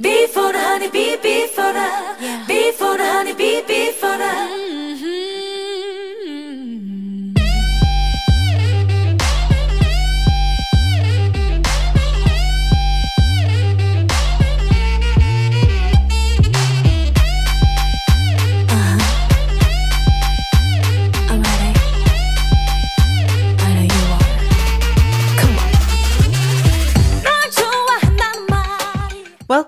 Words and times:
B 0.00 0.26
for 0.28 0.52
the 0.52 0.58
honey 0.58 0.88
bee, 0.88 1.16
B 1.22 1.46
for 1.48 1.72
the, 1.72 1.88
B 2.46 2.72
for 2.72 2.96
the 2.96 3.04
honey 3.04 3.34
bee, 3.34 3.41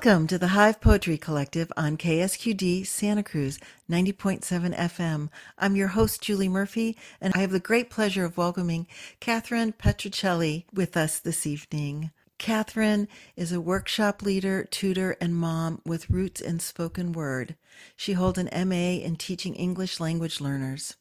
Welcome 0.04 0.26
to 0.26 0.36
the 0.36 0.48
Hive 0.48 0.82
Poetry 0.82 1.16
Collective 1.16 1.72
on 1.78 1.96
KSQD 1.96 2.86
Santa 2.86 3.22
Cruz 3.22 3.58
90.7 3.90 4.76
FM. 4.76 5.30
I'm 5.56 5.76
your 5.76 5.88
host, 5.88 6.20
Julie 6.20 6.46
Murphy, 6.46 6.98
and 7.22 7.32
I 7.34 7.38
have 7.38 7.52
the 7.52 7.58
great 7.58 7.88
pleasure 7.88 8.26
of 8.26 8.36
welcoming 8.36 8.86
Kathryn 9.22 9.72
Petruccelli 9.72 10.66
with 10.74 10.94
us 10.98 11.18
this 11.18 11.46
evening. 11.46 12.10
Kathryn 12.38 13.08
is 13.34 13.50
a 13.50 13.62
workshop 13.62 14.20
leader, 14.20 14.68
tutor, 14.70 15.16
and 15.22 15.34
mom 15.34 15.80
with 15.86 16.10
roots 16.10 16.42
in 16.42 16.60
spoken 16.60 17.12
word. 17.12 17.56
She 17.96 18.12
holds 18.12 18.38
an 18.38 18.50
MA 18.68 19.02
in 19.02 19.16
teaching 19.16 19.54
English 19.54 20.00
language 20.00 20.38
learners. 20.38 20.96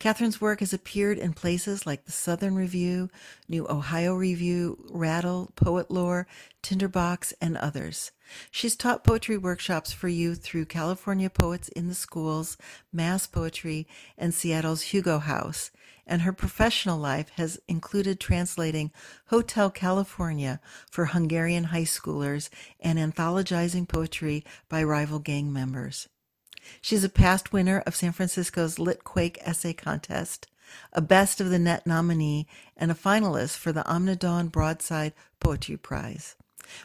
Kathryn's 0.00 0.40
work 0.40 0.60
has 0.60 0.72
appeared 0.72 1.18
in 1.18 1.32
places 1.32 1.86
like 1.86 2.04
the 2.04 2.12
Southern 2.12 2.56
Review, 2.56 3.08
New 3.48 3.66
Ohio 3.68 4.14
Review, 4.14 4.84
Rattle, 4.90 5.52
Poet 5.54 5.90
Lore, 5.90 6.26
Tinderbox, 6.62 7.32
and 7.40 7.56
others. 7.56 8.10
She's 8.50 8.76
taught 8.76 9.04
poetry 9.04 9.36
workshops 9.36 9.92
for 9.92 10.08
youth 10.08 10.42
through 10.42 10.66
California 10.66 11.30
Poets 11.30 11.68
in 11.68 11.88
the 11.88 11.94
Schools, 11.94 12.56
Mass 12.92 13.26
Poetry, 13.26 13.86
and 14.16 14.32
Seattle's 14.34 14.82
Hugo 14.82 15.18
House. 15.18 15.70
And 16.06 16.22
her 16.22 16.32
professional 16.32 16.98
life 16.98 17.30
has 17.36 17.60
included 17.68 18.18
translating 18.18 18.90
Hotel 19.26 19.70
California 19.70 20.60
for 20.90 21.06
Hungarian 21.06 21.64
high 21.64 21.82
schoolers 21.82 22.48
and 22.80 22.98
anthologizing 22.98 23.86
poetry 23.86 24.44
by 24.68 24.82
rival 24.82 25.18
gang 25.20 25.52
members. 25.52 26.08
She's 26.80 27.04
a 27.04 27.08
past 27.08 27.52
winner 27.52 27.82
of 27.86 27.96
San 27.96 28.12
Francisco's 28.12 28.76
Litquake 28.76 29.38
Essay 29.42 29.72
Contest, 29.72 30.48
a 30.92 31.00
Best 31.00 31.40
of 31.40 31.50
the 31.50 31.58
Net 31.58 31.86
nominee, 31.86 32.46
and 32.76 32.90
a 32.90 32.94
finalist 32.94 33.56
for 33.56 33.72
the 33.72 33.82
Omnidawn 33.82 34.50
Broadside 34.50 35.12
Poetry 35.40 35.76
Prize. 35.76 36.36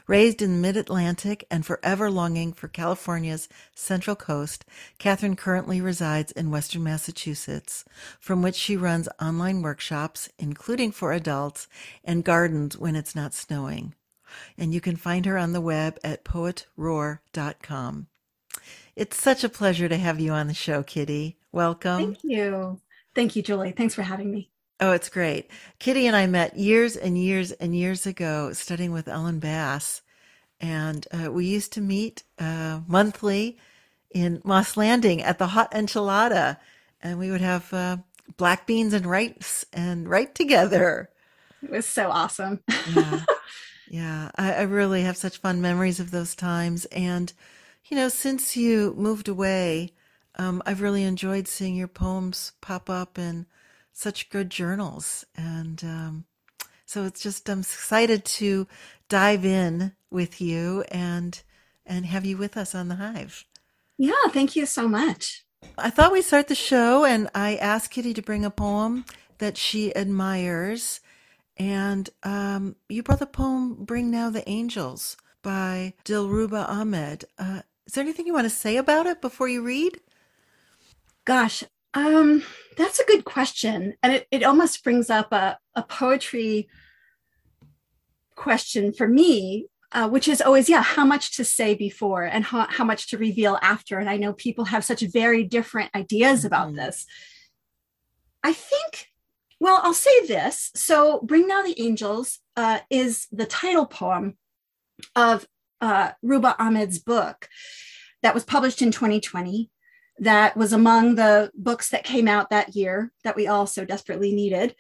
Raised 0.08 0.42
in 0.42 0.53
the 0.53 0.58
mid 0.58 0.78
Atlantic 0.78 1.45
and 1.50 1.66
forever 1.66 2.09
longing 2.09 2.53
for 2.53 2.67
California's 2.67 3.50
Central 3.75 4.16
Coast, 4.16 4.66
Kathryn 5.00 5.38
currently 5.38 5.81
resides 5.81 6.31
in 6.31 6.52
Western 6.52 6.84
Massachusetts, 6.84 7.86
from 8.19 8.42
which 8.42 8.56
she 8.56 8.78
runs 8.78 9.09
online 9.22 9.61
workshops, 9.61 10.30
including 10.39 10.92
for 10.92 11.11
adults, 11.11 11.67
and 12.03 12.23
gardens 12.23 12.78
when 12.78 12.95
it's 12.95 13.16
not 13.16 13.34
snowing. 13.34 13.94
And 14.58 14.73
you 14.73 14.81
can 14.81 14.95
find 14.95 15.25
her 15.25 15.38
on 15.38 15.53
the 15.53 15.61
web 15.61 16.00
at 16.03 16.25
poetroar.com. 16.25 18.08
It's 18.95 19.22
such 19.22 19.44
a 19.44 19.50
pleasure 19.50 19.88
to 19.88 19.97
have 19.97 20.19
you 20.19 20.31
on 20.31 20.47
the 20.47 20.53
show, 20.53 20.84
Kitty. 20.84 21.38
Welcome. 21.52 21.97
Thank 21.97 22.23
you. 22.23 22.81
Thank 23.14 23.36
you, 23.36 23.44
Julie. 23.44 23.72
Thanks 23.72 23.95
for 23.95 24.02
having 24.02 24.31
me. 24.31 24.50
Oh, 24.80 24.92
it's 24.92 25.09
great. 25.09 25.50
Kitty 25.80 26.06
and 26.06 26.16
I 26.16 26.28
met 26.28 26.58
years 26.58 26.95
and 26.95 27.17
years 27.17 27.52
and 27.52 27.75
years 27.75 28.06
ago 28.06 28.53
studying 28.53 28.92
with 28.92 29.08
Ellen 29.08 29.39
Bass. 29.39 30.02
And 30.61 31.08
uh, 31.11 31.31
we 31.31 31.45
used 31.45 31.73
to 31.73 31.81
meet 31.81 32.23
uh, 32.38 32.81
monthly 32.88 33.58
in 34.11 34.42
Moss 34.44 34.78
Landing 34.78 35.22
at 35.23 35.39
the 35.39 35.47
Hot 35.47 35.72
Enchilada. 35.72 36.57
And 37.02 37.18
we 37.18 37.31
would 37.31 37.41
have 37.41 37.74
uh, 37.74 37.97
black 38.38 38.68
beans 38.68 38.94
and 38.94 39.06
rice 39.06 39.66
and 39.74 40.07
write 40.07 40.35
together. 40.35 41.09
It 41.63 41.72
was 41.72 41.88
so 41.88 42.12
awesome. 42.12 42.59
Yeah. 42.94 43.22
yeah. 43.90 44.31
I, 44.35 44.53
I 44.53 44.62
really 44.63 45.02
have 45.02 45.18
such 45.18 45.38
fun 45.38 45.59
memories 45.59 46.00
of 46.00 46.12
those 46.12 46.35
times. 46.35 46.85
And, 46.85 47.34
you 47.85 47.97
know, 47.97 48.09
since 48.09 48.56
you 48.56 48.94
moved 48.96 49.28
away, 49.28 49.94
um, 50.35 50.62
I've 50.68 50.81
really 50.81 51.03
enjoyed 51.03 51.47
seeing 51.47 51.75
your 51.75 51.88
poems 51.88 52.52
pop 52.62 52.91
up 52.91 53.18
in 53.18 53.47
such 53.97 54.30
good 54.30 54.52
journals. 54.52 55.25
And 55.35 55.84
um, 55.84 56.25
so 56.85 57.06
it's 57.06 57.22
just, 57.22 57.50
I'm 57.50 57.62
excited 57.62 58.25
to 58.25 58.68
dive 59.09 59.44
in 59.44 59.94
with 60.12 60.40
you 60.40 60.84
and 60.91 61.41
and 61.90 62.06
have 62.06 62.25
you 62.25 62.35
with 62.35 62.58
us 62.58 62.75
on 62.75 62.90
the 62.90 62.96
hive. 62.96 63.46
yeah, 63.97 64.12
thank 64.31 64.58
you 64.58 64.66
so 64.66 64.90
much. 64.90 65.46
I 65.78 65.90
thought 65.90 66.12
we'd 66.12 66.24
start 66.24 66.50
the 66.50 66.56
show, 66.56 67.06
and 67.06 67.30
I 67.34 67.56
asked 67.56 67.91
Kitty 67.91 68.13
to 68.13 68.22
bring 68.22 68.44
a 68.44 68.52
poem 68.52 69.06
that 69.38 69.58
she 69.58 69.96
admires. 69.96 71.00
And 71.56 72.09
um, 72.24 72.75
you 72.90 73.03
brought 73.03 73.19
the 73.19 73.25
poem 73.25 73.85
Bring 73.85 74.12
Now 74.12 74.29
the 74.29 74.47
Angels 74.50 75.16
by 75.41 75.94
Dilruba 76.03 76.68
Ahmed. 76.68 77.24
Uh, 77.40 77.62
is 77.85 77.94
there 77.94 78.03
anything 78.03 78.28
you 78.28 78.34
want 78.34 78.46
to 78.46 78.50
say 78.50 78.75
about 78.75 79.06
it 79.08 79.22
before 79.22 79.47
you 79.47 79.64
read? 79.64 80.02
Gosh, 81.24 81.64
um, 81.97 82.44
that's 82.78 83.00
a 83.00 83.06
good 83.06 83.25
question. 83.25 83.96
And 84.03 84.13
it, 84.13 84.28
it 84.30 84.44
almost 84.44 84.84
brings 84.84 85.09
up 85.09 85.34
a, 85.34 85.58
a 85.74 85.81
poetry 85.81 86.69
question 88.35 88.94
for 88.94 89.08
me, 89.08 89.66
uh, 89.91 90.08
which 90.08 90.28
is 90.28 90.40
always, 90.40 90.69
yeah, 90.69 90.84
how 90.84 91.06
much 91.06 91.35
to 91.38 91.44
say 91.44 91.74
before 91.74 92.22
and 92.24 92.46
how, 92.46 92.68
how 92.69 92.84
much 92.84 93.09
to 93.09 93.18
reveal 93.18 93.58
after. 93.63 93.97
And 93.97 94.08
I 94.08 94.18
know 94.18 94.34
people 94.34 94.66
have 94.66 94.85
such 94.85 95.02
very 95.02 95.44
different 95.44 95.90
ideas 95.96 96.46
about 96.46 96.74
Mhm. 96.74 96.75
this. 96.75 97.08
I 98.44 98.53
think, 98.53 99.08
well, 99.59 99.79
I'll 99.84 99.96
say 99.96 100.28
this. 100.28 100.69
So, 100.75 101.22
Bring 101.22 101.47
Now 101.47 101.64
the 101.64 101.81
Angels 101.81 102.40
uh, 102.56 102.81
is 102.91 103.25
the 103.31 103.47
title 103.47 103.88
poem 103.88 104.38
of 105.16 105.47
uh, 105.81 106.12
Ruba 106.22 106.56
Ahmed's 106.59 107.00
book 107.00 107.50
that 108.22 108.35
was 108.35 108.46
published 108.46 108.84
in 108.84 108.91
2020 108.91 109.72
that 110.19 110.57
was 110.57 110.73
among 110.73 111.16
the 111.16 111.51
books 111.55 111.89
that 111.89 112.03
came 112.03 112.28
out 112.28 112.50
that 112.50 112.75
year 112.75 113.11
that 113.23 113.35
we 113.35 113.47
all 113.47 113.67
so 113.67 113.85
desperately 113.85 114.33
needed. 114.33 114.75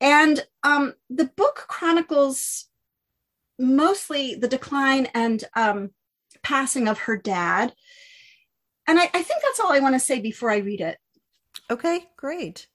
And 0.00 0.44
um, 0.62 0.94
the 1.10 1.24
book 1.24 1.64
chronicles 1.68 2.66
mostly 3.58 4.34
the 4.34 4.48
decline 4.48 5.06
and 5.14 5.42
um, 5.54 5.90
passing 6.42 6.86
of 6.88 7.00
her 7.00 7.16
dad. 7.16 7.74
And 8.86 8.98
I, 8.98 9.04
I 9.04 9.22
think 9.22 9.42
that's 9.42 9.60
all 9.60 9.72
I 9.72 9.80
want 9.80 9.94
to 9.94 10.00
say 10.00 10.20
before 10.20 10.50
I 10.50 10.58
read 10.58 10.80
it. 10.80 10.98
Okay, 11.70 12.06
great. 12.16 12.68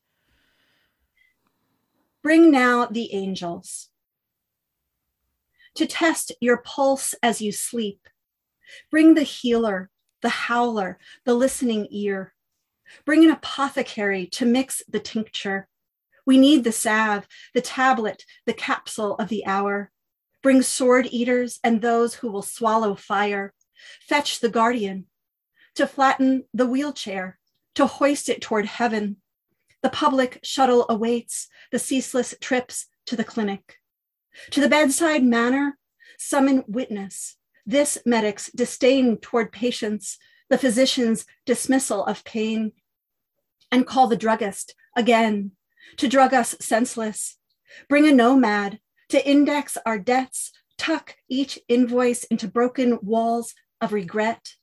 Bring 2.21 2.51
now 2.51 2.85
the 2.85 3.13
angels 3.13 3.89
to 5.75 5.85
test 5.85 6.31
your 6.39 6.57
pulse 6.57 7.15
as 7.23 7.41
you 7.41 7.51
sleep. 7.51 8.07
Bring 8.91 9.13
the 9.13 9.23
healer, 9.23 9.89
the 10.23 10.29
howler, 10.29 10.97
the 11.25 11.35
listening 11.35 11.87
ear. 11.91 12.33
Bring 13.05 13.23
an 13.23 13.29
apothecary 13.29 14.25
to 14.27 14.45
mix 14.45 14.81
the 14.89 14.99
tincture. 14.99 15.67
We 16.25 16.39
need 16.39 16.63
the 16.63 16.71
salve, 16.71 17.27
the 17.53 17.61
tablet, 17.61 18.25
the 18.47 18.53
capsule 18.53 19.15
of 19.15 19.29
the 19.29 19.45
hour. 19.45 19.91
Bring 20.41 20.63
sword 20.63 21.07
eaters 21.11 21.59
and 21.63 21.81
those 21.81 22.15
who 22.15 22.31
will 22.31 22.41
swallow 22.41 22.95
fire. 22.95 23.53
Fetch 24.07 24.39
the 24.39 24.49
guardian 24.49 25.05
to 25.75 25.87
flatten 25.87 26.43
the 26.53 26.67
wheelchair, 26.67 27.39
to 27.75 27.85
hoist 27.85 28.29
it 28.29 28.41
toward 28.41 28.65
heaven. 28.65 29.17
The 29.81 29.89
public 29.89 30.39
shuttle 30.43 30.85
awaits 30.87 31.47
the 31.71 31.79
ceaseless 31.79 32.35
trips 32.39 32.87
to 33.07 33.15
the 33.15 33.23
clinic. 33.23 33.77
To 34.51 34.61
the 34.61 34.69
bedside 34.69 35.23
manor, 35.23 35.77
summon 36.17 36.63
witness. 36.67 37.35
This 37.65 37.97
medic's 38.05 38.51
disdain 38.51 39.17
toward 39.17 39.51
patients, 39.51 40.17
the 40.49 40.57
physician's 40.57 41.25
dismissal 41.45 42.05
of 42.05 42.23
pain, 42.23 42.73
and 43.71 43.87
call 43.87 44.07
the 44.07 44.17
druggist 44.17 44.75
again 44.95 45.51
to 45.97 46.07
drug 46.07 46.33
us 46.33 46.55
senseless. 46.59 47.37
Bring 47.87 48.07
a 48.07 48.11
nomad 48.11 48.79
to 49.09 49.27
index 49.27 49.77
our 49.85 49.97
debts, 49.97 50.51
tuck 50.77 51.15
each 51.29 51.59
invoice 51.67 52.23
into 52.25 52.47
broken 52.47 52.99
walls 53.01 53.53
of 53.79 53.93
regret. 53.93 54.55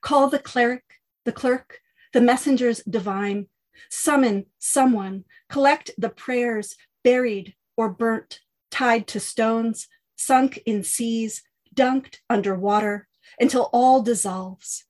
Call 0.00 0.28
the 0.28 0.38
cleric, 0.38 0.84
the 1.24 1.32
clerk, 1.32 1.80
the 2.12 2.20
messengers 2.20 2.82
divine. 2.88 3.46
Summon 3.88 4.46
someone, 4.58 5.24
collect 5.48 5.90
the 5.96 6.08
prayers 6.08 6.76
buried 7.04 7.54
or 7.76 7.88
burnt, 7.88 8.40
tied 8.70 9.06
to 9.08 9.20
stones, 9.20 9.88
sunk 10.16 10.58
in 10.66 10.84
seas, 10.84 11.42
dunked 11.74 12.18
under 12.28 12.54
water 12.54 13.08
until 13.38 13.70
all 13.72 14.02
dissolves. 14.02 14.84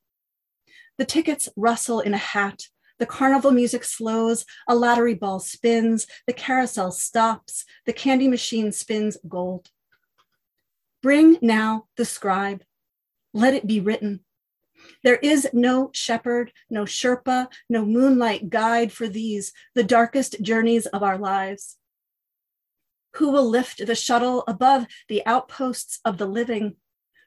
The 0.99 1.05
tickets 1.05 1.49
rustle 1.57 2.01
in 2.01 2.15
a 2.15 2.19
hat. 2.19 2.65
The 2.99 3.07
carnival 3.07 3.51
music 3.51 3.83
slows, 3.85 4.45
a 4.69 4.75
lottery 4.75 5.15
ball 5.15 5.41
spins, 5.41 6.07
the 6.27 6.33
carousel 6.33 6.93
stops, 6.93 7.65
the 7.87 7.93
candy 7.93 8.29
machine 8.29 8.71
spins 8.71 9.17
gold. 9.29 9.71
Bring 11.03 11.39
now 11.43 11.87
the 11.97 12.05
scribe, 12.05 12.63
let 13.35 13.55
it 13.55 13.67
be 13.67 13.81
written. 13.81 14.21
There 15.03 15.17
is 15.17 15.49
no 15.53 15.91
shepherd, 15.93 16.53
no 16.71 16.85
Sherpa, 16.85 17.49
no 17.69 17.85
moonlight 17.85 18.51
guide 18.51 18.93
for 18.93 19.09
these, 19.09 19.53
the 19.75 19.83
darkest 19.83 20.43
journeys 20.43 20.87
of 20.87 21.03
our 21.03 21.19
lives. 21.19 21.79
Who 23.17 23.31
will 23.31 23.49
lift 23.49 23.87
the 23.87 23.95
shuttle 23.95 24.45
above 24.49 24.87
the 25.09 25.25
outposts 25.27 26.01
of 26.05 26.19
the 26.19 26.27
living? 26.27 26.77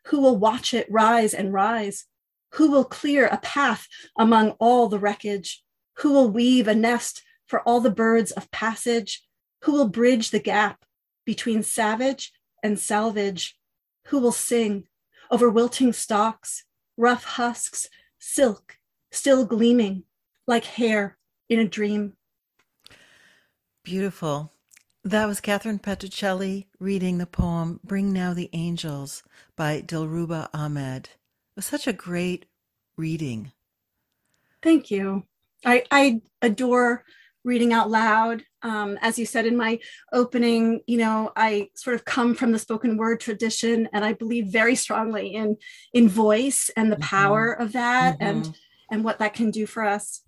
Who 0.08 0.20
will 0.20 0.38
watch 0.38 0.74
it 0.74 0.88
rise 0.90 1.34
and 1.34 1.54
rise? 1.54 2.06
Who 2.54 2.72
will 2.72 2.86
clear 2.86 3.28
a 3.28 3.38
path 3.38 3.88
among 4.18 4.52
all 4.52 4.88
the 4.88 5.00
wreckage? 5.00 5.64
Who 5.98 6.14
will 6.14 6.30
weave 6.30 6.68
a 6.68 6.76
nest 6.76 7.24
for 7.48 7.62
all 7.62 7.80
the 7.80 7.92
birds 7.92 8.32
of 8.32 8.52
passage? 8.52 9.24
Who 9.64 9.74
will 9.74 9.90
bridge 9.90 10.32
the 10.32 10.40
gap 10.40 10.86
between 11.26 11.64
savage 11.64 12.32
and 12.64 12.80
salvage? 12.80 13.58
Who 14.08 14.20
will 14.20 14.32
sing 14.32 14.88
over 15.30 15.50
wilting 15.50 15.94
stalks, 15.94 16.66
rough 16.98 17.24
husks, 17.24 17.88
silk 18.20 18.78
still 19.12 19.46
gleaming 19.46 20.04
like 20.48 20.66
hair 20.66 21.18
in 21.50 21.60
a 21.60 21.68
dream? 21.68 22.14
Beautiful. 23.84 24.52
That 25.06 25.28
was 25.28 25.40
Kathryn 25.40 25.80
Petruccelli 25.80 26.66
reading 26.80 27.19
the 27.19 27.28
poem 27.28 27.80
Bring 27.84 28.12
Now 28.12 28.34
the 28.34 28.50
Angels 28.54 29.22
by 29.56 29.84
Dilruba 29.84 30.50
Ahmed. 30.52 31.06
It 31.06 31.56
was 31.56 31.68
such 31.68 31.86
a 31.86 31.94
great 31.94 32.48
reading. 32.98 33.52
Thank 34.63 34.90
you. 34.90 35.28
I, 35.63 35.84
I 35.92 36.22
adore 36.42 37.04
reading 37.44 37.72
out 37.72 37.92
loud. 37.92 38.46
Um, 38.63 38.98
as 39.00 39.19
you 39.19 39.28
said 39.28 39.46
in 39.46 39.56
my 39.56 39.78
opening, 40.12 40.81
you 40.88 40.98
know, 40.98 41.31
I 41.36 41.69
sort 41.75 41.94
of 41.94 42.04
come 42.06 42.34
from 42.34 42.51
the 42.51 42.58
spoken 42.58 42.98
word 42.98 43.19
tradition, 43.19 43.88
and 43.94 44.04
I 44.04 44.13
believe 44.13 44.48
very 44.48 44.74
strongly 44.74 45.36
in 45.36 45.58
in 45.94 46.10
voice 46.10 46.72
and 46.75 46.92
the 46.92 46.96
mm-hmm. 46.96 47.04
power 47.04 47.51
of 47.51 47.74
that, 47.74 48.16
mm-hmm. 48.16 48.24
and 48.24 48.58
and 48.90 49.04
what 49.04 49.19
that 49.19 49.36
can 49.36 49.51
do 49.51 49.68
for 49.68 49.84
us. 49.84 50.24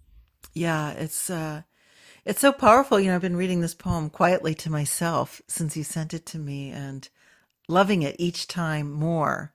Yeah, 0.53 0.91
it's 0.91 1.31
uh, 1.31 1.63
it's 2.27 2.41
so 2.41 2.51
powerful. 2.51 2.99
You 2.99 3.07
know, 3.07 3.15
I've 3.15 3.21
been 3.21 3.37
reading 3.37 3.61
this 3.61 3.73
poem 3.73 4.09
quietly 4.09 4.53
to 4.55 4.69
myself 4.69 5.41
since 5.47 5.77
you 5.77 5.83
sent 5.83 6.13
it 6.13 6.25
to 6.27 6.37
me, 6.37 6.71
and 6.71 7.07
loving 7.69 8.01
it 8.01 8.17
each 8.19 8.47
time 8.47 8.91
more. 8.91 9.53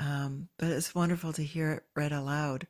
Um, 0.00 0.48
but 0.58 0.70
it's 0.70 0.94
wonderful 0.94 1.32
to 1.34 1.44
hear 1.44 1.70
it 1.72 1.84
read 1.94 2.10
aloud. 2.10 2.66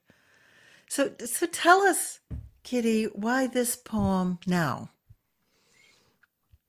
So, 0.89 1.13
so 1.25 1.47
tell 1.47 1.81
us, 1.81 2.21
Kitty, 2.65 3.05
why 3.05 3.47
this 3.47 3.77
poem 3.77 4.41
now? 4.47 4.91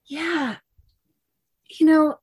Yeah, 0.05 0.57
you 1.67 1.85
know, 1.85 2.19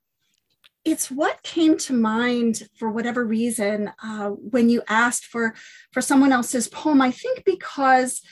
it's 0.84 1.10
what 1.10 1.42
came 1.42 1.76
to 1.78 1.92
mind 1.92 2.62
for 2.78 2.90
whatever 2.90 3.24
reason 3.24 3.92
uh, 4.02 4.28
when 4.28 4.70
you 4.70 4.82
asked 4.88 5.26
for 5.26 5.54
for 5.90 6.00
someone 6.00 6.32
else's 6.32 6.68
poem. 6.68 7.02
I 7.02 7.10
think 7.10 7.44
because 7.44 8.22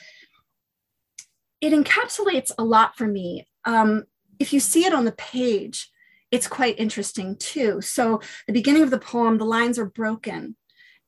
it 1.61 1.73
encapsulates 1.73 2.51
a 2.57 2.63
lot 2.63 2.95
for 2.95 3.07
me. 3.07 3.47
Um, 3.65 4.05
if 4.39 4.53
you 4.53 4.59
see 4.59 4.85
it 4.85 4.93
on 4.93 5.05
the 5.05 5.11
page, 5.11 5.89
it's 6.31 6.47
quite 6.47 6.79
interesting 6.79 7.35
too. 7.37 7.81
So 7.81 8.21
the 8.45 8.53
beginning 8.53 8.83
of 8.83 8.91
the 8.91 8.99
poem, 8.99 9.37
the 9.37 9.45
lines 9.45 9.79
are 9.79 9.85
broken 9.85 10.55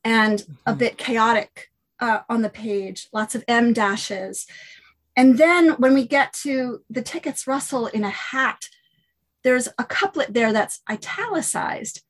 and 0.03 0.39
mm-hmm. 0.39 0.53
a 0.65 0.73
bit 0.73 0.97
chaotic 0.97 1.69
uh, 1.99 2.21
on 2.29 2.41
the 2.41 2.49
page, 2.49 3.07
lots 3.11 3.35
of 3.35 3.43
em 3.47 3.73
dashes. 3.73 4.47
And 5.15 5.37
then 5.37 5.71
when 5.71 5.93
we 5.93 6.07
get 6.07 6.33
to 6.43 6.81
the 6.89 7.01
tickets 7.01 7.45
rustle 7.45 7.87
in 7.87 8.03
a 8.03 8.09
hat, 8.09 8.69
there's 9.43 9.67
a 9.77 9.83
couplet 9.83 10.33
there 10.33 10.53
that's 10.53 10.81
italicized. 10.89 12.01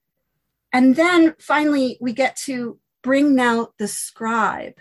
And 0.72 0.96
then 0.96 1.36
finally 1.40 1.98
we 2.00 2.14
get 2.14 2.36
to 2.46 2.78
bring 3.02 3.34
now 3.34 3.70
the 3.80 3.88
scribe, 3.88 4.76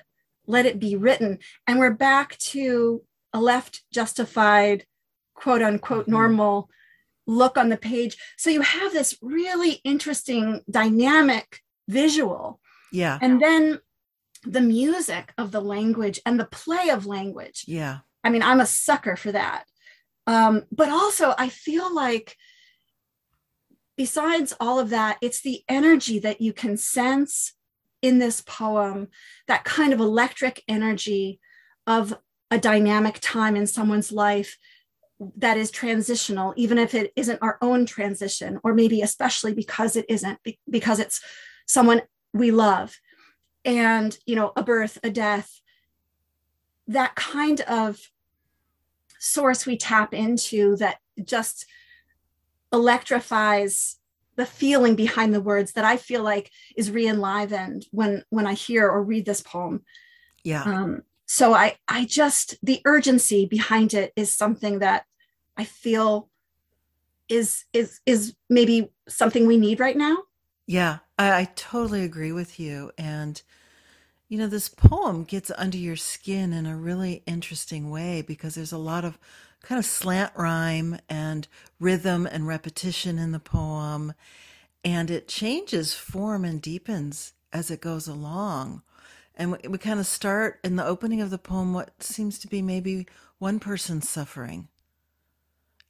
let 0.47 0.67
it 0.67 0.79
be 0.79 0.97
written. 0.97 1.39
And 1.67 1.79
we're 1.79 1.95
back 1.95 2.37
to 2.39 3.03
a 3.33 3.41
left 3.41 3.83
justified, 3.93 4.85
quote 5.35 5.63
unquote, 5.63 6.03
mm-hmm. 6.03 6.13
normal 6.13 6.71
look 7.27 7.59
on 7.59 7.69
the 7.69 7.77
page. 7.77 8.17
So 8.37 8.51
you 8.51 8.63
have 8.63 8.93
this 8.93 9.17
really 9.21 9.81
interesting 9.85 10.63
dynamic 10.71 11.61
visual. 11.87 12.61
Yeah. 12.91 13.19
And 13.21 13.41
then 13.41 13.81
the 14.45 14.63
music 14.63 15.33
of 15.37 15.53
the 15.53 15.61
language 15.61 16.21
and 16.25 16.41
the 16.41 16.47
play 16.47 16.89
of 16.89 17.07
language. 17.07 17.65
Yeah. 17.67 17.99
I 18.25 18.31
mean, 18.31 18.43
I'm 18.43 18.61
a 18.61 18.67
sucker 18.67 19.17
for 19.17 19.33
that. 19.33 19.65
Um, 20.27 20.65
but 20.73 20.89
also, 20.91 21.35
I 21.39 21.49
feel 21.49 21.95
like 21.95 22.37
besides 23.97 24.55
all 24.61 24.79
of 24.79 24.91
that, 24.91 25.19
it's 25.21 25.43
the 25.43 25.63
energy 25.69 26.19
that 26.21 26.41
you 26.41 26.53
can 26.53 26.77
sense 26.77 27.55
in 28.01 28.19
this 28.19 28.43
poem, 28.43 29.09
that 29.49 29.65
kind 29.65 29.93
of 29.93 30.01
electric 30.01 30.63
energy 30.69 31.41
of 31.87 32.17
a 32.51 32.59
dynamic 32.59 33.19
time 33.21 33.57
in 33.57 33.67
someone's 33.67 34.13
life 34.13 34.59
that 35.37 35.57
is 35.57 35.71
transitional, 35.71 36.55
even 36.57 36.79
if 36.79 36.95
it 36.95 37.13
isn't 37.17 37.43
our 37.43 37.59
own 37.61 37.85
transition, 37.85 38.61
or 38.63 38.73
maybe 38.73 39.03
especially 39.03 39.53
because 39.53 39.97
it 39.97 40.07
isn't, 40.09 40.39
because 40.71 41.01
it's 41.01 41.21
someone 41.67 42.03
we 42.33 42.51
love 42.51 42.97
and, 43.65 44.17
you 44.27 44.37
know, 44.37 44.53
a 44.57 44.63
birth, 44.63 44.99
a 45.03 45.11
death, 45.11 45.61
that 46.87 47.15
kind 47.17 47.61
of 47.63 47.99
source 49.19 49.67
we 49.67 49.77
tap 49.77 50.15
into 50.15 50.77
that 50.77 50.99
just 51.25 51.67
electrifies 52.73 53.97
the 54.37 54.47
feeling 54.47 54.95
behind 54.95 55.35
the 55.35 55.41
words 55.41 55.73
that 55.73 55.85
I 55.85 55.97
feel 55.97 56.23
like 56.23 56.51
is 56.77 56.93
re-enlivened 56.93 57.87
when 57.91 58.23
when 58.31 58.47
I 58.47 58.55
hear 58.55 58.89
or 58.89 59.03
read 59.03 59.27
this 59.27 59.41
poem. 59.41 59.83
Yeah. 60.45 60.63
Um, 60.63 61.03
so 61.29 61.53
I 61.53 61.77
I 61.87 62.07
just 62.07 62.57
the 62.63 62.81
urgency 62.87 63.45
behind 63.45 63.93
it 63.93 64.13
is 64.17 64.35
something 64.35 64.79
that 64.79 65.05
I 65.59 65.65
feel 65.65 66.31
is 67.29 67.67
is 67.75 68.01
is 68.07 68.35
maybe 68.49 68.91
something 69.09 69.47
we 69.47 69.59
need 69.59 69.79
right 69.79 69.97
now. 69.97 70.17
Yeah, 70.67 70.99
I, 71.19 71.41
I 71.41 71.45
totally 71.55 72.03
agree 72.03 72.33
with 72.33 72.59
you. 72.59 72.93
And 72.97 73.41
you 74.31 74.39
know, 74.39 74.47
this 74.47 74.71
poem 74.71 75.25
gets 75.25 75.51
under 75.57 75.77
your 75.77 75.97
skin 75.97 76.55
in 76.55 76.65
a 76.65 76.77
really 76.77 77.23
interesting 77.27 77.91
way 77.91 78.23
because 78.23 78.55
there's 78.55 78.73
a 78.73 78.79
lot 78.79 79.05
of 79.05 79.19
kind 79.63 79.79
of 79.79 79.85
slant 79.85 80.33
rhyme 80.35 80.99
and 81.11 81.47
rhythm 81.79 82.27
and 82.27 82.47
repetition 82.47 83.19
in 83.19 83.33
the 83.33 83.39
poem. 83.39 84.15
And 84.83 85.11
it 85.11 85.29
changes 85.29 85.95
form 85.95 86.45
and 86.45 86.61
deepens 86.63 87.35
as 87.53 87.71
it 87.71 87.83
goes 87.83 88.09
along. 88.09 88.83
And 89.39 89.53
we, 89.53 89.69
we 89.69 89.79
kind 89.79 90.01
of 90.01 90.07
start 90.07 90.59
in 90.65 90.77
the 90.77 90.85
opening 90.85 91.21
of 91.21 91.31
the 91.31 91.39
poem 91.39 91.73
what 91.73 92.03
seems 92.03 92.39
to 92.41 92.49
be 92.49 92.61
maybe 92.61 93.07
one 93.39 93.61
person 93.61 94.03
suffering 94.03 94.69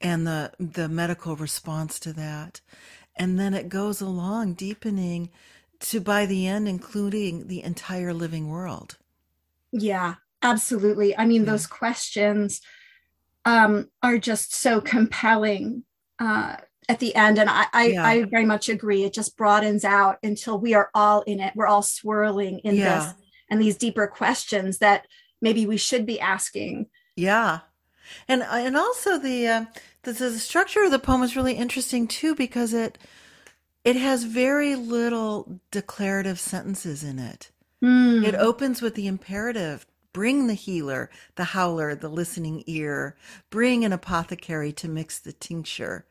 and 0.00 0.26
the 0.26 0.52
the 0.60 0.88
medical 0.88 1.34
response 1.34 1.98
to 2.00 2.12
that. 2.12 2.60
And 3.16 3.40
then 3.40 3.54
it 3.54 3.68
goes 3.68 4.00
along 4.00 4.54
deepening 4.54 5.30
to 5.80 6.00
by 6.00 6.26
the 6.26 6.46
end 6.46 6.68
including 6.68 7.48
the 7.48 7.62
entire 7.62 8.12
living 8.12 8.48
world. 8.48 8.96
Yeah, 9.72 10.16
absolutely. 10.42 11.16
I 11.16 11.26
mean, 11.26 11.44
yeah. 11.44 11.52
those 11.52 11.66
questions 11.66 12.60
um, 13.44 13.88
are 14.02 14.18
just 14.18 14.54
so 14.54 14.80
compelling 14.80 15.84
uh, 16.18 16.56
at 16.88 17.00
the 17.00 17.14
end. 17.14 17.38
And 17.38 17.50
I, 17.50 17.66
I, 17.72 17.86
yeah. 17.86 18.06
I, 18.06 18.24
very 18.24 18.44
much 18.44 18.68
agree. 18.68 19.04
It 19.04 19.12
just 19.12 19.36
broadens 19.36 19.84
out 19.84 20.18
until 20.22 20.58
we 20.58 20.74
are 20.74 20.90
all 20.94 21.22
in 21.22 21.40
it. 21.40 21.54
We're 21.54 21.66
all 21.66 21.82
swirling 21.82 22.60
in 22.60 22.76
yeah. 22.76 22.98
this 22.98 23.14
and 23.48 23.60
these 23.60 23.76
deeper 23.76 24.06
questions 24.06 24.78
that 24.78 25.06
maybe 25.40 25.66
we 25.66 25.76
should 25.76 26.06
be 26.06 26.20
asking. 26.20 26.86
Yeah. 27.16 27.60
And 28.26 28.42
and 28.42 28.76
also 28.76 29.18
the, 29.18 29.46
uh, 29.46 29.64
the 30.02 30.12
the 30.12 30.38
structure 30.38 30.84
of 30.84 30.90
the 30.90 30.98
poem 30.98 31.22
is 31.22 31.36
really 31.36 31.54
interesting 31.54 32.06
too 32.06 32.34
because 32.34 32.72
it 32.72 32.98
it 33.84 33.96
has 33.96 34.24
very 34.24 34.76
little 34.76 35.60
declarative 35.70 36.40
sentences 36.40 37.04
in 37.04 37.18
it. 37.18 37.50
Mm. 37.82 38.26
It 38.26 38.34
opens 38.34 38.82
with 38.82 38.94
the 38.94 39.06
imperative 39.06 39.86
bring 40.12 40.48
the 40.48 40.54
healer, 40.54 41.08
the 41.36 41.44
howler, 41.44 41.94
the 41.94 42.08
listening 42.08 42.64
ear, 42.66 43.16
bring 43.50 43.84
an 43.84 43.92
apothecary 43.92 44.72
to 44.72 44.88
mix 44.88 45.18
the 45.18 45.32
tincture. 45.32 46.06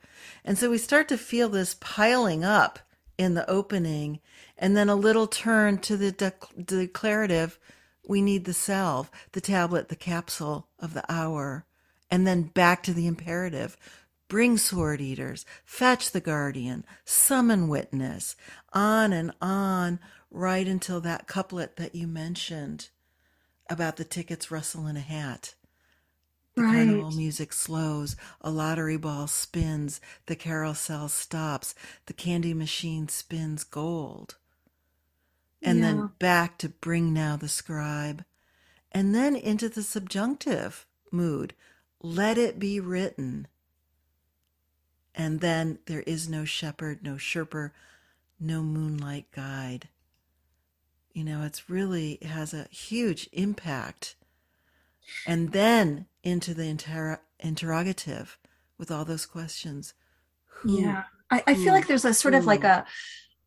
And 0.46 0.58
so 0.58 0.70
we 0.70 0.78
start 0.78 1.10
to 1.10 1.18
feel 1.18 1.50
this 1.50 1.76
piling 1.82 2.44
up 2.44 2.80
in 3.18 3.34
the 3.34 3.50
opening 3.50 4.20
and 4.58 4.76
then 4.76 4.90
a 4.90 4.96
little 4.96 5.28
turn 5.28 5.78
to 5.80 5.98
the 5.98 6.12
de- 6.12 6.34
declarative 6.64 7.60
we 8.08 8.22
need 8.22 8.46
the 8.46 8.54
salve, 8.54 9.12
the 9.34 9.42
tablet, 9.42 9.90
the 9.90 9.96
capsule 9.96 10.68
of 10.80 10.94
the 10.94 11.04
hour, 11.12 11.66
and 12.10 12.26
then 12.26 12.44
back 12.44 12.82
to 12.84 12.94
the 12.94 13.06
imperative 13.06 13.76
bring 14.28 14.58
sword 14.58 15.02
eaters, 15.02 15.46
fetch 15.64 16.12
the 16.12 16.20
guardian, 16.20 16.86
summon 17.06 17.68
witness, 17.68 18.36
on 18.74 19.14
and 19.14 19.32
on, 19.42 20.00
right 20.30 20.68
until 20.68 21.00
that 21.02 21.28
couplet 21.28 21.78
that 21.78 21.96
you 21.96 22.08
mentioned 22.08 22.90
about 23.70 23.96
the 23.98 24.04
tickets 24.04 24.52
rustle 24.52 24.88
in 24.88 24.98
a 24.98 25.02
hat. 25.02 25.56
The 26.58 26.64
right. 26.64 26.74
carnival 26.76 27.12
music 27.12 27.54
slows, 27.54 28.18
a 28.42 28.52
lottery 28.52 28.98
ball 28.98 29.28
spins, 29.28 30.02
the 30.28 30.36
carousel 30.36 31.10
stops, 31.10 31.76
the 32.08 32.14
candy 32.14 32.54
machine 32.54 33.08
spins 33.10 33.64
gold. 33.64 34.38
and 35.64 35.80
Yeah. 35.80 35.84
then 35.84 36.12
back 36.20 36.58
to 36.60 36.70
bring 36.70 37.14
now 37.14 37.38
the 37.38 37.50
scribe, 37.50 38.26
and 38.92 39.16
then 39.16 39.36
into 39.36 39.70
the 39.70 39.84
subjunctive 39.84 40.88
mood. 41.12 41.54
Let 42.02 42.38
it 42.38 42.60
be 42.60 42.80
written. 42.80 43.48
And 45.16 45.42
then 45.42 45.80
there 45.88 46.02
is 46.04 46.30
no 46.30 46.46
shepherd, 46.46 47.04
no 47.04 47.16
Sherpa, 47.16 47.72
no 48.40 48.64
moonlight 48.64 49.32
guide. 49.32 49.90
You 51.14 51.24
know, 51.26 51.44
it's 51.44 51.70
really 51.70 52.14
it 52.22 52.28
has 52.28 52.54
a 52.54 52.68
huge 52.72 53.30
impact. 53.34 54.17
And 55.26 55.52
then 55.52 56.08
into 56.24 56.54
the 56.54 56.68
inter- 56.68 57.22
interrogative 57.40 58.38
with 58.78 58.92
all 58.92 59.06
those 59.06 59.26
questions. 59.26 59.94
Who? 60.48 60.82
yeah 60.82 61.04
I, 61.30 61.44
I 61.48 61.56
feel 61.56 61.74
like 61.74 61.88
there's 61.88 62.06
a 62.06 62.14
sort 62.14 62.34
of 62.34 62.46
like 62.46 62.64
a 62.64 62.86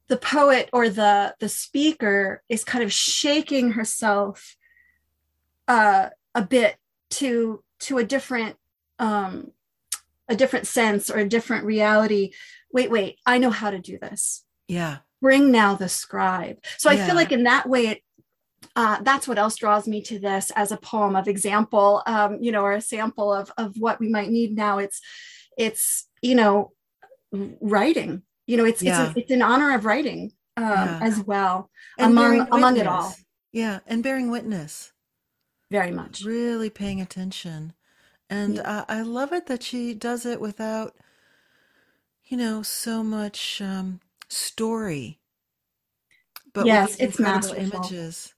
the 0.09 0.17
poet 0.17 0.69
or 0.73 0.89
the 0.89 1.35
the 1.41 1.49
speaker 1.49 2.43
is 2.49 2.63
kind 2.63 2.85
of 2.85 2.93
shaking 2.93 3.73
herself 3.73 4.57
uh 5.67 6.11
a 6.35 6.43
bit 6.43 6.77
to 7.11 7.65
to 7.81 7.99
a 7.99 8.05
different 8.05 8.57
um 8.99 9.53
a 10.29 10.37
different 10.37 10.67
sense 10.67 11.11
or 11.11 11.19
a 11.19 11.29
different 11.29 11.65
reality 11.65 12.31
wait 12.73 12.91
wait 12.91 13.19
i 13.27 13.39
know 13.39 13.51
how 13.51 13.71
to 13.71 13.79
do 13.79 13.99
this 13.99 14.45
Yeah. 14.69 14.99
bring 15.21 15.51
now 15.51 15.75
the 15.75 15.89
scribe 15.89 16.59
so 16.77 16.91
i 16.91 16.97
feel 16.97 17.15
like 17.15 17.33
in 17.33 17.45
that 17.45 17.69
way 17.69 17.87
it 17.89 18.03
uh, 18.77 19.01
that's 19.03 19.27
what 19.29 19.39
else 19.39 19.57
draws 19.57 19.87
me 19.89 20.03
to 20.03 20.19
this 20.19 20.51
as 20.57 20.73
a 20.73 20.77
poem 20.77 21.17
of 21.17 21.29
example 21.29 22.03
um, 22.07 22.39
you 22.41 22.53
know 22.53 22.63
or 22.63 22.73
a 22.73 22.81
sample 22.81 23.33
of 23.33 23.51
of 23.59 23.75
what 23.79 23.99
we 24.01 24.09
might 24.09 24.31
need 24.31 24.55
now 24.57 24.79
it's 24.79 25.01
it's 25.59 26.09
you 26.23 26.35
know 26.35 26.73
writing 27.61 28.23
you 28.47 28.57
know 28.57 28.65
it's 28.65 28.83
Yeah. 28.83 29.07
it's, 29.07 29.17
a, 29.17 29.21
it's 29.21 29.31
in 29.31 29.43
honor 29.43 29.75
of 29.75 29.85
writing 29.85 30.33
um, 30.57 30.65
Yeah. 30.65 30.99
as 31.03 31.21
well 31.25 31.71
And 31.99 32.13
among 32.13 32.41
among 32.53 32.77
it 32.77 32.87
all 32.87 33.15
Yeah. 33.53 33.81
And 33.87 34.03
bearing 34.03 34.31
witness. 34.31 34.93
very 35.71 35.91
much 35.91 36.25
really 36.25 36.71
paying 36.71 37.01
attention. 37.01 37.73
And 38.29 38.61
I, 38.61 38.85
I 38.89 39.03
love 39.03 39.33
it 39.33 39.47
that 39.47 39.63
she 39.63 39.93
does 39.95 40.25
it 40.25 40.41
without, 40.41 40.95
you 42.25 42.37
know, 42.37 42.63
so 42.63 43.03
much 43.03 43.61
um, 43.61 44.01
story. 44.29 45.19
But 46.53 46.67
Yes, 46.67 46.93
with 46.93 47.01
it's 47.01 47.19
masterful. 47.19 47.63
images. 47.63 48.35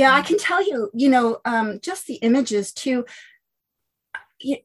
Yeah, 0.00 0.14
I 0.14 0.22
can 0.22 0.38
tell 0.38 0.66
you, 0.66 0.90
you 0.94 1.10
know, 1.10 1.40
um, 1.44 1.78
just 1.82 2.06
the 2.06 2.14
images 2.14 2.72
too. 2.72 3.04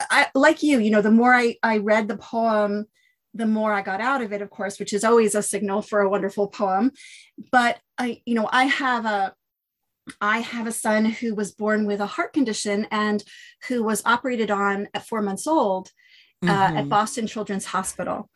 I, 0.09 0.27
like 0.33 0.63
you, 0.63 0.79
you 0.79 0.89
know, 0.89 1.01
the 1.01 1.11
more 1.11 1.33
I, 1.33 1.57
I 1.61 1.79
read 1.79 2.07
the 2.07 2.15
poem, 2.15 2.85
the 3.33 3.45
more 3.45 3.73
I 3.73 3.81
got 3.81 3.99
out 3.99 4.21
of 4.21 4.31
it, 4.31 4.41
of 4.41 4.49
course, 4.49 4.79
which 4.79 4.93
is 4.93 5.03
always 5.03 5.35
a 5.35 5.43
signal 5.43 5.81
for 5.81 5.99
a 5.99 6.09
wonderful 6.09 6.47
poem. 6.47 6.91
But 7.51 7.79
I, 7.97 8.21
you 8.25 8.33
know, 8.33 8.47
I 8.49 8.63
have 8.63 9.05
a, 9.05 9.33
I 10.21 10.39
have 10.39 10.67
a 10.67 10.71
son 10.71 11.03
who 11.03 11.35
was 11.35 11.51
born 11.51 11.85
with 11.85 11.99
a 11.99 12.05
heart 12.05 12.31
condition 12.31 12.87
and 12.89 13.21
who 13.67 13.83
was 13.83 14.05
operated 14.05 14.51
on 14.51 14.87
at 14.93 15.05
four 15.05 15.21
months 15.21 15.47
old 15.47 15.91
uh, 16.47 16.71
at 16.77 16.85
Mhm. 16.85 16.89
Boston 16.89 17.27
Children's 17.27 17.65
Hospital. 17.65 18.29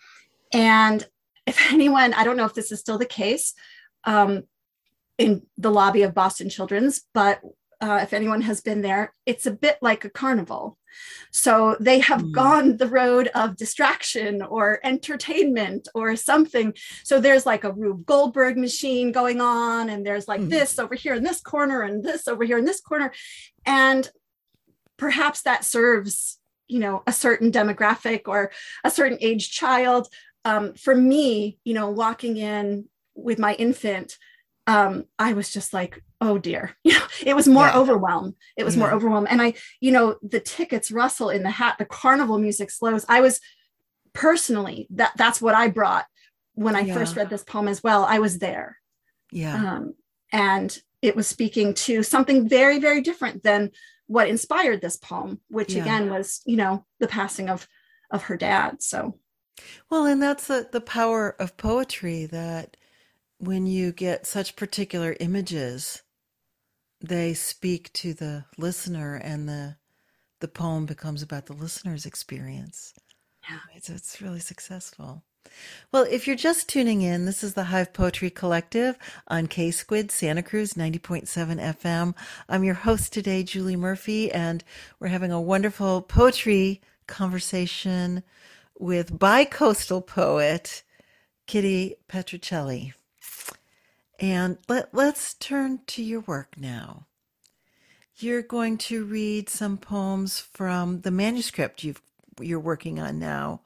And 0.51 1.07
if 1.45 1.57
anyone, 1.71 2.13
I 2.13 2.25
don't 2.25 2.35
know 2.35 2.45
if 2.45 2.55
this 2.55 2.73
is 2.73 2.81
still 2.81 2.97
the 2.97 3.05
case 3.05 3.53
um, 4.03 4.43
in 5.19 5.43
the 5.57 5.69
lobby 5.69 6.01
of 6.03 6.15
Boston 6.15 6.49
Children's, 6.49 7.01
but 7.13 7.41
uh, 7.81 7.99
if 8.01 8.13
anyone 8.13 8.41
has 8.41 8.61
been 8.61 8.81
there, 8.81 9.13
it's 9.25 9.45
a 9.45 9.51
bit 9.51 9.77
like 9.81 10.03
a 10.03 10.09
carnival. 10.09 10.77
So 11.31 11.77
they 11.79 11.99
have 11.99 12.21
Hmm. 12.21 12.31
gone 12.31 12.77
the 12.77 12.87
road 12.87 13.29
of 13.35 13.55
distraction 13.55 14.41
or 14.41 14.79
entertainment 14.83 15.87
or 15.93 16.15
something. 16.15 16.73
So 17.03 17.19
there's 17.19 17.45
like 17.45 17.63
a 17.63 17.71
Rube 17.71 18.05
Goldberg 18.05 18.57
machine 18.57 19.11
going 19.11 19.39
on, 19.39 19.89
and 19.89 20.05
there's 20.05 20.27
like 20.27 20.41
Mhm. 20.41 20.49
this 20.49 20.79
over 20.79 20.95
here 20.95 21.13
in 21.13 21.23
this 21.23 21.41
corner, 21.41 21.81
and 21.83 22.03
this 22.03 22.27
over 22.27 22.43
here 22.43 22.57
in 22.57 22.65
this 22.65 22.81
corner. 22.81 23.11
And 23.65 24.09
perhaps 24.97 25.41
that 25.43 25.63
serves 25.63 26.37
you 26.67 26.79
know 26.79 27.01
a 27.07 27.11
certain 27.13 27.51
demographic 27.51 28.21
or 28.27 28.51
a 28.83 28.91
certain 28.91 29.17
age 29.21 29.49
child 29.51 30.07
um, 30.45 30.73
for 30.75 30.93
me 30.93 31.57
you 31.63 31.73
know 31.73 31.89
walking 31.89 32.37
in 32.37 32.85
with 33.15 33.39
my 33.39 33.53
infant 33.55 34.17
um, 34.73 34.93
i 35.17 35.33
was 35.33 35.49
just 35.57 35.73
like 35.73 35.93
oh 36.21 36.37
dear 36.37 36.63
you 36.83 36.93
know 36.97 37.05
it 37.25 37.35
was 37.35 37.47
more 37.47 37.67
Yeah. 37.67 37.77
overwhelm 37.81 38.35
it 38.57 38.63
was 38.63 38.75
more 38.77 38.89
Yeah. 38.89 38.95
overwhelm 38.97 39.25
and 39.29 39.41
i 39.41 39.49
you 39.85 39.91
know 39.95 40.15
the 40.21 40.39
tickets 40.39 40.91
rustle 40.91 41.29
in 41.37 41.43
the 41.43 41.49
hat 41.61 41.75
the 41.79 41.85
carnival 42.01 42.37
music 42.37 42.69
slows 42.71 43.05
i 43.09 43.19
was 43.21 43.39
personally 44.13 44.87
that 44.91 45.13
that's 45.15 45.41
what 45.41 45.55
i 45.55 45.67
brought 45.67 46.05
when 46.53 46.75
i 46.75 46.83
first 46.93 47.15
read 47.15 47.29
this 47.29 47.43
poem 47.43 47.67
as 47.67 47.81
well 47.83 48.03
i 48.05 48.19
was 48.19 48.39
there 48.39 48.77
Yeah. 49.31 49.55
um, 49.55 49.93
and 50.31 50.69
it 51.01 51.15
was 51.15 51.27
speaking 51.27 51.73
to 51.85 52.03
something 52.03 52.47
very 52.49 52.79
very 52.79 53.01
different 53.01 53.43
than 53.43 53.71
what 54.07 54.27
inspired 54.27 54.81
this 54.81 54.97
poem 54.97 55.39
which 55.49 55.73
Yeah. 55.73 55.83
again 55.83 56.09
was 56.09 56.41
you 56.45 56.57
know 56.57 56.85
the 56.99 57.07
passing 57.07 57.49
of 57.49 57.67
of 58.11 58.23
her 58.23 58.37
dad 58.37 58.81
so 58.81 59.19
Well, 59.89 60.05
and 60.05 60.21
that's 60.21 60.47
the, 60.47 60.67
the 60.71 60.81
power 60.81 61.35
of 61.39 61.55
poetry 61.57 62.25
that 62.27 62.75
when 63.39 63.65
you 63.65 63.91
get 63.91 64.27
such 64.27 64.55
particular 64.55 65.15
images, 65.19 66.03
they 67.01 67.33
speak 67.33 67.91
to 67.93 68.13
the 68.13 68.45
listener 68.57 69.15
and 69.15 69.47
the 69.47 69.77
the 70.41 70.47
poem 70.47 70.85
becomes 70.85 71.21
about 71.21 71.47
the 71.47 71.53
listener's 71.53 72.05
experience. 72.05 72.93
Yeah. 73.49 73.57
It's, 73.75 73.89
it's 73.89 74.21
really 74.21 74.39
successful. 74.39 75.23
Well, 75.91 76.05
if 76.09 76.27
you're 76.27 76.35
just 76.37 76.69
tuning 76.69 77.01
in, 77.01 77.25
this 77.25 77.43
is 77.43 77.55
the 77.55 77.65
Hive 77.65 77.91
Poetry 77.91 78.29
Collective 78.29 78.97
on 79.27 79.47
K 79.47 79.69
Squid, 79.71 80.11
Santa 80.11 80.41
Cruz 80.41 80.75
90.7 80.75 81.27
FM. 81.27 82.15
I'm 82.47 82.63
your 82.63 82.75
host 82.75 83.11
today, 83.11 83.43
Julie 83.43 83.75
Murphy, 83.75 84.31
and 84.31 84.63
we're 84.99 85.07
having 85.07 85.31
a 85.31 85.41
wonderful 85.41 86.01
poetry 86.01 86.81
conversation 87.07 88.23
with 88.77 89.19
bi-coastal 89.19 90.01
poet 90.01 90.83
Kitty 91.47 91.95
Petruccelli. 92.07 92.93
And 94.19 94.57
let, 94.67 94.93
let's 94.93 95.33
turn 95.35 95.79
to 95.87 96.03
your 96.03 96.19
work 96.21 96.55
now. 96.57 97.05
You're 98.17 98.41
going 98.41 98.77
to 98.79 99.05
read 99.05 99.49
some 99.49 99.77
poems 99.77 100.39
from 100.39 101.01
the 101.01 101.11
manuscript 101.11 101.83
you've, 101.83 102.01
you're 102.41 102.59
working 102.59 102.99
on 102.99 103.17
now, 103.17 103.61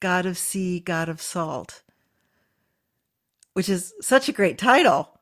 God 0.00 0.24
of 0.24 0.38
Sea, 0.38 0.80
God 0.80 1.08
of 1.10 1.20
Salt, 1.20 1.82
which 3.52 3.68
is 3.68 3.92
such 4.00 4.28
a 4.28 4.32
great 4.32 4.58
title. 4.58 5.20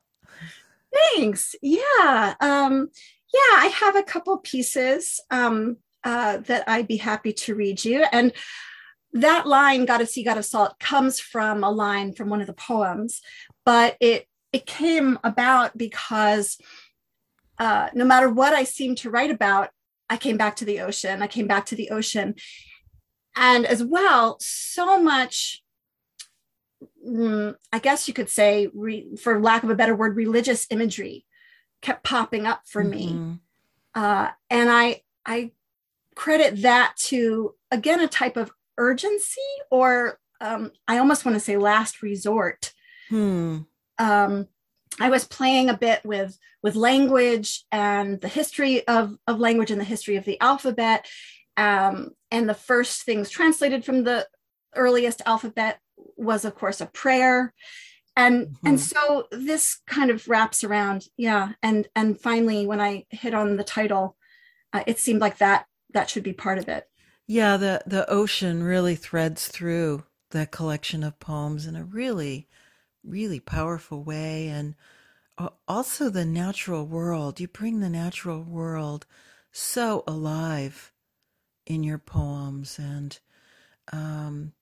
thanks 1.14 1.54
yeah 1.62 2.35
um 2.40 2.88
yeah 3.33 3.57
i 3.59 3.66
have 3.75 3.97
a 3.97 4.02
couple 4.02 4.37
pieces 4.38 5.21
um 5.31 5.76
uh 6.04 6.37
that 6.38 6.64
i'd 6.69 6.88
be 6.88 6.97
happy 6.97 7.33
to 7.33 7.54
read 7.54 7.85
you 7.85 8.04
and 8.12 8.33
that 9.14 9.47
line 9.47 9.85
God 9.85 10.00
of 10.00 10.09
Sea, 10.09 10.25
God 10.25 10.38
of 10.38 10.45
salt 10.47 10.78
comes 10.81 11.21
from 11.21 11.64
a 11.64 11.71
line 11.71 12.14
from 12.14 12.31
one 12.31 12.40
of 12.40 12.47
the 12.47 12.52
poems 12.54 13.21
but 13.64 13.97
it 14.00 14.26
it 14.52 14.66
came 14.66 15.18
about 15.25 15.76
because 15.76 16.59
uh 17.59 17.88
no 17.94 18.04
matter 18.04 18.28
what 18.28 18.52
i 18.52 18.64
seemed 18.64 18.99
to 18.99 19.11
write 19.11 19.30
about 19.30 19.71
i 20.11 20.16
came 20.16 20.37
back 20.37 20.56
to 20.56 20.64
the 20.64 20.80
ocean 20.80 21.23
i 21.23 21.26
came 21.26 21.47
back 21.47 21.66
to 21.66 21.75
the 21.76 21.90
ocean 21.90 22.35
and 23.37 23.64
as 23.66 23.82
well 23.82 24.37
so 24.40 25.02
much 25.02 25.62
mm, 27.06 27.54
I 27.73 27.78
guess 27.78 28.09
you 28.09 28.14
could 28.14 28.28
say, 28.28 28.68
re, 28.75 29.16
for 29.16 29.40
lack 29.40 29.62
of 29.62 29.71
a 29.71 29.75
better 29.75 29.94
word, 29.94 30.16
religious 30.16 30.66
imagery 30.71 31.25
kept 31.80 32.04
popping 32.04 32.47
up 32.47 32.62
for 32.66 32.82
me, 32.85 33.12
Mhm. 33.14 33.40
uh, 33.94 34.30
and 34.50 34.71
I 34.71 35.02
I 35.25 35.52
credit 36.14 36.62
that 36.62 36.94
to 37.09 37.54
again 37.71 38.00
a 38.00 38.09
type 38.09 38.37
of 38.37 38.52
urgency, 38.78 39.40
or 39.71 40.21
um, 40.40 40.73
I 40.88 40.99
almost 40.99 41.25
want 41.25 41.37
to 41.37 41.40
say 41.40 41.56
last 41.56 42.02
resort. 42.02 42.73
Hmm. 43.09 43.59
Um, 44.02 44.49
I 45.00 45.09
was 45.11 45.25
playing 45.25 45.71
a 45.71 45.76
bit 45.76 46.00
with 46.04 46.38
with 46.62 46.76
language 46.76 47.64
and 47.73 48.21
the 48.21 48.28
history 48.28 48.87
of 48.87 49.16
of 49.26 49.38
language 49.38 49.71
and 49.71 49.80
the 49.80 49.92
history 49.94 50.16
of 50.16 50.25
the 50.25 50.40
alphabet, 50.40 51.06
um, 51.56 51.94
and 52.30 52.49
the 52.49 52.54
first 52.71 53.02
things 53.04 53.30
translated 53.30 53.85
from 53.85 54.04
the 54.04 54.26
earliest 54.75 55.23
alphabet 55.25 55.78
was 56.16 56.44
of 56.44 56.54
course 56.54 56.80
a 56.80 56.87
prayer. 56.87 57.54
And 58.14 58.49
Mhm. 58.49 58.68
and 58.68 58.80
so 58.80 59.26
this 59.30 59.80
kind 59.87 60.11
of 60.11 60.28
wraps 60.28 60.64
around 60.64 61.06
yeah 61.16 61.52
and 61.62 61.88
and 61.94 62.21
finally 62.21 62.66
when 62.66 62.80
i 62.88 63.06
hit 63.09 63.32
on 63.32 63.56
the 63.56 63.64
title 63.64 64.16
uh, 64.75 64.85
it 64.87 64.99
seemed 64.99 65.21
like 65.21 65.38
that 65.38 65.64
that 65.94 66.11
should 66.11 66.23
be 66.23 66.32
part 66.35 66.59
of 66.59 66.68
it. 66.68 66.85
Yeah, 67.26 67.56
the 67.56 67.82
the 67.87 68.04
ocean 68.11 68.62
really 68.62 68.97
threads 68.97 69.49
through 69.49 70.04
that 70.30 70.50
collection 70.50 71.02
of 71.04 71.18
poems 71.21 71.66
in 71.66 71.76
a 71.76 71.85
really, 71.85 72.49
really 73.04 73.40
powerful 73.40 74.02
way, 74.02 74.49
and 74.49 74.75
also 75.66 76.09
the 76.09 76.25
natural 76.25 76.87
world. 76.87 77.40
You 77.40 77.49
bring 77.49 77.80
the 77.80 77.88
natural 77.88 78.42
world 78.42 79.06
so 79.50 80.04
alive 80.06 80.92
in 81.66 81.82
your 81.82 81.99
poems, 81.99 82.78
and 82.78 83.18
um, 83.92 84.52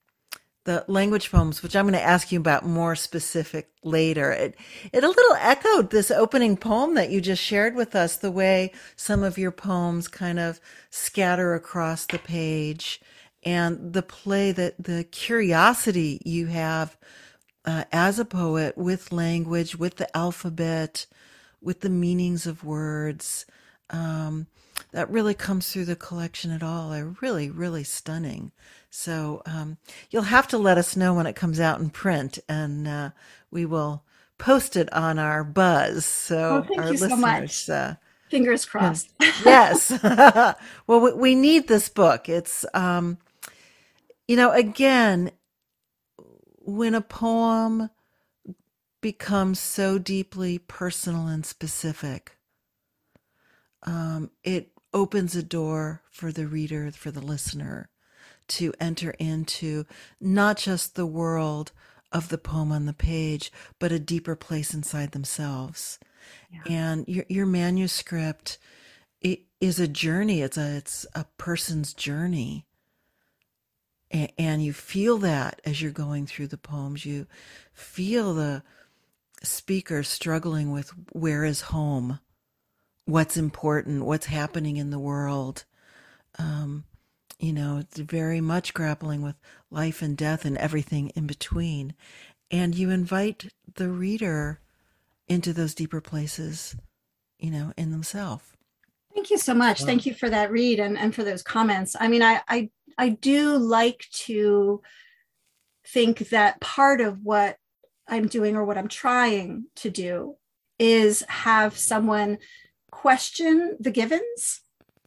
the 0.63 0.85
language 0.87 1.31
poems, 1.31 1.63
which 1.63 1.75
I'm 1.75 1.85
going 1.85 1.93
to 1.93 2.01
ask 2.01 2.31
you 2.31 2.39
about 2.39 2.65
more 2.65 2.95
specific 2.95 3.71
later. 3.83 4.31
It 4.31 4.55
it 4.93 5.03
a 5.03 5.09
little 5.09 5.35
echoed 5.39 5.89
this 5.89 6.11
opening 6.11 6.57
poem 6.57 6.93
that 6.95 7.09
you 7.09 7.21
just 7.21 7.41
shared 7.41 7.75
with 7.75 7.95
us, 7.95 8.17
the 8.17 8.31
way 8.31 8.71
some 8.95 9.23
of 9.23 9.37
your 9.37 9.51
poems 9.51 10.07
kind 10.07 10.39
of 10.39 10.59
scatter 10.89 11.53
across 11.55 12.05
the 12.05 12.19
page, 12.19 13.01
and 13.43 13.93
the 13.93 14.03
play 14.03 14.51
that 14.51 14.83
the 14.83 15.03
curiosity 15.03 16.21
you 16.23 16.47
have 16.47 16.95
uh, 17.65 17.85
as 17.91 18.19
a 18.19 18.25
poet 18.25 18.77
with 18.77 19.11
language, 19.11 19.75
with 19.75 19.97
the 19.97 20.15
alphabet, 20.15 21.05
with 21.61 21.81
the 21.81 21.89
meanings 21.89 22.45
of 22.45 22.63
words. 22.63 23.45
Um, 23.89 24.47
that 24.91 25.09
really 25.09 25.33
comes 25.33 25.71
through 25.71 25.85
the 25.85 25.95
collection 25.95 26.51
at 26.51 26.63
all. 26.63 26.93
Are 26.93 27.15
really, 27.21 27.49
really 27.49 27.83
stunning. 27.83 28.51
So 28.89 29.41
um, 29.45 29.77
you'll 30.09 30.23
have 30.23 30.47
to 30.49 30.57
let 30.57 30.77
us 30.77 30.95
know 30.95 31.13
when 31.13 31.27
it 31.27 31.35
comes 31.35 31.59
out 31.59 31.79
in 31.79 31.89
print, 31.89 32.39
and 32.49 32.87
uh, 32.87 33.09
we 33.51 33.65
will 33.65 34.03
post 34.37 34.75
it 34.75 34.91
on 34.91 35.19
our 35.19 35.43
buzz. 35.43 36.05
So 36.05 36.65
oh, 36.69 36.79
our 36.79 36.91
listeners. 36.91 37.55
So 37.55 37.73
uh, 37.73 37.95
Fingers 38.29 38.65
crossed. 38.65 39.11
yes. 39.45 39.91
well, 40.87 41.01
we, 41.01 41.13
we, 41.13 41.35
need 41.35 41.67
this 41.67 41.89
book. 41.89 42.29
It's, 42.29 42.65
um, 42.73 43.17
you 44.25 44.37
know, 44.37 44.51
again, 44.51 45.31
when 46.75 46.95
a 46.95 47.01
poem 47.01 47.89
becomes 49.01 49.59
so 49.59 49.97
deeply 49.97 50.57
personal 50.57 51.27
and 51.27 51.45
specific, 51.45 52.37
um, 53.83 54.29
it 54.43 54.71
opens 54.93 55.35
a 55.35 55.43
door 55.43 56.01
for 56.11 56.31
the 56.31 56.47
reader, 56.47 56.91
for 56.91 57.11
the 57.11 57.21
listener 57.21 57.89
to 58.47 58.73
enter 58.79 59.11
into 59.11 59.85
not 60.19 60.57
just 60.57 60.95
the 60.95 61.05
world 61.05 61.71
of 62.11 62.29
the 62.29 62.37
poem 62.37 62.71
on 62.71 62.85
the 62.85 62.93
page, 62.93 63.51
but 63.79 63.91
a 63.91 63.99
deeper 63.99 64.35
place 64.35 64.73
inside 64.73 65.11
themselves. 65.11 65.97
Yeah. 66.51 66.61
And 66.69 67.07
your, 67.07 67.25
your 67.29 67.45
manuscript 67.45 68.57
it 69.21 69.43
is 69.59 69.79
a 69.79 69.87
journey. 69.87 70.41
It's 70.41 70.57
a, 70.57 70.77
it's 70.77 71.05
a 71.13 71.25
person's 71.37 71.93
journey. 71.93 72.65
And, 74.11 74.31
and 74.37 74.63
you 74.63 74.73
feel 74.73 75.17
that 75.19 75.61
as 75.65 75.81
you're 75.81 75.91
going 75.91 76.27
through 76.27 76.47
the 76.47 76.57
poems, 76.57 77.05
you 77.05 77.25
feel 77.73 78.33
the 78.33 78.63
speaker 79.41 80.03
struggling 80.03 80.71
with 80.71 80.91
where 81.11 81.43
is 81.43 81.61
home? 81.61 82.19
What's 83.05 83.37
important? 83.37 84.05
What's 84.05 84.27
happening 84.27 84.77
in 84.77 84.91
the 84.91 84.99
world? 84.99 85.65
Um, 86.37 86.83
you 87.39 87.51
know, 87.51 87.79
it's 87.79 87.97
very 87.97 88.39
much 88.39 88.73
grappling 88.73 89.23
with 89.23 89.35
life 89.71 90.01
and 90.01 90.15
death 90.15 90.45
and 90.45 90.57
everything 90.57 91.09
in 91.15 91.25
between. 91.25 91.95
And 92.51 92.75
you 92.75 92.89
invite 92.91 93.51
the 93.75 93.89
reader 93.89 94.59
into 95.27 95.53
those 95.53 95.73
deeper 95.73 96.01
places, 96.01 96.75
you 97.39 97.49
know, 97.49 97.73
in 97.77 97.91
themselves. 97.91 98.43
Thank 99.13 99.29
you 99.29 99.37
so 99.37 99.53
much. 99.53 99.81
Wow. 99.81 99.87
Thank 99.87 100.05
you 100.05 100.13
for 100.13 100.29
that 100.29 100.51
read 100.51 100.79
and, 100.79 100.97
and 100.97 101.13
for 101.13 101.23
those 101.23 101.41
comments. 101.41 101.95
I 101.99 102.07
mean, 102.07 102.21
I, 102.21 102.41
I 102.47 102.69
I 102.97 103.09
do 103.09 103.57
like 103.57 104.05
to 104.25 104.81
think 105.87 106.29
that 106.29 106.61
part 106.61 107.01
of 107.01 107.23
what 107.23 107.57
I'm 108.07 108.27
doing 108.27 108.55
or 108.55 108.65
what 108.65 108.77
I'm 108.77 108.87
trying 108.87 109.65
to 109.77 109.89
do 109.89 110.35
is 110.79 111.23
have 111.27 111.77
someone 111.77 112.37
question 112.91 113.77
the 113.79 113.91
givens 113.91 114.61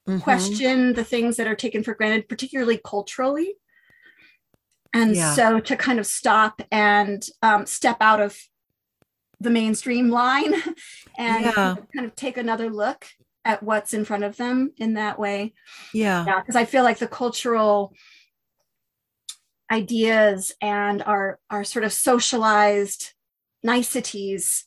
mm-hmm. 0.08 0.20
question 0.20 0.94
the 0.94 1.04
things 1.04 1.36
that 1.36 1.46
are 1.46 1.54
taken 1.54 1.82
for 1.82 1.94
granted, 1.94 2.28
particularly 2.28 2.80
culturally. 2.84 3.54
And 4.92 5.16
yeah. 5.16 5.34
so 5.34 5.60
to 5.60 5.76
kind 5.76 5.98
of 5.98 6.06
stop 6.06 6.62
and 6.70 7.24
um, 7.42 7.66
step 7.66 7.96
out 8.00 8.20
of 8.20 8.38
the 9.40 9.50
mainstream 9.50 10.10
line 10.10 10.54
and 11.18 11.44
yeah. 11.44 11.74
kind 11.94 12.06
of 12.06 12.14
take 12.14 12.36
another 12.36 12.70
look 12.70 13.06
at 13.44 13.62
what's 13.62 13.94
in 13.94 14.04
front 14.04 14.24
of 14.24 14.36
them 14.36 14.72
in 14.76 14.94
that 14.94 15.18
way. 15.18 15.54
Yeah. 15.92 16.24
Yeah. 16.26 16.40
Because 16.40 16.56
I 16.56 16.64
feel 16.64 16.82
like 16.82 16.98
the 16.98 17.06
cultural 17.06 17.94
ideas 19.70 20.52
and 20.60 21.02
our 21.02 21.38
our 21.50 21.64
sort 21.64 21.84
of 21.84 21.92
socialized 21.92 23.12
niceties 23.62 24.66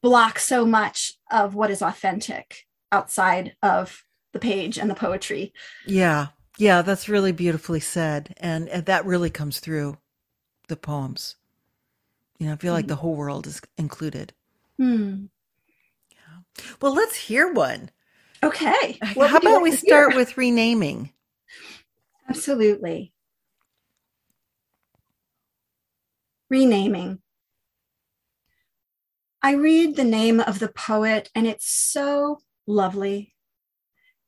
block 0.00 0.38
so 0.38 0.64
much 0.64 1.14
of 1.30 1.54
what 1.54 1.70
is 1.70 1.82
authentic 1.82 2.66
outside 2.90 3.54
of 3.62 4.04
the 4.32 4.38
page 4.38 4.78
and 4.78 4.90
the 4.90 4.94
poetry. 4.94 5.52
Yeah. 5.86 6.28
Yeah, 6.58 6.82
that's 6.82 7.08
really 7.08 7.32
beautifully 7.32 7.80
said. 7.80 8.34
And, 8.38 8.68
and 8.68 8.84
that 8.86 9.06
really 9.06 9.30
comes 9.30 9.58
through 9.58 9.96
the 10.68 10.76
poems. 10.76 11.36
You 12.38 12.46
know, 12.46 12.52
I 12.52 12.56
feel 12.56 12.72
like 12.72 12.88
the 12.88 12.96
whole 12.96 13.14
world 13.14 13.46
is 13.46 13.60
included. 13.78 14.32
Hmm. 14.78 15.26
Well, 16.80 16.94
let's 16.94 17.16
hear 17.16 17.52
one. 17.52 17.90
Okay. 18.42 18.98
How 19.02 19.36
about 19.38 19.62
we 19.62 19.72
start 19.72 20.14
with 20.14 20.36
renaming? 20.36 21.12
Absolutely. 22.28 23.12
Renaming. 26.50 27.20
I 29.42 29.54
read 29.54 29.96
the 29.96 30.04
name 30.04 30.40
of 30.40 30.58
the 30.58 30.68
poet, 30.68 31.30
and 31.34 31.46
it's 31.46 31.68
so 31.68 32.38
lovely 32.66 33.32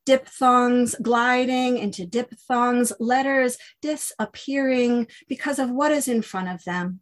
diphthongs 0.07 0.95
gliding 1.01 1.79
into 1.79 2.07
diphthongs, 2.07 2.93
letters 3.01 3.57
disappearing 3.81 5.07
because 5.29 5.59
of 5.59 5.71
what 5.71 5.93
is 5.93 6.09
in 6.09 6.23
front 6.23 6.49
of 6.49 6.65
them. 6.65 7.01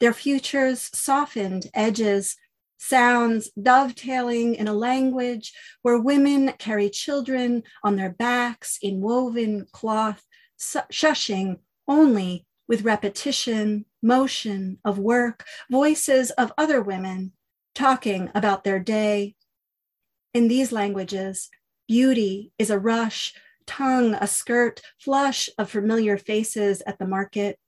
Their 0.00 0.12
futures 0.12 0.88
softened 0.94 1.66
edges, 1.74 2.36
sounds 2.78 3.50
dovetailing 3.60 4.54
in 4.54 4.68
a 4.68 4.72
language 4.72 5.52
where 5.82 5.98
women 5.98 6.52
carry 6.58 6.88
children 6.88 7.62
on 7.84 7.96
their 7.96 8.10
backs 8.10 8.78
in 8.80 9.00
woven 9.00 9.66
cloth, 9.72 10.24
shushing 10.58 11.58
only 11.86 12.46
with 12.66 12.82
repetition, 12.82 13.84
motion 14.02 14.78
of 14.84 14.98
work, 14.98 15.44
voices 15.70 16.30
of 16.32 16.52
other 16.56 16.80
women 16.80 17.32
talking 17.74 18.30
about 18.34 18.64
their 18.64 18.78
day. 18.78 19.34
In 20.34 20.48
these 20.48 20.72
languages, 20.72 21.50
Beauty 21.88 22.52
is 22.58 22.68
a 22.68 22.78
rush, 22.78 23.32
tongue 23.66 24.14
a 24.14 24.26
skirt, 24.26 24.82
flush 24.98 25.48
of 25.56 25.70
familiar 25.70 26.18
faces 26.18 26.82
at 26.86 26.98
the 26.98 27.06
market. 27.06 27.58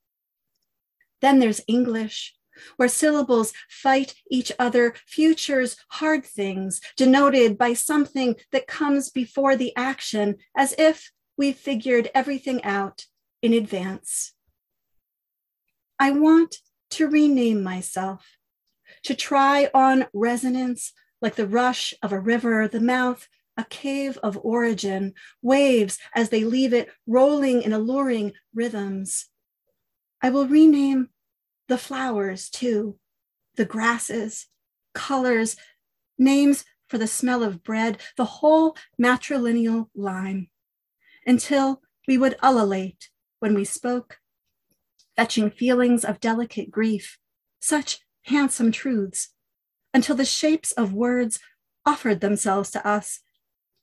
Then 1.22 1.38
there's 1.38 1.62
English, 1.66 2.34
where 2.76 2.88
syllables 2.88 3.52
fight 3.68 4.14
each 4.30 4.52
other, 4.58 4.94
futures, 5.06 5.76
hard 5.90 6.24
things, 6.24 6.80
denoted 6.96 7.58
by 7.58 7.74
something 7.74 8.36
that 8.52 8.66
comes 8.66 9.10
before 9.10 9.56
the 9.56 9.74
action, 9.76 10.36
as 10.56 10.74
if 10.78 11.10
we've 11.36 11.56
figured 11.56 12.10
everything 12.14 12.62
out 12.64 13.06
in 13.42 13.52
advance. 13.52 14.32
I 15.98 16.12
want 16.12 16.56
to 16.90 17.08
rename 17.08 17.62
myself, 17.62 18.36
to 19.04 19.14
try 19.14 19.70
on 19.72 20.06
resonance 20.12 20.92
like 21.22 21.36
the 21.36 21.46
rush 21.46 21.94
of 22.02 22.12
a 22.12 22.20
river, 22.20 22.66
the 22.66 22.80
mouth 22.80 23.28
a 23.60 23.64
cave 23.64 24.18
of 24.22 24.38
origin, 24.42 25.12
waves 25.42 25.98
as 26.14 26.30
they 26.30 26.44
leave 26.44 26.72
it 26.72 26.88
rolling 27.06 27.62
in 27.62 27.72
alluring 27.72 28.32
rhythms. 28.54 29.26
I 30.22 30.30
will 30.30 30.46
rename 30.46 31.10
the 31.70 31.78
flowers 31.78 32.50
too, 32.50 32.98
the 33.54 33.64
grasses, 33.64 34.48
colors, 34.92 35.56
names 36.18 36.64
for 36.88 36.98
the 36.98 37.06
smell 37.06 37.44
of 37.44 37.62
bread, 37.62 37.96
the 38.16 38.24
whole 38.24 38.76
matrilineal 39.00 39.86
line, 39.94 40.48
until 41.24 41.80
we 42.08 42.18
would 42.18 42.34
ululate 42.42 43.08
when 43.38 43.54
we 43.54 43.64
spoke, 43.64 44.18
fetching 45.14 45.48
feelings 45.48 46.04
of 46.04 46.18
delicate 46.18 46.72
grief, 46.72 47.18
such 47.60 48.00
handsome 48.24 48.72
truths, 48.72 49.28
until 49.94 50.16
the 50.16 50.24
shapes 50.24 50.72
of 50.72 50.92
words 50.92 51.38
offered 51.86 52.20
themselves 52.20 52.72
to 52.72 52.84
us 52.84 53.20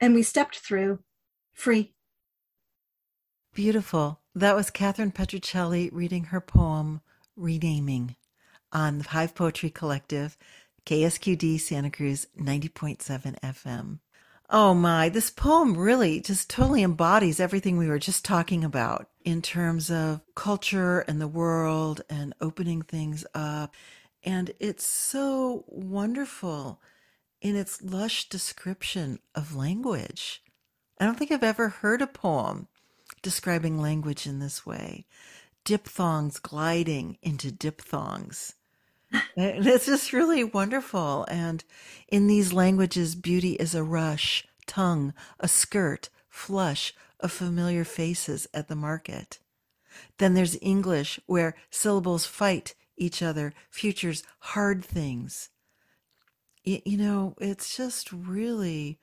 and 0.01 0.13
we 0.13 0.21
stepped 0.21 0.57
through 0.57 0.99
free. 1.53 1.93
Beautiful. 3.53 4.19
That 4.35 4.57
was 4.57 4.69
Kathryn 4.69 5.13
Petruccelli 5.13 5.89
reading 5.93 6.25
her 6.25 6.41
poem, 6.41 6.99
Renaming, 7.37 8.15
on 8.73 8.97
the 8.97 9.09
Hive 9.09 9.35
Poetry 9.35 9.69
Collective, 9.69 10.37
KSQD 10.85 11.59
Santa 11.59 11.89
Cruz 11.89 12.27
90.7 12.37 13.39
FM. 13.39 13.99
Oh 14.49 14.73
my, 14.73 15.09
this 15.09 15.29
poem 15.29 15.77
really 15.77 16.21
just 16.21 16.49
totally 16.49 16.81
embodies 16.81 17.39
everything 17.39 17.77
we 17.77 17.89
were 17.89 17.99
just 17.99 18.23
talking 18.23 18.63
about 18.63 19.09
in 19.25 19.41
terms 19.41 19.91
of 19.91 20.21
culture 20.35 20.99
and 21.01 21.19
the 21.19 21.27
world 21.27 22.01
and 22.09 22.33
opening 22.39 22.81
things 22.81 23.25
up. 23.33 23.75
And 24.23 24.51
it's 24.59 24.85
so 24.85 25.65
wonderful 25.67 26.81
in 27.41 27.57
its 27.57 27.81
lush 27.81 28.29
description 28.29 29.19
of 29.35 29.55
language. 29.55 30.41
I 30.99 31.05
don't 31.05 31.19
think 31.19 31.31
I've 31.31 31.43
ever 31.43 31.69
heard 31.69 32.01
a 32.01 32.07
poem 32.07 32.69
describing 33.21 33.81
language 33.81 34.25
in 34.25 34.39
this 34.39 34.65
way. 34.65 35.05
Diphthongs 35.67 36.39
gliding 36.39 37.17
into 37.21 37.51
diphthongs. 37.51 38.55
it's 39.35 39.85
just 39.85 40.13
really 40.13 40.41
wonderful. 40.41 41.25
And 41.29 41.61
in 42.07 42.27
these 42.27 42.53
languages, 42.53 43.15
beauty 43.15 43.55
is 43.55 43.75
a 43.75 43.83
rush, 43.83 44.47
tongue, 44.65 45.13
a 45.41 45.49
skirt, 45.49 46.07
flush 46.29 46.93
of 47.19 47.33
familiar 47.33 47.83
faces 47.83 48.47
at 48.53 48.69
the 48.69 48.77
market. 48.77 49.39
Then 50.19 50.35
there's 50.35 50.57
English, 50.61 51.19
where 51.25 51.57
syllables 51.69 52.25
fight 52.25 52.73
each 52.95 53.21
other, 53.21 53.53
futures 53.69 54.23
hard 54.39 54.85
things. 54.85 55.49
You, 56.63 56.79
you 56.85 56.97
know, 56.97 57.35
it's 57.41 57.75
just 57.75 58.13
really 58.13 58.99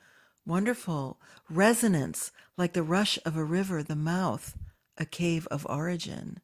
wonderful. 0.47 1.21
Resonance, 1.51 2.33
like 2.57 2.73
the 2.73 2.83
rush 2.83 3.19
of 3.27 3.37
a 3.37 3.45
river, 3.45 3.83
the 3.83 3.95
mouth, 3.95 4.57
a 4.97 5.05
cave 5.05 5.47
of 5.51 5.67
origin. 5.69 6.41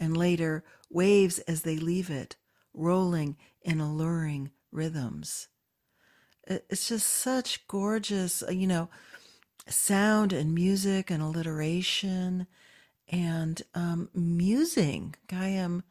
And 0.00 0.16
later, 0.16 0.64
waves 0.90 1.38
as 1.40 1.62
they 1.62 1.76
leave 1.76 2.10
it, 2.10 2.34
rolling 2.74 3.36
in 3.62 3.78
alluring 3.78 4.50
rhythms. 4.72 5.46
It's 6.46 6.88
just 6.88 7.06
such 7.06 7.68
gorgeous, 7.68 8.42
uh, 8.42 8.50
you 8.50 8.66
know, 8.66 8.88
sound 9.68 10.32
and 10.32 10.52
music 10.52 11.10
and 11.10 11.22
alliteration 11.22 12.48
and 13.06 13.62
um, 13.74 14.08
musing. 14.14 15.14
I 15.30 15.48
am 15.48 15.84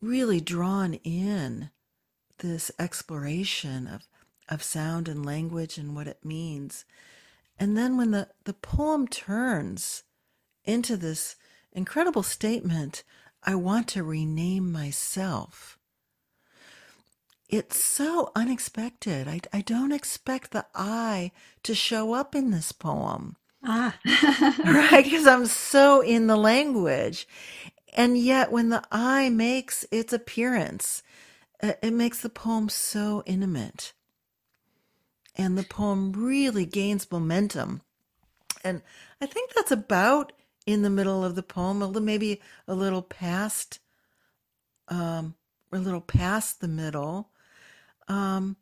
really 0.00 0.40
drawn 0.40 0.94
in 0.94 1.70
this 2.38 2.70
exploration 2.78 3.86
of 3.86 4.06
of 4.48 4.62
sound 4.62 5.08
and 5.08 5.24
language 5.24 5.78
and 5.78 5.94
what 5.94 6.06
it 6.06 6.24
means. 6.24 6.84
And 7.58 7.76
then 7.76 7.96
when 7.96 8.10
the, 8.10 8.28
the 8.44 8.52
poem 8.52 9.08
turns 9.08 10.02
into 10.64 10.96
this 10.96 11.36
incredible 11.72 12.22
statement, 12.22 13.02
I 13.42 13.54
want 13.54 13.88
to 13.88 14.02
rename 14.02 14.70
myself. 14.70 15.78
It's 17.48 17.76
so 17.76 18.32
unexpected. 18.34 19.28
I, 19.28 19.40
I 19.52 19.60
don't 19.60 19.92
expect 19.92 20.52
the 20.52 20.64
I 20.74 21.32
to 21.64 21.74
show 21.74 22.14
up 22.14 22.34
in 22.34 22.50
this 22.50 22.72
poem. 22.72 23.36
Ah. 23.62 23.98
right? 24.64 25.04
Because 25.04 25.26
I'm 25.26 25.46
so 25.46 26.00
in 26.00 26.28
the 26.28 26.36
language. 26.36 27.28
And 27.94 28.16
yet, 28.16 28.50
when 28.50 28.70
the 28.70 28.82
I 28.90 29.28
makes 29.28 29.84
its 29.90 30.14
appearance, 30.14 31.02
uh, 31.62 31.74
it 31.82 31.92
makes 31.92 32.20
the 32.20 32.30
poem 32.30 32.70
so 32.70 33.22
intimate. 33.26 33.92
And 35.36 35.58
the 35.58 35.62
poem 35.62 36.12
really 36.12 36.64
gains 36.64 37.10
momentum. 37.10 37.82
And 38.64 38.82
I 39.20 39.26
think 39.26 39.52
that's 39.52 39.72
about 39.72 40.32
in 40.66 40.82
the 40.82 40.90
middle 40.90 41.24
of 41.24 41.34
the 41.34 41.42
poem, 41.42 41.82
a 41.82 41.86
little, 41.86 42.02
maybe 42.02 42.40
a 42.68 42.74
little 42.74 43.02
past, 43.02 43.80
um, 44.88 45.34
a 45.72 45.78
little 45.78 46.00
past 46.00 46.60
the 46.60 46.68
middle. 46.68 47.30
Um, 48.08 48.56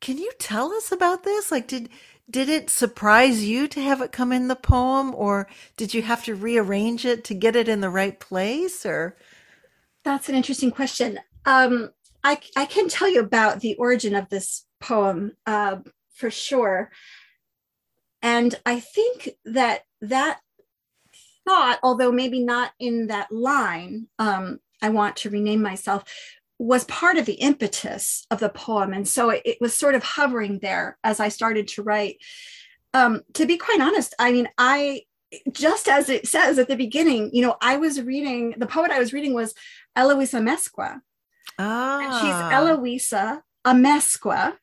can 0.00 0.18
you 0.18 0.32
tell 0.38 0.72
us 0.72 0.90
about 0.92 1.22
this? 1.22 1.50
Like, 1.50 1.68
did 1.68 1.88
did 2.30 2.48
it 2.48 2.70
surprise 2.70 3.44
you 3.44 3.68
to 3.68 3.80
have 3.80 4.00
it 4.00 4.12
come 4.12 4.32
in 4.32 4.48
the 4.48 4.56
poem, 4.56 5.14
or 5.14 5.48
did 5.76 5.92
you 5.92 6.02
have 6.02 6.24
to 6.24 6.34
rearrange 6.34 7.04
it 7.04 7.24
to 7.24 7.34
get 7.34 7.56
it 7.56 7.68
in 7.68 7.80
the 7.80 7.90
right 7.90 8.18
place? 8.18 8.86
Or 8.86 9.16
that's 10.04 10.28
an 10.28 10.34
interesting 10.34 10.70
question. 10.70 11.18
Um, 11.44 11.90
I 12.24 12.40
I 12.56 12.66
can 12.66 12.88
tell 12.88 13.08
you 13.08 13.20
about 13.20 13.60
the 13.60 13.76
origin 13.76 14.14
of 14.14 14.28
this 14.28 14.64
poem 14.80 15.32
uh, 15.46 15.78
for 16.14 16.30
sure, 16.30 16.90
and 18.22 18.54
I 18.64 18.80
think 18.80 19.30
that 19.44 19.84
that 20.00 20.40
thought, 21.46 21.78
although 21.82 22.12
maybe 22.12 22.40
not 22.40 22.72
in 22.78 23.08
that 23.08 23.30
line, 23.32 24.08
um, 24.18 24.60
I 24.80 24.88
want 24.90 25.16
to 25.16 25.30
rename 25.30 25.62
myself, 25.62 26.04
was 26.58 26.84
part 26.84 27.16
of 27.16 27.26
the 27.26 27.34
impetus 27.34 28.26
of 28.30 28.40
the 28.40 28.48
poem. 28.48 28.92
And 28.92 29.06
so 29.06 29.30
it, 29.30 29.42
it 29.44 29.58
was 29.60 29.74
sort 29.74 29.94
of 29.94 30.02
hovering 30.02 30.58
there 30.60 30.98
as 31.02 31.20
I 31.20 31.28
started 31.28 31.68
to 31.68 31.82
write. 31.82 32.18
Um, 32.94 33.22
to 33.34 33.46
be 33.46 33.56
quite 33.56 33.80
honest, 33.80 34.14
I 34.18 34.32
mean, 34.32 34.48
I 34.58 35.02
just 35.50 35.88
as 35.88 36.08
it 36.08 36.28
says 36.28 36.58
at 36.58 36.68
the 36.68 36.76
beginning, 36.76 37.30
you 37.32 37.42
know, 37.42 37.56
I 37.60 37.78
was 37.78 38.02
reading 38.02 38.54
the 38.58 38.66
poet 38.66 38.90
I 38.90 38.98
was 38.98 39.12
reading 39.12 39.34
was 39.34 39.54
Eloisa 39.96 40.38
Amezcua. 40.38 41.00
Ah. 41.58 42.00
And 42.00 42.14
she's 42.20 42.58
Eloisa 42.58 43.42
Amezcua. 43.66 44.54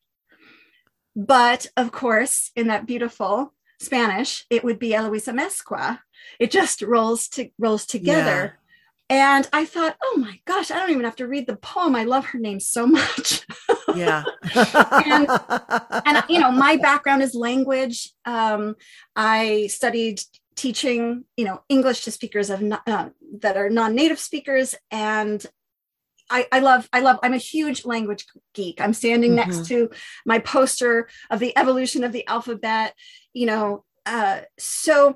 But 1.16 1.68
of 1.76 1.92
course, 1.92 2.52
in 2.56 2.68
that 2.68 2.86
beautiful 2.86 3.54
Spanish, 3.80 4.46
it 4.50 4.64
would 4.64 4.80
be 4.80 4.94
Eloisa 4.94 5.34
Amezcua 5.34 6.00
it 6.40 6.52
just 6.52 6.82
rolls 6.82 7.28
to 7.30 7.50
rolls 7.58 7.86
together. 7.86 8.54
Yeah. 8.54 8.60
And 9.12 9.50
I 9.52 9.66
thought, 9.66 9.98
oh 10.04 10.18
my 10.20 10.40
gosh, 10.46 10.70
I 10.70 10.76
don't 10.76 10.92
even 10.92 11.04
have 11.04 11.16
to 11.16 11.28
read 11.28 11.48
the 11.48 11.56
poem. 11.56 11.96
I 11.96 12.04
love 12.04 12.26
her 12.26 12.38
name 12.38 12.60
so 12.60 12.86
much. 12.86 13.44
yeah. 13.96 14.24
and, 14.56 15.28
and, 16.06 16.24
you 16.30 16.40
know, 16.40 16.52
my 16.52 16.78
background 16.82 17.24
is 17.24 17.34
language. 17.34 18.12
Um, 18.26 18.76
I 19.16 19.66
studied 19.66 20.22
teaching, 20.56 21.24
you 21.38 21.46
know, 21.46 21.64
English 21.70 22.04
to 22.04 22.12
speakers 22.12 22.52
of 22.52 22.62
uh, 22.86 23.10
that 23.40 23.58
are 23.58 23.70
non-native 23.70 24.20
speakers, 24.20 24.76
and 24.92 25.44
I, 26.30 26.48
I, 26.52 26.60
love, 26.60 26.88
I 26.94 27.00
love, 27.00 27.18
I'm 27.24 27.34
a 27.34 27.38
huge 27.38 27.86
language 27.86 28.28
geek. 28.54 28.80
I'm 28.80 28.94
standing 28.94 29.32
mm-hmm. 29.32 29.50
next 29.50 29.68
to 29.70 29.90
my 30.26 30.40
poster 30.40 31.10
of 31.32 31.40
the 31.40 31.58
evolution 31.58 32.04
of 32.04 32.12
the 32.12 32.28
alphabet, 32.28 32.94
you 33.34 33.48
know. 33.48 33.86
Uh, 34.06 34.42
so 34.58 35.16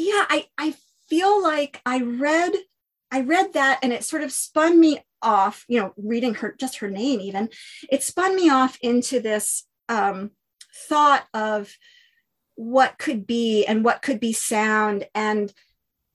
yeah, 0.00 0.24
I, 0.28 0.46
I 0.56 0.74
feel 1.08 1.42
like 1.42 1.80
I 1.84 2.00
read, 2.00 2.52
I 3.10 3.20
read 3.20 3.52
that 3.54 3.80
and 3.82 3.92
it 3.92 4.04
sort 4.04 4.22
of 4.22 4.32
spun 4.32 4.78
me 4.78 5.00
off, 5.22 5.64
you 5.68 5.80
know, 5.80 5.92
reading 5.96 6.34
her, 6.34 6.54
just 6.58 6.78
her 6.78 6.88
name 6.90 7.20
even, 7.20 7.50
it 7.90 8.02
spun 8.02 8.34
me 8.36 8.48
off 8.48 8.78
into 8.80 9.20
this 9.20 9.66
um, 9.88 10.30
thought 10.88 11.26
of 11.34 11.76
what 12.54 12.98
could 12.98 13.26
be 13.26 13.64
and 13.66 13.84
what 13.84 14.02
could 14.02 14.20
be 14.20 14.32
sound. 14.32 15.06
And 15.14 15.52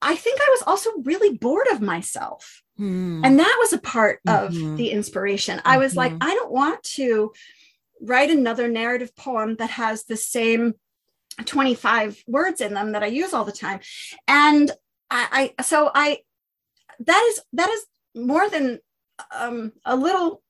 I 0.02 0.16
think 0.16 0.40
I 0.40 0.50
was 0.52 0.64
also 0.68 0.92
really 1.04 1.38
bored 1.38 1.68
of 1.72 1.82
myself. 1.82 2.62
Hmm. 2.78 3.24
And 3.24 3.40
that 3.40 3.58
was 3.60 3.74
a 3.74 3.78
part 3.78 4.20
of 4.28 4.52
mm-hmm. 4.52 4.76
the 4.76 4.92
inspiration. 4.92 5.58
Mm-hmm. 5.58 5.68
I 5.68 5.78
was 5.78 5.96
like, 5.96 6.12
mm-hmm. 6.12 6.30
I 6.30 6.34
don't 6.34 6.52
want 6.52 6.84
to 6.84 7.32
write 8.02 8.30
another 8.30 8.68
narrative 8.68 9.16
poem 9.16 9.56
that 9.56 9.72
has 9.72 10.04
the 10.04 10.18
same 10.18 10.74
25 11.44 12.24
words 12.28 12.62
in 12.62 12.74
them 12.74 12.94
that 12.94 13.04
I 13.04 13.08
use 13.08 13.34
all 13.34 13.46
the 13.46 13.52
time. 13.52 13.80
And 14.28 14.72
I, 15.12 15.54
I 15.58 15.64
so 15.64 15.92
I 15.94 16.20
that 17.00 17.26
is 17.30 17.42
that 17.54 17.70
is 17.70 17.86
more 18.16 18.50
than 18.50 18.80
um, 19.38 19.74
a 19.86 19.96
little 19.96 20.42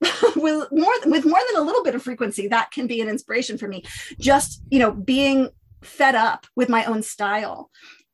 with 0.36 0.68
more 0.72 0.94
with 1.06 1.24
more 1.24 1.40
than 1.52 1.60
a 1.60 1.64
little 1.64 1.82
bit 1.82 1.94
of 1.94 2.02
frequency 2.02 2.48
that 2.48 2.70
can 2.70 2.86
be 2.86 3.00
an 3.00 3.08
inspiration 3.08 3.58
for 3.58 3.66
me 3.66 3.82
just 4.20 4.62
you 4.70 4.78
know 4.78 4.92
being 4.92 5.48
fed 5.82 6.14
up 6.14 6.46
with 6.54 6.68
my 6.68 6.84
own 6.84 7.02
style 7.02 7.70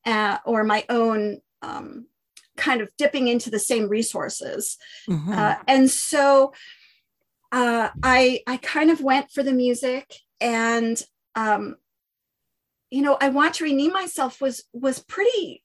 uh, 0.07 0.39
or 0.47 0.65
my 0.65 0.85
own 0.89 1.39
um, 1.61 2.07
kind 2.57 2.81
of 2.81 2.91
dipping 2.97 3.29
into 3.29 3.51
the 3.51 3.59
same 3.59 3.89
resources 3.89 4.79
mm-hmm. 5.09 5.33
uh, 5.33 5.57
and 5.69 5.91
so 5.91 6.53
uh, 7.53 7.91
i 8.03 8.41
i 8.47 8.57
kind 8.59 8.91
of 8.91 9.03
went 9.03 9.31
for 9.31 9.43
the 9.43 9.53
music 9.53 10.15
and 10.41 11.03
um, 11.35 11.77
you 12.91 13.03
know, 13.03 13.17
I 13.21 13.29
want 13.29 13.55
to 13.55 13.65
rename 13.65 13.93
myself 13.93 14.41
was 14.41 14.65
was 14.73 14.99
pretty 14.99 15.63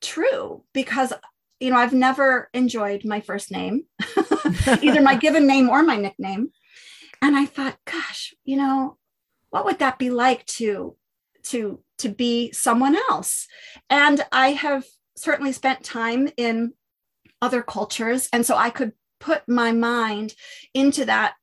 true 0.00 0.64
because 0.72 1.12
you 1.60 1.70
know, 1.70 1.76
I've 1.76 1.92
never 1.92 2.50
enjoyed 2.52 3.04
my 3.04 3.20
first 3.20 3.52
name, 3.52 3.84
either 4.82 5.00
my 5.00 5.14
given 5.14 5.46
name 5.46 5.68
or 5.68 5.84
my 5.84 5.96
nickname. 5.96 6.50
And 7.22 7.36
I 7.36 7.46
thought, 7.46 7.78
gosh, 7.84 8.34
you 8.44 8.56
know, 8.56 8.98
what 9.50 9.64
would 9.64 9.78
that 9.78 9.96
be 9.96 10.10
like 10.10 10.44
to 10.46 10.96
to 11.44 11.80
to 11.98 12.08
be 12.08 12.50
someone 12.50 12.96
else? 12.96 13.46
And 13.88 14.24
I 14.32 14.48
have 14.52 14.84
certainly 15.16 15.52
spent 15.52 15.84
time 15.84 16.30
in 16.36 16.72
other 17.40 17.62
cultures 17.62 18.28
and 18.32 18.44
so 18.44 18.56
I 18.56 18.70
could 18.70 18.92
put 19.20 19.48
my 19.48 19.70
mind 19.70 20.34
into 20.74 21.04
that 21.04 21.34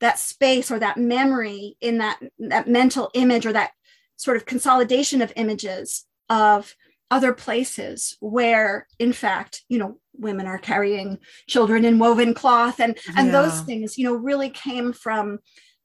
that 0.00 0.18
space 0.18 0.70
or 0.70 0.78
that 0.78 0.98
memory 0.98 1.76
in 1.80 1.98
that 1.98 2.20
that 2.38 2.68
mental 2.68 3.10
image 3.14 3.46
or 3.46 3.52
that 3.52 3.72
sort 4.16 4.36
of 4.36 4.46
consolidation 4.46 5.22
of 5.22 5.32
images 5.36 6.06
of 6.28 6.74
other 7.10 7.32
places 7.32 8.16
where 8.20 8.86
in 8.98 9.12
fact 9.12 9.62
you 9.68 9.78
know 9.78 9.98
women 10.14 10.46
are 10.46 10.58
carrying 10.58 11.18
children 11.46 11.84
in 11.84 11.98
woven 11.98 12.34
cloth 12.34 12.80
and 12.80 12.98
and 13.16 13.26
yeah. 13.26 13.32
those 13.32 13.60
things 13.62 13.98
you 13.98 14.04
know 14.04 14.14
really 14.14 14.48
came 14.48 14.92
from 14.92 15.38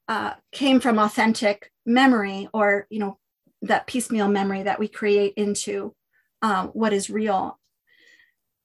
uh, 0.08 0.34
came 0.50 0.80
from 0.80 0.98
authentic 0.98 1.70
memory 1.86 2.48
or 2.52 2.86
you 2.90 2.98
know 2.98 3.16
that 3.62 3.86
piecemeal 3.86 4.28
memory 4.28 4.62
that 4.64 4.78
we 4.78 4.88
create 4.88 5.34
into 5.36 5.94
um, 6.42 6.68
what 6.68 6.92
is 6.92 7.10
real. 7.10 7.58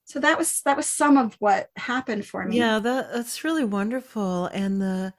So 0.06 0.20
that 0.20 0.38
was 0.38 0.62
that 0.62 0.78
was 0.78 0.88
some 0.88 1.18
of 1.18 1.36
what 1.40 1.70
happened 1.76 2.26
for 2.26 2.46
me. 2.46 2.58
Yeah 2.58 2.80
that, 2.80 3.14
that's 3.14 3.44
really 3.44 3.66
wonderful. 3.66 4.48
And 4.48 4.82
the 4.82 5.14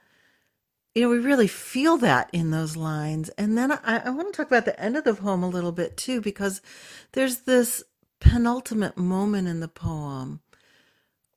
you 0.96 1.02
know, 1.02 1.10
we 1.10 1.18
really 1.18 1.48
feel 1.48 1.98
that 1.98 2.30
in 2.32 2.52
those 2.52 2.76
lines. 2.76 3.28
And 3.38 3.58
then 3.58 3.70
I, 3.72 4.02
I 4.06 4.10
want 4.10 4.32
to 4.32 4.36
talk 4.36 4.46
about 4.48 4.64
the 4.64 4.80
end 4.80 4.96
of 4.96 5.04
the 5.04 5.14
poem 5.14 5.42
a 5.44 5.48
little 5.48 5.72
bit 5.72 5.98
too, 5.98 6.22
because 6.22 6.62
there's 7.12 7.40
this 7.40 7.84
penultimate 8.20 8.98
moment 8.98 9.46
in 9.48 9.60
the 9.60 9.68
poem 9.68 10.40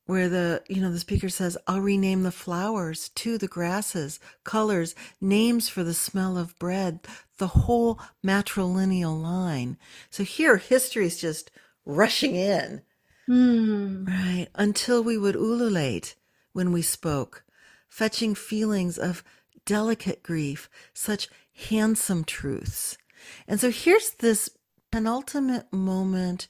where 0.06 0.30
the 0.30 0.64
you 0.70 0.82
know 0.82 0.92
the 0.92 1.00
speaker 1.00 1.30
says 1.30 1.58
i'll 1.68 1.82
rename 1.82 2.24
the 2.24 2.32
flowers 2.32 3.10
to 3.10 3.38
the 3.38 3.48
grasses 3.48 4.20
colors 4.44 4.96
names 5.22 5.70
for 5.70 5.84
the 5.84 5.94
smell 5.94 6.38
of 6.38 6.58
bread 6.60 7.02
the 7.38 7.48
whole 7.48 8.00
matrilineal 8.26 9.22
line 9.22 9.78
so 10.10 10.24
here 10.24 10.58
history 10.58 11.06
is 11.06 11.20
just 11.22 11.52
rushing 11.86 12.36
in 12.36 12.82
Mm. 13.30 14.08
right 14.08 14.48
until 14.56 15.04
we 15.04 15.18
would 15.18 15.36
ululate 15.36 16.16
when 16.54 16.72
we 16.72 16.82
spoke 16.82 17.44
fetching 17.90 18.36
feelings 18.36 18.98
of 18.98 19.24
delicate 19.66 20.24
grief 20.24 20.70
such 20.94 21.30
handsome 21.70 22.24
truths 22.24 22.98
and 23.48 23.60
so 23.60 23.72
here's 23.72 24.12
this 24.12 24.50
penultimate 24.92 25.72
moment 25.72 26.48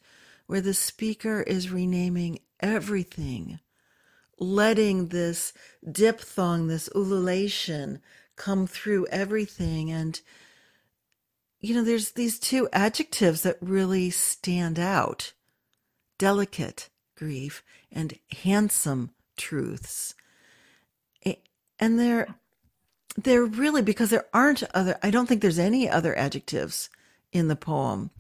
where 0.47 0.61
the 0.61 0.73
speaker 0.73 1.41
is 1.41 1.69
renaming 1.69 2.39
everything, 2.59 3.59
letting 4.39 5.07
this 5.07 5.53
diphthong, 5.89 6.67
this 6.67 6.89
ululation 6.95 8.01
come 8.35 8.65
through 8.65 9.05
everything. 9.07 9.91
And, 9.91 10.19
you 11.59 11.75
know, 11.75 11.83
there's 11.83 12.11
these 12.11 12.39
two 12.39 12.67
adjectives 12.73 13.43
that 13.43 13.57
really 13.61 14.09
stand 14.09 14.79
out 14.79 15.33
delicate 16.17 16.89
grief 17.15 17.63
and 17.91 18.17
handsome 18.43 19.11
truths. 19.37 20.15
And 21.81 21.97
they're, 21.97 22.35
they're 23.23 23.45
really 23.45 23.81
because 23.81 24.09
there 24.09 24.25
aren't 24.33 24.63
other, 24.73 24.97
I 25.03 25.11
don't 25.11 25.27
think 25.27 25.41
there's 25.41 25.59
any 25.59 25.89
other 25.89 26.15
adjectives 26.17 26.89
in 27.31 27.47
the 27.47 27.55
poem 27.55 28.11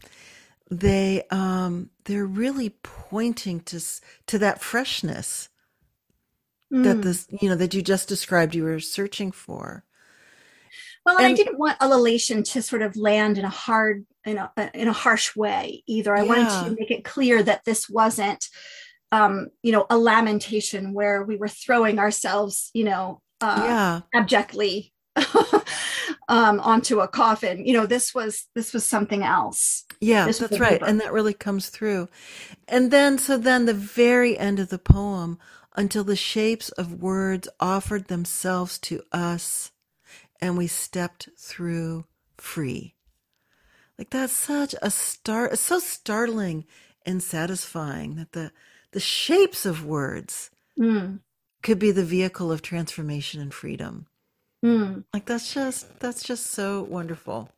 they 0.69 1.23
um 1.31 1.89
they're 2.05 2.25
really 2.25 2.69
pointing 2.83 3.59
to 3.61 3.79
to 4.27 4.37
that 4.37 4.61
freshness 4.61 5.49
mm. 6.71 6.83
that 6.83 7.01
this 7.01 7.27
you 7.41 7.49
know 7.49 7.55
that 7.55 7.73
you 7.73 7.81
just 7.81 8.07
described 8.07 8.53
you 8.53 8.63
were 8.63 8.79
searching 8.79 9.31
for 9.31 9.83
well 11.05 11.17
and, 11.17 11.25
i 11.25 11.33
didn't 11.33 11.57
want 11.57 11.79
ululation 11.79 12.43
to 12.43 12.61
sort 12.61 12.81
of 12.81 12.95
land 12.95 13.37
in 13.37 13.45
a 13.45 13.49
hard 13.49 14.05
in 14.25 14.37
a 14.37 14.51
in 14.75 14.87
a 14.87 14.93
harsh 14.93 15.35
way 15.35 15.83
either 15.87 16.15
i 16.15 16.21
yeah. 16.21 16.27
wanted 16.27 16.69
to 16.69 16.75
make 16.79 16.91
it 16.91 17.03
clear 17.03 17.41
that 17.41 17.65
this 17.65 17.89
wasn't 17.89 18.47
um 19.11 19.47
you 19.63 19.71
know 19.71 19.87
a 19.89 19.97
lamentation 19.97 20.93
where 20.93 21.23
we 21.23 21.35
were 21.35 21.47
throwing 21.47 21.97
ourselves 21.97 22.69
you 22.75 22.83
know 22.83 23.21
uh 23.41 23.61
yeah 23.65 24.01
abjectly 24.13 24.93
um, 26.27 26.59
onto 26.59 26.99
a 26.99 27.07
coffin. 27.07 27.65
You 27.65 27.73
know, 27.73 27.85
this 27.85 28.13
was 28.13 28.47
this 28.55 28.73
was 28.73 28.85
something 28.85 29.23
else. 29.23 29.85
Yeah, 29.99 30.25
this 30.25 30.39
that's 30.39 30.59
right, 30.59 30.81
and 30.81 30.99
that 31.01 31.11
really 31.11 31.33
comes 31.33 31.69
through. 31.69 32.07
And 32.67 32.91
then, 32.91 33.17
so 33.17 33.37
then, 33.37 33.65
the 33.65 33.73
very 33.73 34.37
end 34.37 34.59
of 34.59 34.69
the 34.69 34.79
poem, 34.79 35.39
until 35.75 36.03
the 36.03 36.15
shapes 36.15 36.69
of 36.69 37.01
words 37.01 37.49
offered 37.59 38.05
themselves 38.07 38.77
to 38.79 39.01
us, 39.11 39.71
and 40.39 40.57
we 40.57 40.67
stepped 40.67 41.29
through 41.37 42.05
free. 42.37 42.95
Like 43.97 44.11
that's 44.11 44.33
such 44.33 44.75
a 44.81 44.91
start. 44.91 45.53
It's 45.53 45.61
so 45.61 45.79
startling 45.79 46.65
and 47.05 47.21
satisfying 47.21 48.15
that 48.15 48.31
the 48.31 48.51
the 48.91 48.99
shapes 48.99 49.65
of 49.65 49.85
words 49.85 50.49
mm. 50.79 51.19
Could 51.61 51.79
be 51.79 51.91
the 51.91 52.03
vehicle 52.03 52.51
of 52.51 52.61
transformation 52.61 53.41
and 53.41 53.53
freedom. 53.53 54.07
Mm. 54.63 55.05
Like 55.13 55.25
that's 55.25 55.53
just 55.53 55.99
that's 55.99 56.23
just 56.23 56.47
so 56.47 56.83
wonderful. 56.83 57.49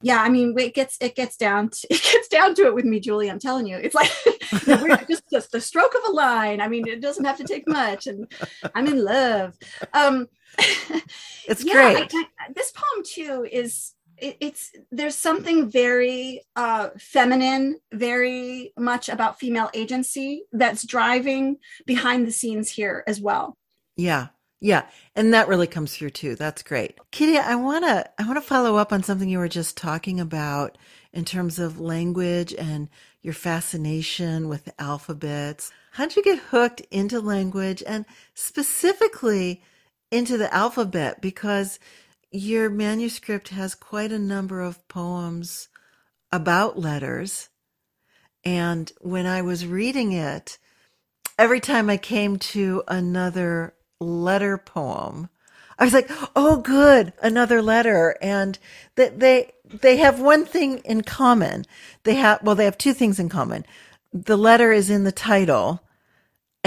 Yeah, 0.00 0.22
I 0.22 0.28
mean, 0.28 0.56
it 0.56 0.74
gets 0.74 0.96
it 1.00 1.16
gets 1.16 1.36
down 1.36 1.70
to, 1.70 1.86
it 1.90 2.02
gets 2.02 2.28
down 2.28 2.54
to 2.56 2.66
it 2.66 2.74
with 2.74 2.84
me, 2.84 3.00
Julie. 3.00 3.30
I'm 3.30 3.40
telling 3.40 3.66
you, 3.66 3.76
it's 3.76 3.94
like 3.94 4.10
you 4.66 4.88
know, 4.88 4.96
just 5.08 5.28
just 5.30 5.50
the 5.50 5.60
stroke 5.60 5.94
of 5.94 6.08
a 6.08 6.12
line. 6.12 6.60
I 6.60 6.68
mean, 6.68 6.86
it 6.86 7.00
doesn't 7.00 7.24
have 7.24 7.38
to 7.38 7.44
take 7.44 7.68
much, 7.68 8.06
and 8.06 8.30
I'm 8.74 8.86
in 8.86 9.04
love. 9.04 9.56
Um, 9.92 10.28
it's 11.46 11.64
yeah, 11.64 11.72
great. 11.72 12.14
I, 12.14 12.24
I, 12.38 12.52
this 12.54 12.72
poem 12.72 13.04
too 13.04 13.46
is 13.50 13.94
it, 14.20 14.36
it's 14.40 14.72
there's 14.90 15.14
something 15.14 15.70
very 15.70 16.42
uh, 16.56 16.90
feminine, 16.98 17.78
very 17.92 18.72
much 18.78 19.08
about 19.08 19.38
female 19.38 19.70
agency 19.74 20.44
that's 20.52 20.86
driving 20.86 21.56
behind 21.86 22.26
the 22.26 22.32
scenes 22.32 22.70
here 22.70 23.04
as 23.06 23.20
well. 23.20 23.54
Yeah, 23.96 24.28
yeah, 24.60 24.86
and 25.14 25.32
that 25.34 25.48
really 25.48 25.66
comes 25.66 25.96
through 25.96 26.10
too. 26.10 26.34
That's 26.34 26.62
great. 26.62 26.98
Kitty, 27.10 27.38
I 27.38 27.54
want 27.54 27.84
to 27.84 28.10
I 28.18 28.26
want 28.26 28.36
to 28.36 28.48
follow 28.48 28.76
up 28.76 28.92
on 28.92 29.02
something 29.02 29.28
you 29.28 29.38
were 29.38 29.48
just 29.48 29.76
talking 29.76 30.20
about 30.20 30.76
in 31.12 31.24
terms 31.24 31.58
of 31.58 31.80
language 31.80 32.54
and 32.54 32.88
your 33.22 33.34
fascination 33.34 34.48
with 34.48 34.68
alphabets. 34.78 35.72
How'd 35.92 36.16
you 36.16 36.22
get 36.22 36.38
hooked 36.38 36.80
into 36.90 37.20
language 37.20 37.82
and 37.86 38.04
specifically 38.34 39.62
into 40.10 40.38
the 40.38 40.52
alphabet 40.54 41.20
because 41.20 41.78
your 42.30 42.68
manuscript 42.68 43.48
has 43.48 43.74
quite 43.74 44.12
a 44.12 44.18
number 44.18 44.60
of 44.60 44.86
poems 44.88 45.68
about 46.30 46.78
letters. 46.78 47.48
And 48.44 48.90
when 49.00 49.26
I 49.26 49.42
was 49.42 49.66
reading 49.66 50.12
it, 50.12 50.58
every 51.38 51.60
time 51.60 51.88
I 51.88 51.96
came 51.96 52.38
to 52.38 52.82
another 52.88 53.74
letter 54.00 54.58
poem. 54.58 55.28
I 55.78 55.84
was 55.84 55.94
like, 55.94 56.10
"Oh, 56.34 56.56
good, 56.56 57.12
another 57.22 57.62
letter." 57.62 58.16
And 58.20 58.58
that 58.96 59.20
they 59.20 59.52
they 59.64 59.98
have 59.98 60.20
one 60.20 60.44
thing 60.44 60.78
in 60.78 61.02
common. 61.02 61.64
They 62.04 62.14
have 62.14 62.42
well, 62.42 62.54
they 62.54 62.64
have 62.64 62.78
two 62.78 62.92
things 62.92 63.18
in 63.18 63.28
common. 63.28 63.64
The 64.12 64.36
letter 64.38 64.72
is 64.72 64.90
in 64.90 65.04
the 65.04 65.12
title, 65.12 65.82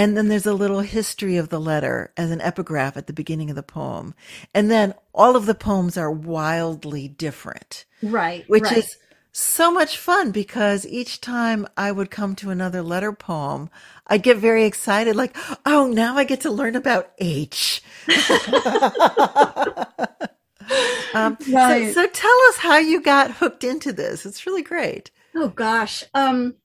and 0.02 0.16
then 0.16 0.26
there's 0.26 0.46
a 0.46 0.52
little 0.52 0.80
history 0.80 1.36
of 1.36 1.48
the 1.48 1.60
letter 1.60 2.12
as 2.16 2.32
an 2.32 2.40
epigraph 2.40 2.96
at 2.96 3.06
the 3.06 3.12
beginning 3.12 3.50
of 3.50 3.54
the 3.54 3.62
poem. 3.62 4.14
And 4.52 4.68
then 4.68 4.94
all 5.14 5.36
of 5.36 5.46
the 5.46 5.54
poems 5.54 5.96
are 5.96 6.10
wildly 6.10 7.06
different. 7.06 7.84
Right. 8.02 8.44
Which 8.48 8.64
right. 8.64 8.78
is 8.78 8.96
so 9.30 9.70
much 9.70 9.96
fun 9.96 10.32
because 10.32 10.84
each 10.88 11.20
time 11.20 11.68
I 11.76 11.92
would 11.92 12.10
come 12.10 12.34
to 12.36 12.50
another 12.50 12.82
letter 12.82 13.12
poem, 13.12 13.70
I'd 14.08 14.24
get 14.24 14.38
very 14.38 14.64
excited, 14.64 15.14
like, 15.14 15.36
oh, 15.64 15.86
now 15.86 16.16
I 16.16 16.24
get 16.24 16.40
to 16.40 16.50
learn 16.50 16.74
about 16.74 17.12
H. 17.18 17.80
um, 21.14 21.38
right. 21.48 21.94
so, 21.94 22.02
so, 22.02 22.06
tell 22.08 22.40
us 22.48 22.56
how 22.56 22.78
you 22.78 23.00
got 23.00 23.30
hooked 23.30 23.62
into 23.62 23.92
this. 23.92 24.26
It's 24.26 24.46
really 24.46 24.62
great. 24.62 25.12
Oh, 25.36 25.46
gosh. 25.46 26.02
Um, 26.12 26.56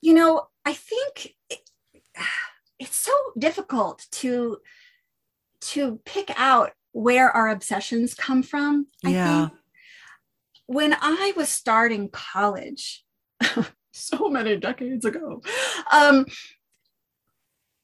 you 0.00 0.12
know, 0.12 0.48
I 0.64 0.72
think 0.72 1.36
it's 2.78 2.96
so 2.96 3.12
difficult 3.38 4.06
to 4.12 4.58
to 5.60 6.00
pick 6.04 6.32
out 6.36 6.72
where 6.92 7.30
our 7.30 7.48
obsessions 7.48 8.14
come 8.14 8.42
from. 8.42 8.88
Yeah. 9.02 9.48
Think 9.48 9.58
when 10.66 10.96
I 11.00 11.32
was 11.36 11.48
starting 11.48 12.08
college, 12.08 13.04
so 13.92 14.28
many 14.28 14.56
decades 14.56 15.04
ago, 15.04 15.42
um, 15.92 16.26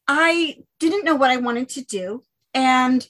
I 0.07 0.59
didn't 0.81 1.05
know 1.05 1.14
what 1.14 1.31
I 1.31 1.37
wanted 1.37 1.69
to 1.71 1.85
do. 1.85 2.23
And 2.55 3.07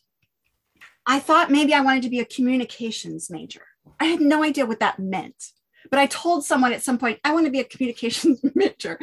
I 1.06 1.20
thought 1.20 1.50
maybe 1.50 1.72
I 1.72 1.80
wanted 1.80 2.02
to 2.02 2.10
be 2.10 2.20
a 2.20 2.24
communications 2.24 3.30
major. 3.30 3.62
I 4.00 4.06
had 4.06 4.20
no 4.20 4.42
idea 4.42 4.66
what 4.66 4.80
that 4.80 4.98
meant. 4.98 5.52
But 5.90 6.00
I 6.00 6.06
told 6.06 6.44
someone 6.44 6.72
at 6.72 6.82
some 6.82 6.98
point, 6.98 7.20
I 7.24 7.32
want 7.32 7.46
to 7.46 7.52
be 7.52 7.60
a 7.60 7.64
communications 7.64 8.40
major. 8.54 8.98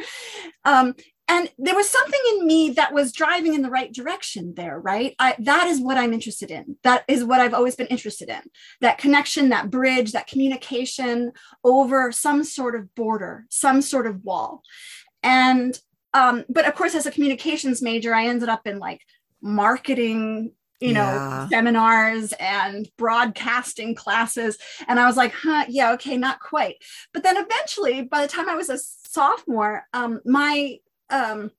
Um, 0.64 0.94
and 1.28 1.50
there 1.58 1.74
was 1.74 1.90
something 1.90 2.20
in 2.32 2.46
me 2.46 2.70
that 2.70 2.94
was 2.94 3.12
driving 3.12 3.54
in 3.54 3.62
the 3.62 3.70
right 3.70 3.92
direction 3.92 4.54
there 4.54 4.78
right? 4.78 5.14
I, 5.18 5.34
that 5.40 5.66
is 5.66 5.80
what 5.80 5.98
i'm 5.98 6.12
interested 6.12 6.50
in. 6.50 6.76
That 6.82 7.04
is 7.08 7.24
what 7.24 7.40
i've 7.40 7.54
always 7.54 7.76
been 7.76 7.86
interested 7.88 8.28
in. 8.28 8.42
That 8.80 8.98
connection 8.98 9.48
that 9.48 9.70
bridge 9.70 10.12
that 10.12 10.26
communication 10.26 11.32
over 11.64 12.12
some 12.12 12.44
sort 12.44 12.74
of 12.74 12.94
border 12.94 13.46
some 13.50 13.82
sort 13.82 14.06
of 14.06 14.24
wall. 14.24 14.62
And 15.22 15.78
um, 16.14 16.44
but 16.48 16.66
of 16.66 16.74
course 16.74 16.94
as 16.94 17.06
a 17.06 17.10
communications 17.10 17.82
major 17.82 18.14
i 18.14 18.26
ended 18.26 18.48
up 18.48 18.66
in 18.66 18.78
like 18.78 19.00
marketing 19.42 20.52
you 20.80 20.92
know 20.92 21.00
yeah. 21.00 21.48
seminars 21.48 22.32
and 22.38 22.88
broadcasting 22.96 23.94
classes. 23.94 24.58
And 24.86 25.00
i 25.00 25.06
was 25.06 25.16
like 25.16 25.32
huh 25.32 25.64
yeah 25.68 25.92
okay 25.92 26.16
not 26.16 26.38
quite. 26.40 26.76
But 27.12 27.24
then 27.24 27.36
eventually 27.36 28.02
by 28.02 28.22
the 28.22 28.28
time 28.28 28.48
i 28.48 28.54
was 28.54 28.70
a 28.70 28.78
sophomore 28.78 29.86
um, 29.92 30.20
my 30.24 30.78
um, 31.10 31.50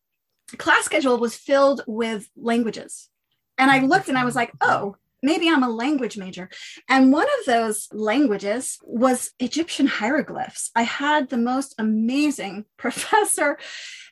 class 0.58 0.86
schedule 0.86 1.18
was 1.18 1.36
filled 1.36 1.82
with 1.88 2.30
languages. 2.36 3.10
And 3.58 3.72
I 3.72 3.80
looked 3.80 4.10
and 4.10 4.18
I 4.18 4.26
was 4.26 4.36
like, 4.36 4.52
oh, 4.62 4.96
maybe 5.24 5.50
I'm 5.50 5.64
a 5.64 5.70
language 5.70 6.18
major. 6.18 6.50
And 6.88 7.12
one 7.12 7.28
of 7.40 7.46
those 7.46 7.88
languages 7.92 8.78
was 8.84 9.32
Egyptian 9.40 9.88
hieroglyphs. 9.88 10.72
I 10.76 10.84
had 10.84 11.30
the 11.30 11.38
most 11.38 11.76
amazing 11.78 12.66
professor 12.78 13.58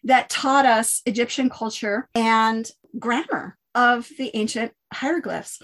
that 0.03 0.29
taught 0.29 0.65
us 0.65 1.01
Egyptian 1.05 1.49
culture 1.49 2.09
and 2.15 2.69
grammar 2.97 3.57
of 3.73 4.09
the 4.17 4.31
ancient 4.35 4.71
hieroglyphs. 4.93 5.61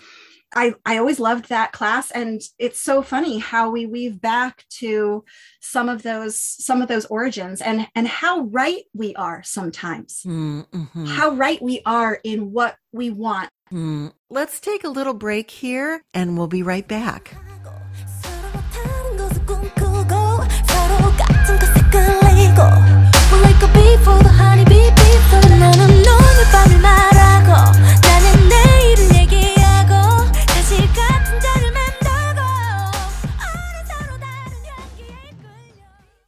I, 0.53 0.73
I 0.85 0.97
always 0.97 1.19
loved 1.19 1.49
that 1.49 1.71
class 1.71 2.11
and 2.11 2.41
it's 2.59 2.79
so 2.79 3.01
funny 3.01 3.39
how 3.39 3.69
we 3.69 3.85
weave 3.85 4.19
back 4.19 4.65
to 4.79 5.23
some 5.61 5.87
of 5.89 6.03
those 6.03 6.37
some 6.39 6.81
of 6.81 6.87
those 6.87 7.05
origins 7.05 7.61
and 7.61 7.87
and 7.95 8.07
how 8.07 8.41
right 8.41 8.83
we 8.93 9.15
are 9.15 9.41
sometimes 9.43 10.23
Mm-hmm. 10.25 11.05
how 11.05 11.31
right 11.31 11.61
we 11.61 11.81
are 11.85 12.19
in 12.23 12.51
what 12.51 12.75
we 12.91 13.09
want 13.09 13.49
Mm. 13.71 14.11
Let's 14.29 14.59
take 14.59 14.83
a 14.83 14.89
little 14.89 15.13
break 15.13 15.49
here 15.49 16.03
and 16.13 16.37
we'll 16.37 16.47
be 16.47 16.61
right 16.61 16.85
back. 16.85 17.33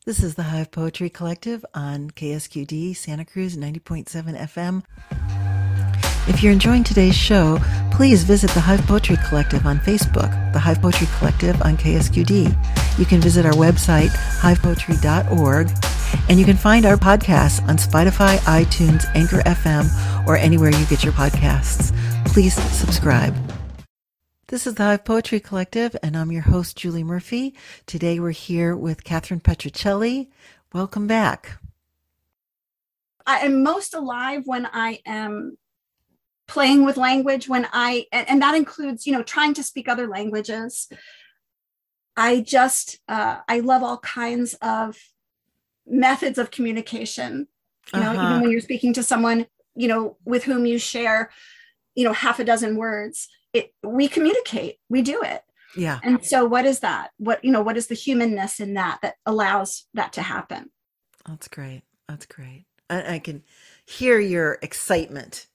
This 0.06 0.22
is 0.22 0.36
the 0.36 0.44
Hive 0.44 0.70
Poetry 0.70 1.10
Collective 1.10 1.66
on 1.74 2.12
KSQD 2.12 2.94
Santa 2.94 3.24
Cruz 3.24 3.56
90.7 3.56 4.38
FM. 4.38 4.84
If 6.28 6.44
you're 6.44 6.52
enjoying 6.52 6.84
today's 6.84 7.16
show, 7.16 7.58
please 7.90 8.24
visit 8.26 8.50
the 8.52 8.60
Hive 8.60 8.82
Poetry 8.82 9.16
Collective 9.30 9.66
on 9.66 9.80
Facebook, 9.80 10.52
the 10.52 10.60
Hive 10.60 10.82
Poetry 10.82 11.08
Collective 11.18 11.62
on 11.62 11.78
KSQD. 11.78 13.00
You 13.00 13.06
can 13.06 13.22
visit 13.22 13.46
our 13.46 13.54
website, 13.54 14.10
hivepoetry.org, 14.42 15.72
and 16.28 16.38
you 16.38 16.46
can 16.46 16.58
find 16.58 16.86
our 16.86 16.98
podcasts 16.98 17.66
on 17.70 17.78
Spotify, 17.78 18.36
iTunes, 18.40 19.06
Anchor 19.16 19.42
FM, 19.44 20.28
or 20.28 20.36
anywhere 20.36 20.72
you 20.72 20.86
get 20.88 21.06
your 21.06 21.14
podcasts. 21.14 21.96
Please 22.26 22.56
subscribe. 22.56 23.34
This 24.48 24.68
is 24.68 24.76
the 24.76 24.84
Hive 24.84 25.06
Poetry 25.06 25.40
Collective, 25.40 25.96
and 26.04 26.18
I'm 26.18 26.32
your 26.32 26.42
host, 26.42 26.78
Julie 26.78 27.04
Murphy. 27.04 27.56
Today 27.86 28.20
we're 28.20 28.32
here 28.32 28.76
with 28.76 29.04
Kathryn 29.04 29.42
Petruccelli. 29.42 30.28
Welcome 30.74 31.08
back. 31.08 31.60
I 33.26 33.40
am 33.40 33.64
most 33.64 33.94
alive 33.94 34.44
when 34.46 34.68
I 34.72 35.00
am 35.06 35.58
playing 36.48 36.84
with 36.84 36.98
language 36.98 37.48
when 37.48 37.66
I 37.72 38.06
and, 38.12 38.30
and 38.30 38.42
that 38.42 38.54
includes 38.54 39.08
you 39.08 39.14
know 39.14 39.24
trying 39.24 39.54
to 39.56 39.64
speak 39.64 39.88
other 39.88 40.08
languages. 40.08 40.90
I 42.18 42.42
just 42.42 43.00
uh, 43.08 43.40
I 43.48 43.62
love 43.62 43.82
all 43.82 43.98
kinds 44.00 44.56
of 44.56 44.98
methods 45.88 46.38
of 46.38 46.52
communication. 46.52 47.48
You 47.94 48.02
know, 48.02 48.12
Uh-huh. 48.12 48.26
even 48.28 48.42
when 48.42 48.52
you're 48.52 48.62
speaking 48.62 48.94
to 48.94 49.04
someone 49.04 49.48
you 49.76 49.88
know 49.88 50.18
with 50.26 50.44
whom 50.44 50.66
you 50.66 50.78
share 50.78 51.32
you 51.96 52.04
know 52.04 52.14
half 52.14 52.40
a 52.40 52.44
dozen 52.44 52.76
words, 52.76 53.30
it 53.54 53.74
we 53.84 54.08
communicate, 54.08 54.80
we 54.90 55.02
do 55.02 55.22
it. 55.22 55.44
Yeah. 55.76 56.00
And 56.04 56.24
so, 56.24 56.46
what 56.46 56.66
is 56.66 56.82
that? 56.82 57.12
What 57.18 57.44
you 57.44 57.52
know? 57.52 57.62
What 57.62 57.78
is 57.78 57.88
the 57.88 57.96
humanness 57.96 58.60
in 58.60 58.76
that 58.76 59.00
that 59.02 59.16
allows 59.26 59.86
that 59.94 60.14
to 60.14 60.22
happen? 60.22 60.70
That's 61.28 61.48
great. 61.48 61.84
That's 62.08 62.26
great. 62.26 62.66
I, 62.90 63.16
I 63.16 63.20
can 63.20 63.44
hear 63.86 64.20
your 64.20 64.60
excitement 64.62 65.48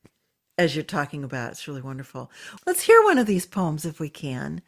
as 0.56 0.74
you're 0.74 0.82
talking 0.82 1.24
about. 1.24 1.52
It's 1.52 1.68
really 1.68 1.82
wonderful. 1.82 2.30
Let's 2.66 2.82
hear 2.82 3.02
one 3.04 3.18
of 3.18 3.26
these 3.26 3.46
poems 3.46 3.84
if 3.84 4.00
we 4.00 4.08
can. 4.08 4.62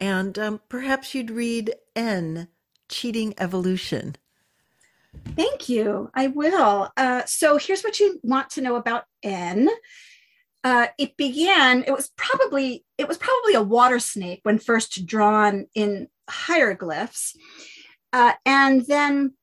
And 0.00 0.38
um, 0.38 0.60
perhaps 0.68 1.14
you'd 1.14 1.30
read 1.30 1.74
N, 1.96 2.48
Cheating 2.88 3.34
Evolution. 3.38 4.16
Thank 5.36 5.68
you. 5.68 6.10
I 6.14 6.28
will. 6.28 6.92
Uh, 6.96 7.22
so 7.26 7.56
here's 7.56 7.82
what 7.82 8.00
you 8.00 8.20
want 8.22 8.50
to 8.50 8.60
know 8.60 8.76
about 8.76 9.04
N. 9.22 9.68
Uh, 10.64 10.86
it 10.98 11.16
began. 11.18 11.84
It 11.86 11.92
was 11.92 12.10
probably 12.16 12.84
it 12.96 13.06
was 13.06 13.18
probably 13.18 13.54
a 13.54 13.62
water 13.62 13.98
snake 13.98 14.40
when 14.44 14.58
first 14.58 15.04
drawn 15.04 15.66
in 15.74 16.08
hieroglyphs, 16.28 17.36
uh, 18.14 18.32
and 18.46 18.86
then 18.86 19.34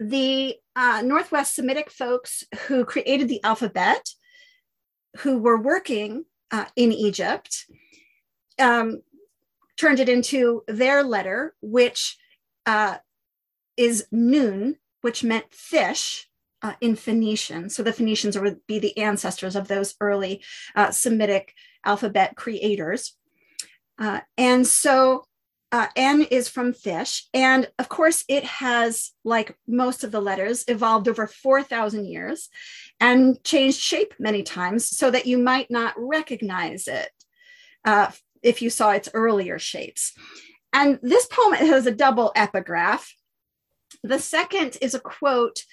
the 0.00 0.56
uh, 0.74 1.02
Northwest 1.04 1.54
Semitic 1.54 1.88
folks 1.88 2.42
who 2.66 2.84
created 2.84 3.28
the 3.28 3.42
alphabet, 3.44 4.10
who 5.18 5.38
were 5.38 5.60
working 5.60 6.24
uh, 6.50 6.64
in 6.74 6.90
Egypt, 6.90 7.66
um, 8.58 9.02
turned 9.76 10.00
it 10.00 10.08
into 10.08 10.64
their 10.66 11.04
letter, 11.04 11.54
which 11.60 12.16
uh, 12.66 12.96
is 13.76 14.06
Nun, 14.10 14.76
which 15.00 15.22
meant 15.22 15.52
fish 15.52 16.28
uh, 16.64 16.72
in 16.80 16.96
Phoenician. 16.96 17.68
So 17.68 17.82
the 17.82 17.92
Phoenicians 17.92 18.38
would 18.38 18.66
be 18.66 18.78
the 18.78 18.96
ancestors 18.96 19.54
of 19.54 19.68
those 19.68 19.94
early 20.00 20.42
uh, 20.74 20.90
Semitic 20.90 21.52
alphabet 21.84 22.36
creators. 22.36 23.14
Uh, 23.98 24.20
and 24.38 24.66
so 24.66 25.26
uh, 25.70 25.88
N 25.94 26.22
is 26.22 26.48
from 26.48 26.72
fish. 26.72 27.28
And 27.34 27.68
of 27.78 27.90
course, 27.90 28.24
it 28.28 28.44
has, 28.44 29.12
like 29.24 29.58
most 29.68 30.04
of 30.04 30.10
the 30.10 30.22
letters, 30.22 30.64
evolved 30.66 31.06
over 31.06 31.26
4,000 31.26 32.06
years 32.06 32.48
and 32.98 33.42
changed 33.44 33.78
shape 33.78 34.14
many 34.18 34.42
times 34.42 34.88
so 34.88 35.10
that 35.10 35.26
you 35.26 35.36
might 35.36 35.70
not 35.70 35.92
recognize 35.98 36.88
it 36.88 37.10
uh, 37.84 38.10
if 38.42 38.62
you 38.62 38.70
saw 38.70 38.92
its 38.92 39.10
earlier 39.12 39.58
shapes. 39.58 40.14
And 40.72 40.98
this 41.02 41.26
poem 41.26 41.52
has 41.52 41.86
a 41.86 41.90
double 41.90 42.32
epigraph. 42.34 43.12
The 44.02 44.18
second 44.18 44.78
is 44.80 44.94
a 44.94 45.00
quote 45.00 45.64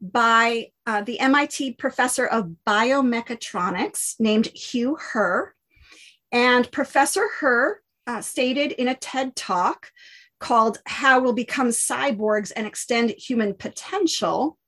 by 0.00 0.68
uh, 0.86 1.02
the 1.02 1.20
MIT 1.20 1.72
professor 1.74 2.26
of 2.26 2.54
biomechatronics 2.66 4.18
named 4.18 4.46
Hugh 4.46 4.96
Herr. 4.96 5.54
And 6.32 6.70
Professor 6.70 7.28
Herr 7.40 7.80
uh, 8.06 8.20
stated 8.20 8.72
in 8.72 8.88
a 8.88 8.94
TED 8.94 9.36
talk 9.36 9.90
called 10.38 10.78
How 10.86 11.20
We'll 11.20 11.32
Become 11.32 11.68
Cyborgs 11.68 12.52
and 12.54 12.66
Extend 12.66 13.10
Human 13.10 13.54
Potential 13.54 14.58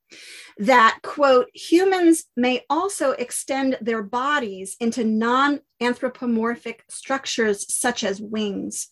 that, 0.59 0.99
quote, 1.03 1.49
humans 1.55 2.25
may 2.37 2.65
also 2.69 3.13
extend 3.13 3.79
their 3.81 4.03
bodies 4.03 4.77
into 4.81 5.03
non 5.05 5.61
anthropomorphic 5.81 6.85
structures 6.89 7.73
such 7.75 8.05
as 8.05 8.21
wings. 8.21 8.89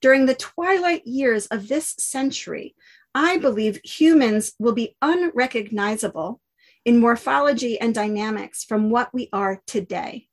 During 0.00 0.26
the 0.26 0.34
twilight 0.34 1.06
years 1.06 1.46
of 1.46 1.68
this 1.68 1.94
century, 1.98 2.74
I 3.14 3.36
believe 3.38 3.80
humans 3.84 4.54
will 4.58 4.72
be 4.72 4.96
unrecognizable 5.00 6.40
in 6.84 6.98
morphology 6.98 7.80
and 7.80 7.94
dynamics 7.94 8.64
from 8.64 8.90
what 8.90 9.14
we 9.14 9.28
are 9.32 9.62
today. 9.66 10.26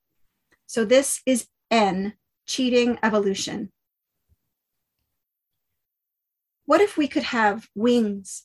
So, 0.66 0.84
this 0.84 1.22
is 1.26 1.48
N, 1.70 2.14
cheating 2.48 2.98
evolution. 3.04 3.72
What 6.66 6.82
if 6.82 6.98
we 6.98 7.08
could 7.08 7.24
have 7.24 7.68
wings, 7.76 8.44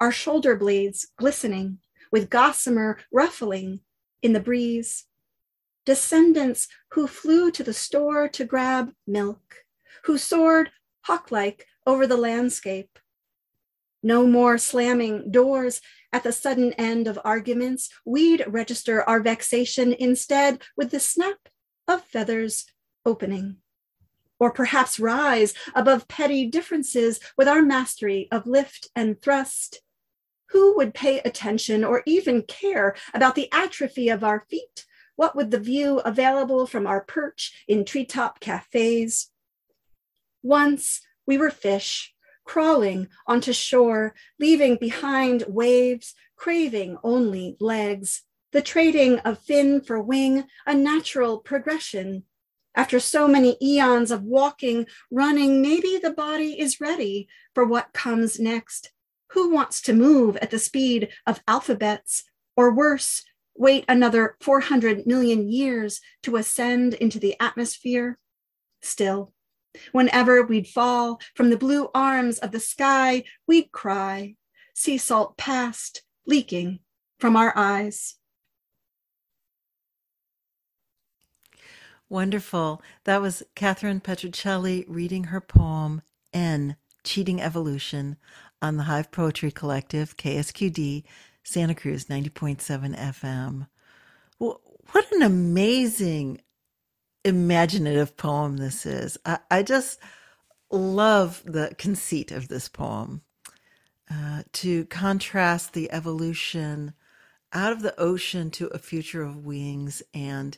our 0.00 0.12
shoulder 0.12 0.56
blades 0.56 1.08
glistening 1.18 1.78
with 2.10 2.30
gossamer 2.30 2.98
ruffling 3.12 3.80
in 4.22 4.32
the 4.32 4.40
breeze? 4.40 5.04
Descendants 5.84 6.68
who 6.92 7.06
flew 7.06 7.50
to 7.50 7.62
the 7.62 7.74
store 7.74 8.28
to 8.28 8.44
grab 8.44 8.92
milk, 9.06 9.64
who 10.04 10.16
soared 10.16 10.70
hawk 11.02 11.30
like 11.30 11.66
over 11.86 12.06
the 12.06 12.16
landscape. 12.16 12.98
No 14.02 14.26
more 14.26 14.58
slamming 14.58 15.30
doors 15.30 15.80
at 16.12 16.22
the 16.22 16.32
sudden 16.32 16.72
end 16.74 17.08
of 17.08 17.18
arguments. 17.24 17.90
We'd 18.04 18.44
register 18.46 19.02
our 19.02 19.20
vexation 19.20 19.92
instead 19.92 20.62
with 20.76 20.90
the 20.90 21.00
snap 21.00 21.48
of 21.86 22.04
feathers 22.04 22.66
opening. 23.04 23.56
Or 24.38 24.52
perhaps 24.52 25.00
rise 25.00 25.52
above 25.74 26.06
petty 26.06 26.46
differences 26.46 27.18
with 27.36 27.48
our 27.48 27.62
mastery 27.62 28.28
of 28.30 28.46
lift 28.46 28.88
and 28.94 29.20
thrust. 29.20 29.80
Who 30.50 30.76
would 30.76 30.94
pay 30.94 31.18
attention 31.20 31.84
or 31.84 32.02
even 32.06 32.42
care 32.42 32.94
about 33.12 33.34
the 33.34 33.50
atrophy 33.52 34.08
of 34.08 34.22
our 34.22 34.46
feet? 34.48 34.86
What 35.16 35.34
would 35.34 35.50
the 35.50 35.58
view 35.58 35.98
available 35.98 36.66
from 36.66 36.86
our 36.86 37.00
perch 37.00 37.64
in 37.66 37.84
treetop 37.84 38.38
cafes? 38.38 39.30
Once 40.42 41.00
we 41.26 41.36
were 41.36 41.50
fish, 41.50 42.14
crawling 42.48 43.06
onto 43.26 43.52
shore, 43.52 44.14
leaving 44.40 44.76
behind 44.76 45.44
waves, 45.46 46.14
craving 46.34 46.96
only 47.04 47.56
legs, 47.60 48.22
the 48.52 48.62
trading 48.62 49.18
of 49.18 49.38
fin 49.38 49.82
for 49.82 50.00
wing, 50.00 50.44
a 50.66 50.74
natural 50.74 51.38
progression. 51.38 52.24
After 52.74 52.98
so 53.00 53.28
many 53.28 53.58
eons 53.60 54.10
of 54.10 54.22
walking, 54.22 54.86
running, 55.10 55.60
maybe 55.60 55.98
the 56.02 56.10
body 56.12 56.58
is 56.58 56.80
ready 56.80 57.28
for 57.54 57.66
what 57.66 57.92
comes 57.92 58.40
next. 58.40 58.92
Who 59.32 59.50
wants 59.50 59.82
to 59.82 59.92
move 59.92 60.38
at 60.38 60.50
the 60.50 60.58
speed 60.58 61.10
of 61.26 61.42
alphabets, 61.46 62.24
or 62.56 62.72
worse, 62.72 63.24
wait 63.56 63.84
another 63.88 64.36
400 64.40 65.06
million 65.06 65.50
years 65.50 66.00
to 66.22 66.36
ascend 66.36 66.94
into 66.94 67.18
the 67.18 67.36
atmosphere? 67.38 68.18
Still, 68.80 69.34
whenever 69.92 70.42
we'd 70.42 70.68
fall 70.68 71.20
from 71.34 71.50
the 71.50 71.56
blue 71.56 71.88
arms 71.94 72.38
of 72.38 72.52
the 72.52 72.60
sky, 72.60 73.24
we'd 73.46 73.72
cry, 73.72 74.34
sea 74.74 74.98
salt 74.98 75.36
past, 75.36 76.02
leaking 76.26 76.80
from 77.18 77.36
our 77.36 77.52
eyes. 77.56 78.16
Wonderful. 82.08 82.80
That 83.04 83.20
was 83.20 83.42
Kathryn 83.54 84.02
Petruccelli 84.02 84.84
reading 84.88 85.24
her 85.24 85.40
poem, 85.40 86.02
N, 86.32 86.76
Cheating 87.04 87.40
Evolution, 87.40 88.16
on 88.62 88.76
the 88.76 88.84
Hive 88.84 89.10
Poetry 89.10 89.50
Collective, 89.50 90.16
KSQD, 90.16 91.04
Santa 91.42 91.74
Cruz 91.74 92.06
90.7 92.06 92.96
FM. 92.96 93.68
What 94.38 95.12
an 95.12 95.22
amazing, 95.22 96.40
imaginative 97.28 98.16
poem 98.16 98.56
this 98.56 98.84
is. 98.86 99.18
I, 99.24 99.38
I 99.50 99.62
just 99.62 100.00
love 100.70 101.42
the 101.44 101.74
conceit 101.78 102.32
of 102.32 102.48
this 102.48 102.68
poem. 102.68 103.22
Uh, 104.10 104.42
to 104.52 104.86
contrast 104.86 105.74
the 105.74 105.92
evolution 105.92 106.94
out 107.52 107.72
of 107.72 107.82
the 107.82 107.98
ocean 108.00 108.50
to 108.50 108.66
a 108.68 108.78
future 108.78 109.22
of 109.22 109.44
wings 109.44 110.02
and 110.14 110.56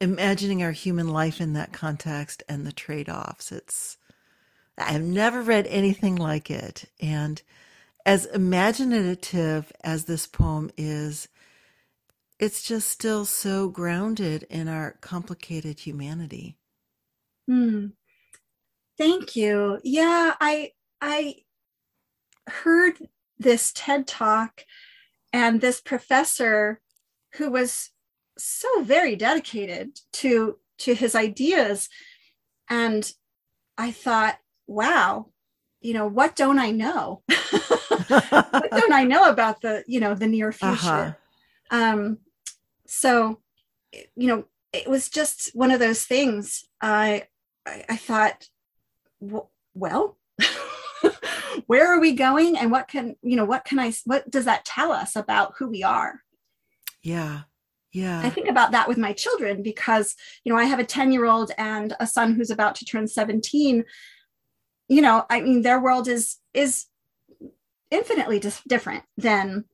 imagining 0.00 0.62
our 0.62 0.72
human 0.72 1.08
life 1.08 1.40
in 1.40 1.52
that 1.52 1.72
context 1.72 2.42
and 2.48 2.66
the 2.66 2.72
trade-offs 2.72 3.52
it's 3.52 3.96
i've 4.78 5.02
never 5.02 5.40
read 5.42 5.66
anything 5.66 6.16
like 6.16 6.50
it 6.50 6.84
and 7.00 7.42
as 8.04 8.26
imaginative 8.26 9.72
as 9.82 10.04
this 10.04 10.26
poem 10.26 10.70
is 10.76 11.28
it's 12.42 12.60
just 12.60 12.90
still 12.90 13.24
so 13.24 13.68
grounded 13.68 14.44
in 14.50 14.66
our 14.66 14.96
complicated 15.00 15.78
humanity. 15.78 16.58
Hmm. 17.46 17.86
thank 18.98 19.36
you. 19.36 19.78
Yeah 19.84 20.34
i 20.40 20.72
i 21.00 21.36
heard 22.48 22.94
this 23.38 23.72
ted 23.72 24.08
talk 24.08 24.64
and 25.32 25.60
this 25.60 25.80
professor 25.80 26.80
who 27.36 27.48
was 27.48 27.90
so 28.36 28.82
very 28.82 29.14
dedicated 29.14 30.00
to 30.14 30.58
to 30.78 30.96
his 30.96 31.14
ideas. 31.14 31.88
And 32.68 33.08
i 33.78 33.92
thought 33.92 34.38
wow 34.66 35.26
you 35.80 35.94
know 35.94 36.08
what 36.08 36.34
don't 36.34 36.58
i 36.58 36.72
know? 36.72 37.22
What 38.08 38.70
don't 38.72 38.92
i 38.92 39.04
know 39.04 39.30
about 39.30 39.60
the 39.60 39.84
you 39.86 40.00
know 40.00 40.16
the 40.16 40.26
near 40.26 40.50
future? 40.50 40.74
Uh-huh. 40.74 41.12
um 41.70 42.18
so 42.92 43.40
you 44.14 44.28
know 44.28 44.44
it 44.72 44.88
was 44.88 45.08
just 45.08 45.50
one 45.54 45.70
of 45.70 45.80
those 45.80 46.04
things 46.04 46.64
i 46.80 47.26
i, 47.66 47.84
I 47.88 47.96
thought 47.96 48.46
well 49.74 50.18
where 51.66 51.92
are 51.92 52.00
we 52.00 52.12
going 52.12 52.56
and 52.56 52.70
what 52.70 52.88
can 52.88 53.16
you 53.22 53.36
know 53.36 53.44
what 53.44 53.64
can 53.64 53.78
i 53.78 53.92
what 54.04 54.30
does 54.30 54.44
that 54.44 54.64
tell 54.64 54.92
us 54.92 55.16
about 55.16 55.54
who 55.58 55.68
we 55.68 55.82
are 55.82 56.20
yeah 57.02 57.42
yeah. 57.94 58.22
I 58.24 58.30
think 58.30 58.48
about 58.48 58.72
that 58.72 58.88
with 58.88 58.96
my 58.96 59.12
children 59.12 59.62
because, 59.62 60.16
you 60.44 60.50
know, 60.50 60.58
I 60.58 60.64
have 60.64 60.78
a 60.78 60.84
10 60.84 61.12
year 61.12 61.26
old 61.26 61.52
and 61.58 61.94
a 62.00 62.06
son 62.06 62.32
who's 62.32 62.50
about 62.50 62.74
to 62.76 62.86
turn 62.86 63.06
17. 63.06 63.84
You 64.88 65.02
know, 65.02 65.26
I 65.28 65.42
mean, 65.42 65.60
their 65.60 65.78
world 65.78 66.08
is, 66.08 66.38
is 66.54 66.86
infinitely 67.90 68.38
dis- 68.38 68.62
different 68.66 69.04
than, 69.18 69.66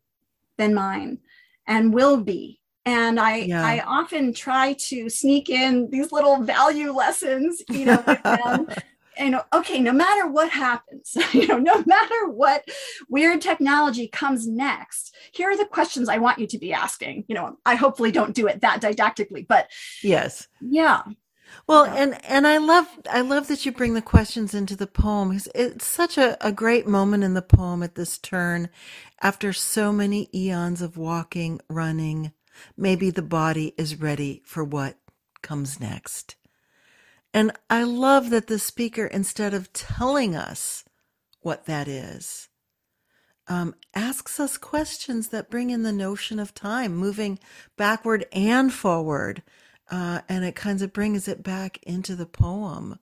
than 0.57 0.75
mine 0.75 1.19
and 1.64 1.95
will 1.95 2.16
be. 2.16 2.57
And 2.89 3.20
I, 3.20 3.36
yeah. 3.36 3.66
I 3.66 3.80
often 3.80 4.32
try 4.32 4.72
to 4.72 5.11
sneak 5.11 5.51
in 5.51 5.91
these 5.91 6.11
little 6.11 6.43
value 6.43 6.93
lessons, 6.93 7.62
you 7.68 7.84
know, 7.84 8.03
with 8.07 8.22
them 8.22 8.66
you 9.18 9.30
know, 9.30 9.43
okay, 9.53 9.80
no 9.80 9.93
matter 9.93 10.26
what 10.28 10.51
happens, 10.51 11.16
you 11.32 11.47
know, 11.47 11.59
no 11.59 11.82
matter 11.86 12.28
what 12.28 12.64
weird 13.09 13.41
technology 13.41 14.09
comes 14.09 14.47
next, 14.47 15.14
here 15.32 15.51
are 15.51 15.57
the 15.57 15.64
questions 15.64 16.09
I 16.09 16.18
want 16.18 16.39
you 16.39 16.47
to 16.47 16.59
be 16.59 16.72
asking. 16.72 17.24
You 17.28 17.34
know, 17.34 17.59
I 17.66 17.74
hopefully 17.74 18.12
don't 18.12 18.34
do 18.34 18.47
it 18.47 18.61
that 18.61 18.80
didactically, 18.80 19.47
but 19.47 19.68
yes, 20.03 20.49
yeah. 20.61 21.03
Well, 21.66 21.86
yeah. 21.86 21.95
and 22.03 22.24
and 22.26 22.47
I 22.47 22.59
love 22.59 22.86
I 23.11 23.22
love 23.22 23.49
that 23.49 23.64
you 23.64 23.72
bring 23.72 23.95
the 23.95 24.03
questions 24.03 24.55
into 24.55 24.76
the 24.76 24.86
poem 24.86 25.30
because 25.30 25.49
it's 25.55 25.86
such 25.86 26.18
a, 26.18 26.36
a 26.47 26.53
great 26.53 26.86
moment 26.86 27.24
in 27.24 27.34
the 27.34 27.43
poem 27.43 27.82
at 27.82 27.95
this 27.95 28.18
turn, 28.18 28.68
after 29.22 29.53
so 29.53 29.93
many 29.93 30.28
eons 30.34 30.82
of 30.82 30.97
walking, 30.97 31.61
running. 31.68 32.32
Maybe 32.76 33.11
the 33.11 33.22
body 33.22 33.74
is 33.76 34.00
ready 34.00 34.42
for 34.44 34.64
what 34.64 34.98
comes 35.42 35.80
next. 35.80 36.36
And 37.34 37.52
I 37.68 37.82
love 37.82 38.30
that 38.30 38.46
the 38.46 38.59
speaker, 38.59 39.06
instead 39.06 39.54
of 39.54 39.72
telling 39.72 40.34
us 40.34 40.84
what 41.40 41.66
that 41.66 41.86
is, 41.86 42.48
um, 43.48 43.74
asks 43.94 44.38
us 44.38 44.59
questions 44.59 45.28
that 45.28 45.50
bring 45.50 45.70
in 45.70 45.82
the 45.82 45.92
notion 45.92 46.38
of 46.38 46.54
time, 46.54 46.94
moving 46.94 47.38
backward 47.76 48.26
and 48.32 48.72
forward. 48.72 49.42
Uh, 49.90 50.20
and 50.28 50.44
it 50.44 50.54
kind 50.54 50.82
of 50.82 50.92
brings 50.92 51.28
it 51.28 51.42
back 51.42 51.78
into 51.82 52.14
the 52.14 52.26
poem. 52.26 52.98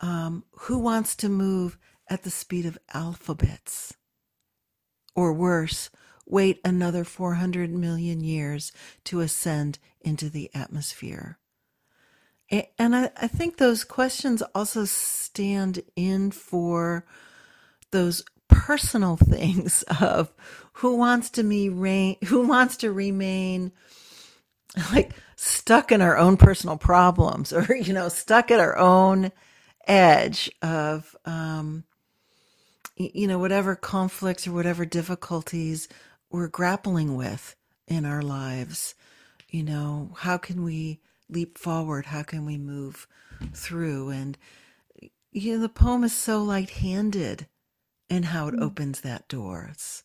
Um, 0.00 0.44
who 0.52 0.78
wants 0.78 1.14
to 1.16 1.28
move 1.28 1.76
at 2.08 2.22
the 2.22 2.30
speed 2.30 2.64
of 2.64 2.78
alphabets? 2.94 3.94
Or 5.14 5.32
worse, 5.32 5.90
wait 6.30 6.60
another 6.64 7.04
400 7.04 7.70
million 7.70 8.20
years 8.22 8.72
to 9.04 9.20
ascend 9.20 9.78
into 10.00 10.28
the 10.28 10.50
atmosphere? 10.54 11.38
And 12.78 12.96
I, 12.96 13.10
I 13.16 13.28
think 13.28 13.56
those 13.56 13.84
questions 13.84 14.42
also 14.54 14.84
stand 14.84 15.82
in 15.94 16.32
for 16.32 17.04
those 17.92 18.24
personal 18.48 19.16
things 19.30 19.84
of 20.00 20.32
who 20.74 20.96
wants 20.96 21.30
to 21.30 21.42
me 21.42 22.18
who 22.24 22.46
wants 22.46 22.76
to 22.78 22.92
remain 22.92 23.72
like 24.92 25.12
stuck 25.36 25.92
in 25.92 26.00
our 26.00 26.16
own 26.16 26.36
personal 26.36 26.76
problems 26.76 27.52
or 27.52 27.74
you 27.74 27.92
know 27.92 28.08
stuck 28.08 28.50
at 28.50 28.60
our 28.60 28.76
own 28.76 29.30
edge 29.86 30.50
of 30.62 31.14
um 31.24 31.84
you 32.96 33.26
know 33.26 33.38
whatever 33.38 33.74
conflicts 33.74 34.46
or 34.46 34.52
whatever 34.52 34.84
difficulties 34.84 35.88
we're 36.30 36.48
grappling 36.48 37.16
with 37.16 37.56
in 37.86 38.04
our 38.04 38.22
lives 38.22 38.94
you 39.50 39.64
know 39.64 40.12
how 40.16 40.38
can 40.38 40.62
we 40.62 41.00
leap 41.28 41.58
forward? 41.58 42.06
How 42.06 42.22
can 42.22 42.44
we 42.44 42.58
move 42.58 43.06
through? 43.52 44.10
And 44.10 44.38
you 45.32 45.54
know, 45.54 45.62
the 45.62 45.68
poem 45.68 46.04
is 46.04 46.12
so 46.12 46.42
light-handed 46.42 47.46
in 48.08 48.24
how 48.24 48.48
it 48.48 48.54
mm. 48.54 48.62
opens 48.62 49.00
that 49.00 49.28
door. 49.28 49.68
It's, 49.70 50.02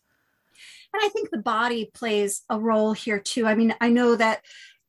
and 0.94 1.02
I 1.04 1.10
think 1.10 1.30
the 1.30 1.40
body 1.40 1.90
plays 1.94 2.44
a 2.50 2.60
role 2.60 2.94
here 2.94 3.20
too. 3.20 3.48
I 3.48 3.56
mean, 3.56 3.76
I 3.82 3.90
know 3.90 4.16
that 4.16 4.42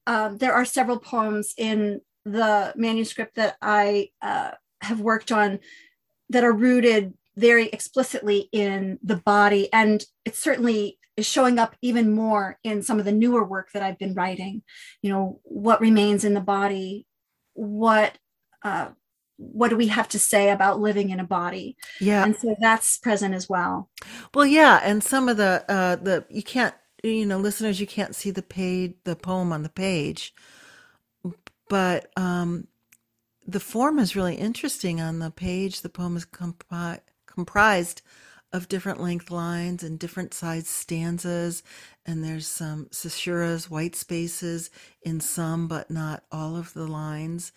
um, 0.07 0.39
there 0.39 0.53
are 0.53 0.64
several 0.64 0.99
poems 0.99 1.55
in 1.57 2.01
the 2.24 2.72
manuscript 2.76 3.37
that 3.37 3.57
I 3.62 4.11
uh, 4.20 4.53
have 4.82 5.01
worked 5.01 5.32
on 5.32 5.59
that 6.28 6.45
are 6.45 6.53
rooted 6.53 7.14
very 7.37 7.68
explicitly 7.68 8.49
in 8.53 8.99
the 9.03 9.16
body, 9.16 9.72
and 9.72 10.05
it's 10.24 10.39
certainly 10.39 10.99
is 11.16 11.26
showing 11.26 11.58
up 11.58 11.74
even 11.80 12.14
more 12.14 12.58
in 12.62 12.82
some 12.82 12.98
of 12.98 13.04
the 13.04 13.12
newer 13.12 13.44
work 13.44 13.72
that 13.72 13.82
I've 13.82 13.98
been 13.98 14.14
writing. 14.14 14.62
You 15.02 15.10
know, 15.10 15.40
what 15.44 15.80
remains 15.80 16.24
in 16.24 16.34
the 16.34 16.40
body, 16.40 17.06
what 17.54 18.18
uh, 18.62 18.88
what 19.38 19.68
do 19.68 19.76
we 19.76 19.88
have 19.88 20.08
to 20.08 20.18
say 20.18 20.50
about 20.50 20.80
living 20.80 21.10
in 21.10 21.20
a 21.20 21.24
body? 21.24 21.76
Yeah, 22.00 22.24
and 22.24 22.36
so 22.36 22.54
that's 22.60 22.98
present 22.98 23.34
as 23.34 23.48
well. 23.48 23.88
Well, 24.34 24.46
yeah, 24.46 24.80
and 24.82 25.02
some 25.02 25.28
of 25.28 25.36
the 25.36 25.64
uh, 25.68 25.96
the 25.96 26.24
you 26.28 26.42
can't 26.42 26.74
you 27.02 27.26
know 27.26 27.38
listeners 27.38 27.80
you 27.80 27.86
can't 27.86 28.14
see 28.14 28.30
the 28.30 28.42
page 28.42 28.94
the 29.04 29.16
poem 29.16 29.52
on 29.52 29.62
the 29.62 29.68
page, 29.68 30.34
but 31.68 32.10
um, 32.16 32.66
the 33.46 33.60
form 33.60 33.98
is 33.98 34.16
really 34.16 34.36
interesting 34.36 35.00
on 35.00 35.18
the 35.18 35.30
page. 35.30 35.82
The 35.82 35.88
poem 35.88 36.16
is 36.16 36.26
compi- 36.26 37.00
comprised 37.26 38.02
of 38.53 38.68
different 38.68 39.01
length 39.01 39.30
lines 39.30 39.82
and 39.82 39.99
different 39.99 40.32
size 40.32 40.68
stanzas. 40.68 41.62
And 42.05 42.24
there's 42.24 42.47
some 42.47 42.86
caesuras, 42.86 43.68
white 43.68 43.97
spaces 43.97 44.70
in 45.03 45.20
some, 45.20 45.68
but 45.68 45.90
not 45.90 46.24
all 46.30 46.57
of 46.57 46.72
the 46.72 46.86
lines. 46.86 47.53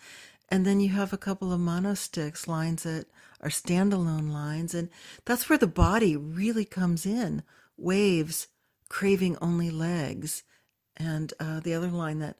And 0.48 0.66
then 0.66 0.80
you 0.80 0.88
have 0.90 1.12
a 1.12 1.18
couple 1.18 1.52
of 1.52 1.60
monostichs, 1.60 2.48
lines 2.48 2.82
that 2.82 3.06
are 3.40 3.50
standalone 3.50 4.30
lines. 4.32 4.74
And 4.74 4.90
that's 5.24 5.48
where 5.48 5.58
the 5.58 5.66
body 5.66 6.16
really 6.16 6.64
comes 6.64 7.06
in 7.06 7.42
waves, 7.76 8.48
craving 8.88 9.38
only 9.40 9.70
legs. 9.70 10.42
And 10.96 11.32
uh, 11.40 11.60
the 11.60 11.74
other 11.74 11.88
line 11.88 12.18
that 12.18 12.36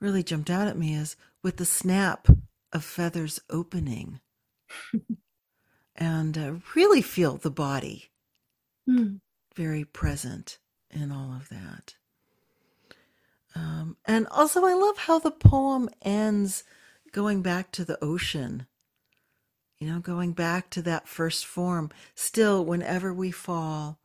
really 0.00 0.22
jumped 0.22 0.50
out 0.50 0.68
at 0.68 0.78
me 0.78 0.94
is 0.94 1.16
with 1.42 1.56
the 1.56 1.64
snap 1.64 2.28
of 2.72 2.84
feathers 2.84 3.40
opening. 3.50 4.20
and 5.96 6.36
uh, 6.38 6.52
really 6.74 7.02
feel 7.02 7.36
the 7.36 7.50
body 7.50 8.10
mm. 8.88 9.20
very 9.54 9.84
present 9.84 10.58
in 10.90 11.10
all 11.12 11.32
of 11.32 11.48
that. 11.48 11.94
Um, 13.54 13.96
and 14.04 14.26
also, 14.28 14.64
I 14.64 14.74
love 14.74 14.98
how 14.98 15.18
the 15.18 15.30
poem 15.30 15.88
ends 16.02 16.64
going 17.12 17.40
back 17.42 17.72
to 17.72 17.84
the 17.84 18.02
ocean, 18.04 18.66
you 19.78 19.88
know, 19.90 19.98
going 19.98 20.32
back 20.32 20.68
to 20.70 20.82
that 20.82 21.08
first 21.08 21.46
form. 21.46 21.90
Still, 22.14 22.64
whenever 22.64 23.14
we 23.14 23.30
fall 23.30 23.98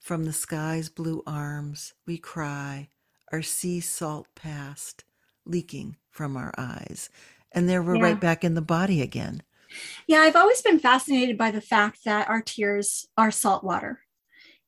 from 0.00 0.24
the 0.24 0.32
sky's 0.32 0.88
blue 0.88 1.22
arms, 1.26 1.94
we 2.06 2.18
cry, 2.18 2.88
our 3.32 3.42
sea 3.42 3.80
salt 3.80 4.26
past, 4.34 5.04
leaking 5.44 5.96
from 6.10 6.36
our 6.36 6.52
eyes. 6.58 7.08
And 7.52 7.68
there 7.68 7.82
we're 7.82 7.96
Yeah. 7.96 8.02
right 8.02 8.20
back 8.20 8.42
in 8.42 8.54
the 8.54 8.62
body 8.62 9.02
again. 9.02 9.42
Yeah, 10.06 10.18
I've 10.18 10.36
always 10.36 10.62
been 10.62 10.78
fascinated 10.78 11.36
by 11.36 11.50
the 11.50 11.60
fact 11.60 12.04
that 12.04 12.28
our 12.28 12.42
tears 12.42 13.06
are 13.16 13.30
salt 13.30 13.64
water. 13.64 14.00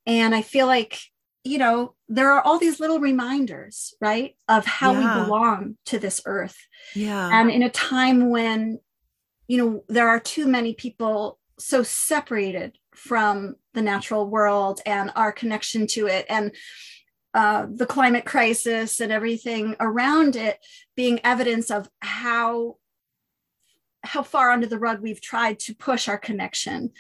And 0.07 0.34
I 0.34 0.42
feel 0.42 0.66
like, 0.66 0.99
you 1.44 1.59
know, 1.59 1.94
there 2.09 2.30
are 2.32 2.40
all 2.40 2.59
these 2.59 2.80
little 2.80 3.01
reminders, 3.01 3.94
right, 4.01 4.36
of 4.49 4.64
how 4.66 4.92
Yeah. 4.92 4.99
we 4.99 5.22
belong 5.24 5.76
to 5.86 5.99
this 5.99 6.20
earth. 6.24 6.57
Yeah. 6.94 7.30
And 7.32 7.51
in 7.51 7.62
a 7.62 7.70
time 7.70 8.30
when, 8.30 8.80
you 9.46 9.59
know, 9.59 9.84
there 9.88 10.09
are 10.09 10.20
too 10.20 10.46
many 10.46 10.74
people 10.74 11.38
so 11.59 11.82
separated 11.82 12.78
from 12.94 13.57
the 13.74 13.82
natural 13.82 14.28
world 14.28 14.80
and 14.86 15.11
our 15.14 15.32
connection 15.32 15.86
to 15.88 16.07
it 16.07 16.26
and 16.28 16.55
uh, 17.34 17.66
the 17.70 17.86
climate 17.86 18.24
crisis 18.24 19.01
and 19.01 19.12
everything 19.12 19.76
around 19.80 20.34
it 20.34 20.59
being 20.96 21.20
evidence 21.24 21.70
of 21.70 21.88
how 22.01 22.76
how 24.09 24.22
far 24.22 24.50
under 24.50 24.66
the 24.66 24.78
rug 24.78 25.00
we've 25.00 25.20
tried 25.20 25.59
to 25.61 25.74
push 25.74 26.09
our 26.09 26.18
connection. 26.18 26.92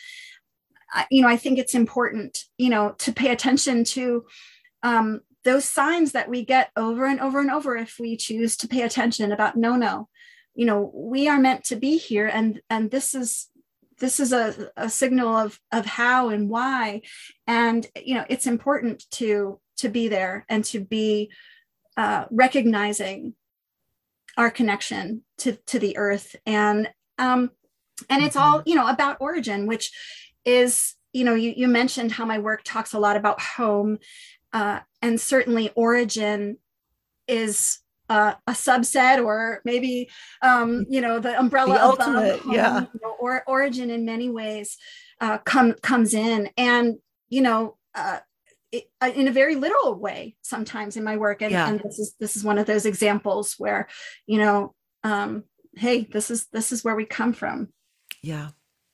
I, 0.90 1.06
you 1.10 1.20
know 1.20 1.28
i 1.28 1.36
think 1.36 1.58
it's 1.58 1.74
important 1.74 2.44
you 2.56 2.70
know 2.70 2.94
to 3.00 3.12
pay 3.12 3.30
attention 3.30 3.84
to 3.84 4.24
um, 4.82 5.20
those 5.44 5.66
signs 5.66 6.12
that 6.12 6.30
we 6.30 6.46
get 6.46 6.70
over 6.76 7.04
and 7.04 7.20
over 7.20 7.40
and 7.40 7.50
over 7.50 7.76
if 7.76 7.96
we 8.00 8.16
choose 8.16 8.56
to 8.56 8.68
pay 8.68 8.82
attention 8.82 9.30
about 9.30 9.54
no 9.54 9.76
no 9.76 10.08
you 10.54 10.64
know 10.64 10.90
we 10.94 11.28
are 11.28 11.38
meant 11.38 11.64
to 11.64 11.76
be 11.76 11.98
here 11.98 12.26
and 12.26 12.62
and 12.70 12.90
this 12.90 13.14
is 13.14 13.50
this 13.98 14.20
is 14.20 14.32
a, 14.32 14.70
a 14.76 14.88
signal 14.88 15.36
of 15.36 15.58
of 15.72 15.86
how 15.86 16.28
and 16.28 16.48
why. 16.48 17.02
And 17.46 17.86
you 17.96 18.14
know 18.14 18.24
it's 18.28 18.46
important 18.46 19.04
to 19.12 19.60
to 19.78 19.88
be 19.88 20.08
there 20.08 20.44
and 20.48 20.64
to 20.66 20.80
be 20.80 21.30
uh, 21.96 22.24
recognizing 22.30 23.34
our 24.36 24.50
connection 24.50 25.22
to 25.38 25.56
to 25.66 25.78
the 25.78 25.96
earth 25.96 26.36
and 26.46 26.90
um 27.18 27.50
and 28.08 28.22
it's 28.22 28.36
all 28.36 28.62
you 28.66 28.74
know 28.74 28.86
about 28.88 29.16
origin 29.20 29.66
which 29.66 29.90
is 30.44 30.94
you 31.12 31.24
know 31.24 31.34
you, 31.34 31.52
you 31.56 31.68
mentioned 31.68 32.12
how 32.12 32.24
my 32.24 32.38
work 32.38 32.62
talks 32.64 32.92
a 32.92 32.98
lot 32.98 33.16
about 33.16 33.40
home 33.40 33.98
uh, 34.52 34.80
and 35.02 35.20
certainly 35.20 35.70
origin 35.74 36.56
is 37.26 37.80
uh, 38.08 38.34
a 38.46 38.52
subset 38.52 39.22
or 39.22 39.60
maybe 39.64 40.08
um, 40.42 40.86
you 40.88 41.00
know 41.00 41.18
the 41.18 41.38
umbrella 41.38 41.74
The 41.74 41.84
above 41.84 42.00
ultimate, 42.00 42.40
home, 42.40 42.52
yeah. 42.54 42.80
you 42.80 43.00
know, 43.02 43.14
or 43.20 43.44
origin 43.46 43.90
in 43.90 44.04
many 44.04 44.30
ways 44.30 44.78
uh, 45.20 45.38
come 45.38 45.74
comes 45.82 46.14
in. 46.14 46.48
And 46.56 46.96
you 47.28 47.42
know 47.42 47.76
uh, 47.94 48.20
it, 48.72 48.84
uh, 49.02 49.10
in 49.14 49.28
a 49.28 49.32
very 49.32 49.56
literal 49.56 49.94
way 49.94 50.36
sometimes 50.42 50.96
in 50.96 51.04
my 51.04 51.16
work. 51.18 51.42
And, 51.42 51.52
Yeah. 51.52 51.68
and 51.68 51.80
this 51.80 51.98
is 51.98 52.14
this 52.18 52.36
is 52.36 52.44
one 52.44 52.56
of 52.58 52.66
those 52.66 52.86
examples 52.86 53.54
where 53.58 53.88
you 54.26 54.38
know 54.38 54.74
um, 55.04 55.44
hey 55.76 56.04
this 56.12 56.30
is 56.30 56.46
this 56.46 56.72
is 56.72 56.84
where 56.84 56.96
we 56.96 57.04
come 57.04 57.32
from 57.32 57.68
Yeah, 58.22 58.48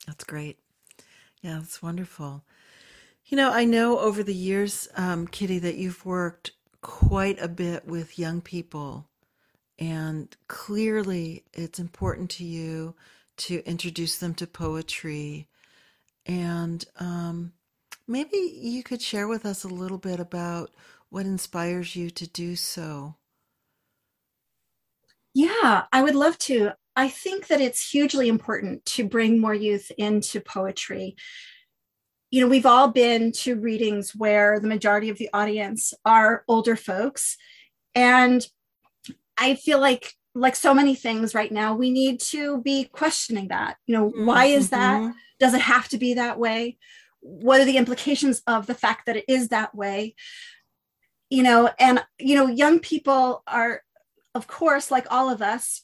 that's 0.06 0.24
great. 0.24 0.58
Yeah, 1.42 1.58
that's 1.58 1.82
wonderful. 1.82 2.44
You 3.26 3.36
know, 3.36 3.52
I 3.52 3.64
know 3.64 3.98
over 3.98 4.22
the 4.22 4.34
years, 4.34 4.88
um, 4.96 5.26
Kitty, 5.26 5.58
that 5.60 5.76
you've 5.76 6.04
worked 6.04 6.52
quite 6.82 7.40
a 7.40 7.48
bit 7.48 7.86
with 7.86 8.18
young 8.18 8.40
people, 8.40 9.08
and 9.78 10.34
clearly 10.48 11.44
it's 11.52 11.78
important 11.78 12.30
to 12.32 12.44
you 12.44 12.94
to 13.38 13.62
introduce 13.66 14.18
them 14.18 14.34
to 14.34 14.46
poetry. 14.46 15.48
And 16.26 16.84
um, 17.00 17.52
maybe 18.06 18.36
you 18.36 18.82
could 18.82 19.02
share 19.02 19.26
with 19.26 19.46
us 19.46 19.64
a 19.64 19.68
little 19.68 19.98
bit 19.98 20.20
about 20.20 20.70
what 21.08 21.26
inspires 21.26 21.96
you 21.96 22.10
to 22.10 22.26
do 22.26 22.56
so. 22.56 23.16
Yeah, 25.34 25.84
I 25.92 26.02
would 26.02 26.14
love 26.14 26.38
to. 26.38 26.72
I 26.96 27.08
think 27.08 27.48
that 27.48 27.60
it's 27.60 27.90
hugely 27.90 28.28
important 28.28 28.84
to 28.86 29.04
bring 29.04 29.40
more 29.40 29.54
youth 29.54 29.90
into 29.98 30.40
poetry. 30.40 31.16
You 32.30 32.40
know, 32.40 32.48
we've 32.48 32.66
all 32.66 32.88
been 32.88 33.32
to 33.32 33.56
readings 33.56 34.14
where 34.14 34.58
the 34.60 34.68
majority 34.68 35.08
of 35.08 35.18
the 35.18 35.28
audience 35.32 35.92
are 36.04 36.44
older 36.48 36.76
folks. 36.76 37.36
And 37.94 38.46
I 39.36 39.54
feel 39.54 39.80
like, 39.80 40.14
like 40.34 40.56
so 40.56 40.74
many 40.74 40.94
things 40.96 41.34
right 41.34 41.50
now, 41.50 41.74
we 41.74 41.90
need 41.90 42.20
to 42.20 42.60
be 42.62 42.84
questioning 42.84 43.48
that. 43.48 43.76
You 43.86 43.96
know, 43.96 44.08
why 44.08 44.46
is 44.46 44.70
that? 44.70 45.00
Mhm. 45.00 45.14
Does 45.38 45.54
it 45.54 45.60
have 45.60 45.88
to 45.90 45.98
be 45.98 46.14
that 46.14 46.38
way? 46.38 46.76
What 47.20 47.60
are 47.60 47.64
the 47.64 47.76
implications 47.76 48.42
of 48.46 48.66
the 48.66 48.74
fact 48.74 49.06
that 49.06 49.16
it 49.16 49.24
is 49.28 49.48
that 49.48 49.74
way? 49.74 50.16
You 51.30 51.44
know, 51.44 51.70
and, 51.78 52.04
you 52.18 52.34
know, 52.34 52.48
young 52.48 52.80
people 52.80 53.44
are, 53.46 53.82
of 54.34 54.46
course, 54.46 54.90
like 54.90 55.06
all 55.10 55.30
of 55.30 55.42
us, 55.42 55.82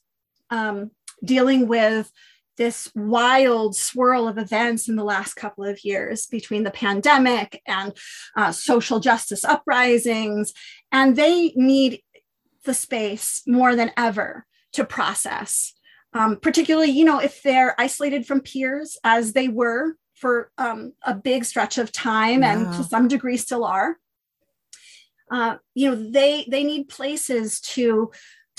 um, 0.50 0.90
dealing 1.24 1.68
with 1.68 2.10
this 2.56 2.90
wild 2.94 3.74
swirl 3.74 4.28
of 4.28 4.36
events 4.36 4.88
in 4.88 4.96
the 4.96 5.04
last 5.04 5.34
couple 5.34 5.64
of 5.64 5.82
years 5.82 6.26
between 6.26 6.62
the 6.62 6.70
pandemic 6.70 7.62
and 7.66 7.96
uh, 8.36 8.52
social 8.52 9.00
justice 9.00 9.44
uprisings. 9.44 10.52
And 10.92 11.16
they 11.16 11.52
need 11.56 12.02
the 12.64 12.74
space 12.74 13.42
more 13.46 13.74
than 13.74 13.92
ever 13.96 14.44
to 14.74 14.84
process, 14.84 15.72
um, 16.12 16.36
particularly, 16.36 16.90
you 16.90 17.04
know, 17.04 17.18
if 17.18 17.42
they're 17.42 17.74
isolated 17.80 18.26
from 18.26 18.40
peers 18.40 18.98
as 19.04 19.32
they 19.32 19.48
were 19.48 19.94
for 20.14 20.50
um, 20.58 20.92
a 21.02 21.14
big 21.14 21.46
stretch 21.46 21.78
of 21.78 21.90
time 21.90 22.44
and 22.44 22.66
to 22.74 22.84
some 22.84 23.08
degree 23.08 23.38
still 23.38 23.64
are. 23.64 23.96
Uh, 25.30 25.56
you 25.74 25.88
know, 25.88 26.10
they 26.10 26.44
they 26.50 26.64
need 26.64 26.88
places 26.88 27.60
to 27.60 28.10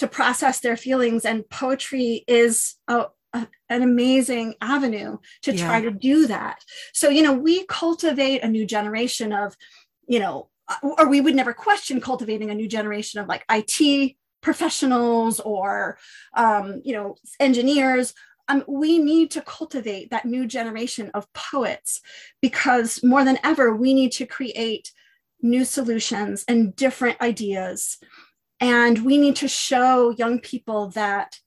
to 0.01 0.07
process 0.07 0.59
their 0.61 0.75
feelings 0.75 1.25
and 1.25 1.47
poetry 1.47 2.23
is 2.27 2.73
a, 2.87 3.05
a- 3.33 3.47
an 3.69 3.83
amazing 3.83 4.55
avenue 4.59 5.17
to 5.43 5.53
try 5.53 5.77
Yeah. 5.77 5.85
to 5.85 5.91
do 5.91 6.25
that. 6.25 6.57
So 6.91 7.09
you 7.09 7.21
know 7.21 7.33
we 7.33 7.65
cultivate 7.67 8.41
a 8.41 8.47
new 8.47 8.65
generation 8.65 9.31
of 9.31 9.55
you 10.07 10.19
know 10.19 10.49
uh, 10.67 10.77
or 10.97 11.07
we 11.07 11.21
would 11.21 11.35
never 11.35 11.53
question 11.53 12.01
cultivating 12.01 12.49
a 12.49 12.55
new 12.55 12.67
generation 12.67 13.21
of 13.21 13.27
like 13.27 13.45
it 13.49 14.17
professionals 14.41 15.39
or 15.39 15.99
um, 16.35 16.81
you 16.83 16.93
know 16.93 17.15
engineers. 17.39 18.15
Um, 18.47 18.63
we 18.67 18.97
need 18.97 19.29
to 19.35 19.41
cultivate 19.41 20.09
that 20.09 20.25
new 20.25 20.47
generation 20.47 21.11
of 21.13 21.31
poets 21.33 22.01
because 22.41 23.03
more 23.03 23.23
than 23.23 23.37
ever 23.43 23.65
we 23.75 23.93
need 23.93 24.11
to 24.13 24.25
create 24.25 24.91
new 25.43 25.63
solutions 25.63 26.43
and 26.47 26.75
different 26.75 27.21
ideas 27.21 27.99
and 28.61 29.03
we 29.03 29.17
need 29.17 29.35
to 29.37 29.47
show 29.47 30.11
young 30.11 30.39
people 30.39 30.89
that 30.89 31.39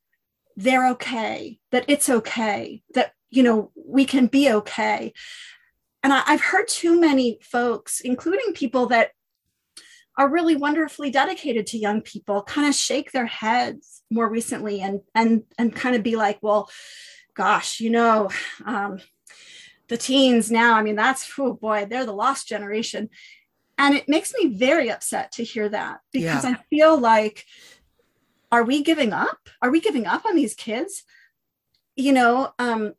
they're 0.56 0.88
okay 0.90 1.58
that 1.70 1.84
it's 1.88 2.10
okay 2.10 2.82
that 2.92 3.12
you 3.30 3.42
know 3.42 3.70
we 3.74 4.04
can 4.04 4.26
be 4.26 4.52
okay. 4.52 5.12
And 6.02 6.12
I, 6.12 6.22
i've 6.26 6.42
heard 6.42 6.68
too 6.68 7.00
many 7.00 7.38
folks 7.40 8.00
including 8.00 8.52
people 8.52 8.86
that 8.86 9.12
are 10.16 10.28
really 10.28 10.54
wonderfully 10.54 11.10
dedicated 11.10 11.66
to 11.68 11.78
young 11.78 12.00
people 12.02 12.42
kind 12.42 12.68
of 12.68 12.74
shake 12.74 13.10
their 13.12 13.26
heads 13.26 14.02
more 14.10 14.28
recently 14.28 14.80
and 14.80 15.00
and 15.14 15.44
and 15.58 15.74
kind 15.74 15.96
of 15.96 16.02
be 16.02 16.16
like 16.16 16.38
well 16.42 16.68
gosh 17.34 17.80
you 17.80 17.90
know 17.90 18.28
um, 18.64 18.98
the 19.88 19.96
teens 19.96 20.50
now 20.50 20.74
i 20.74 20.82
mean 20.82 20.96
that's 20.96 21.30
oh 21.38 21.54
boy 21.54 21.86
they're 21.88 22.06
the 22.06 22.12
lost 22.12 22.46
generation 22.48 23.08
and 23.78 23.94
it 23.94 24.08
makes 24.08 24.32
me 24.38 24.54
very 24.54 24.90
upset 24.90 25.32
to 25.32 25.44
hear 25.44 25.68
that 25.68 26.00
because 26.12 26.44
Yeah. 26.44 26.50
i 26.50 26.62
feel 26.70 26.98
like 26.98 27.44
are 28.52 28.62
we 28.62 28.82
giving 28.84 29.12
up? 29.12 29.38
Are 29.62 29.70
we 29.72 29.80
giving 29.80 30.06
up 30.06 30.24
on 30.24 30.36
these 30.36 30.54
kids? 30.54 31.02
You 31.96 32.12
know 32.12 32.52
um 32.58 32.92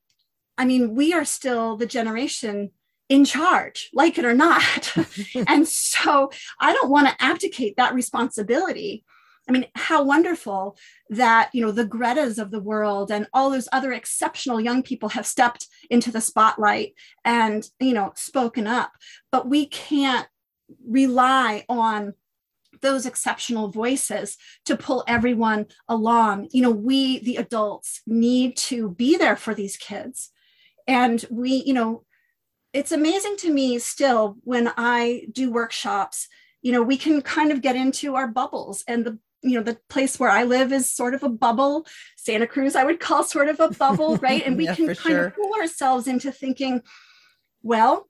i 0.57 0.65
mean 0.65 0.95
we 0.95 1.13
are 1.13 1.25
still 1.25 1.75
the 1.77 1.85
generation 1.85 2.71
in 3.09 3.23
charge 3.25 3.89
like 3.93 4.17
it 4.17 4.25
or 4.25 4.33
not. 4.33 4.93
And 5.47 5.67
so 5.67 6.31
i 6.59 6.73
don't 6.73 6.89
want 6.89 7.07
to 7.07 7.23
abdicate 7.23 7.75
that 7.77 7.93
responsibility. 7.93 9.03
I 9.47 9.51
mean 9.51 9.67
how 9.75 10.03
wonderful 10.03 10.75
that 11.09 11.51
you 11.53 11.61
know 11.61 11.71
the 11.71 11.85
gretas 11.85 12.37
of 12.39 12.49
the 12.51 12.59
world 12.71 13.11
and 13.11 13.27
all 13.33 13.49
those 13.51 13.69
other 13.71 13.93
exceptional 13.93 14.59
young 14.59 14.81
people 14.81 15.09
have 15.09 15.27
stepped 15.27 15.67
into 15.89 16.11
the 16.11 16.19
spotlight 16.21 16.93
and 17.23 17.63
you 17.79 17.93
know 17.93 18.11
spoken 18.15 18.65
up. 18.67 18.91
But 19.31 19.47
we 19.47 19.67
can't 19.67 20.27
rely 20.87 21.65
on 21.69 22.13
those 22.81 23.05
exceptional 23.05 23.69
voices 23.69 24.37
to 24.65 24.75
pull 24.75 25.03
everyone 25.07 25.65
along. 25.87 26.49
You 26.51 26.61
know 26.63 26.71
we 26.71 27.19
the 27.19 27.37
adults 27.37 28.01
need 28.05 28.57
to 28.57 28.89
be 28.91 29.17
there 29.17 29.35
for 29.35 29.53
these 29.53 29.77
kids. 29.77 30.31
And 30.87 31.23
we 31.31 31.63
you 31.65 31.73
know 31.73 32.03
it's 32.73 32.91
amazing 32.91 33.37
to 33.37 33.51
me 33.53 33.79
still 33.79 34.35
when 34.43 34.69
i 34.75 35.25
do 35.31 35.49
workshops 35.49 36.27
you 36.61 36.73
know 36.73 36.81
we 36.83 36.97
can 36.97 37.21
kind 37.21 37.51
of 37.53 37.61
get 37.61 37.75
into 37.77 38.15
our 38.15 38.27
bubbles 38.27 38.83
and 38.85 39.05
the 39.05 39.17
you 39.41 39.55
know 39.57 39.63
the 39.63 39.77
place 39.87 40.19
where 40.19 40.29
i 40.29 40.43
live 40.43 40.73
is 40.73 40.89
sort 40.91 41.13
of 41.13 41.23
a 41.23 41.29
bubble. 41.29 41.85
Santa 42.17 42.45
cruz 42.45 42.75
i 42.75 42.83
would 42.83 42.99
call 42.99 43.23
sort 43.23 43.47
of 43.47 43.59
a 43.61 43.69
bubble 43.69 44.17
right? 44.17 44.43
And 44.45 44.57
we 44.57 44.65
Yeah, 44.65 44.75
can 44.75 44.87
kind 44.87 44.97
sure. 44.97 45.25
of 45.27 45.33
fool 45.35 45.53
ourselves 45.59 46.07
into 46.07 46.31
thinking 46.31 46.81
well 47.63 48.09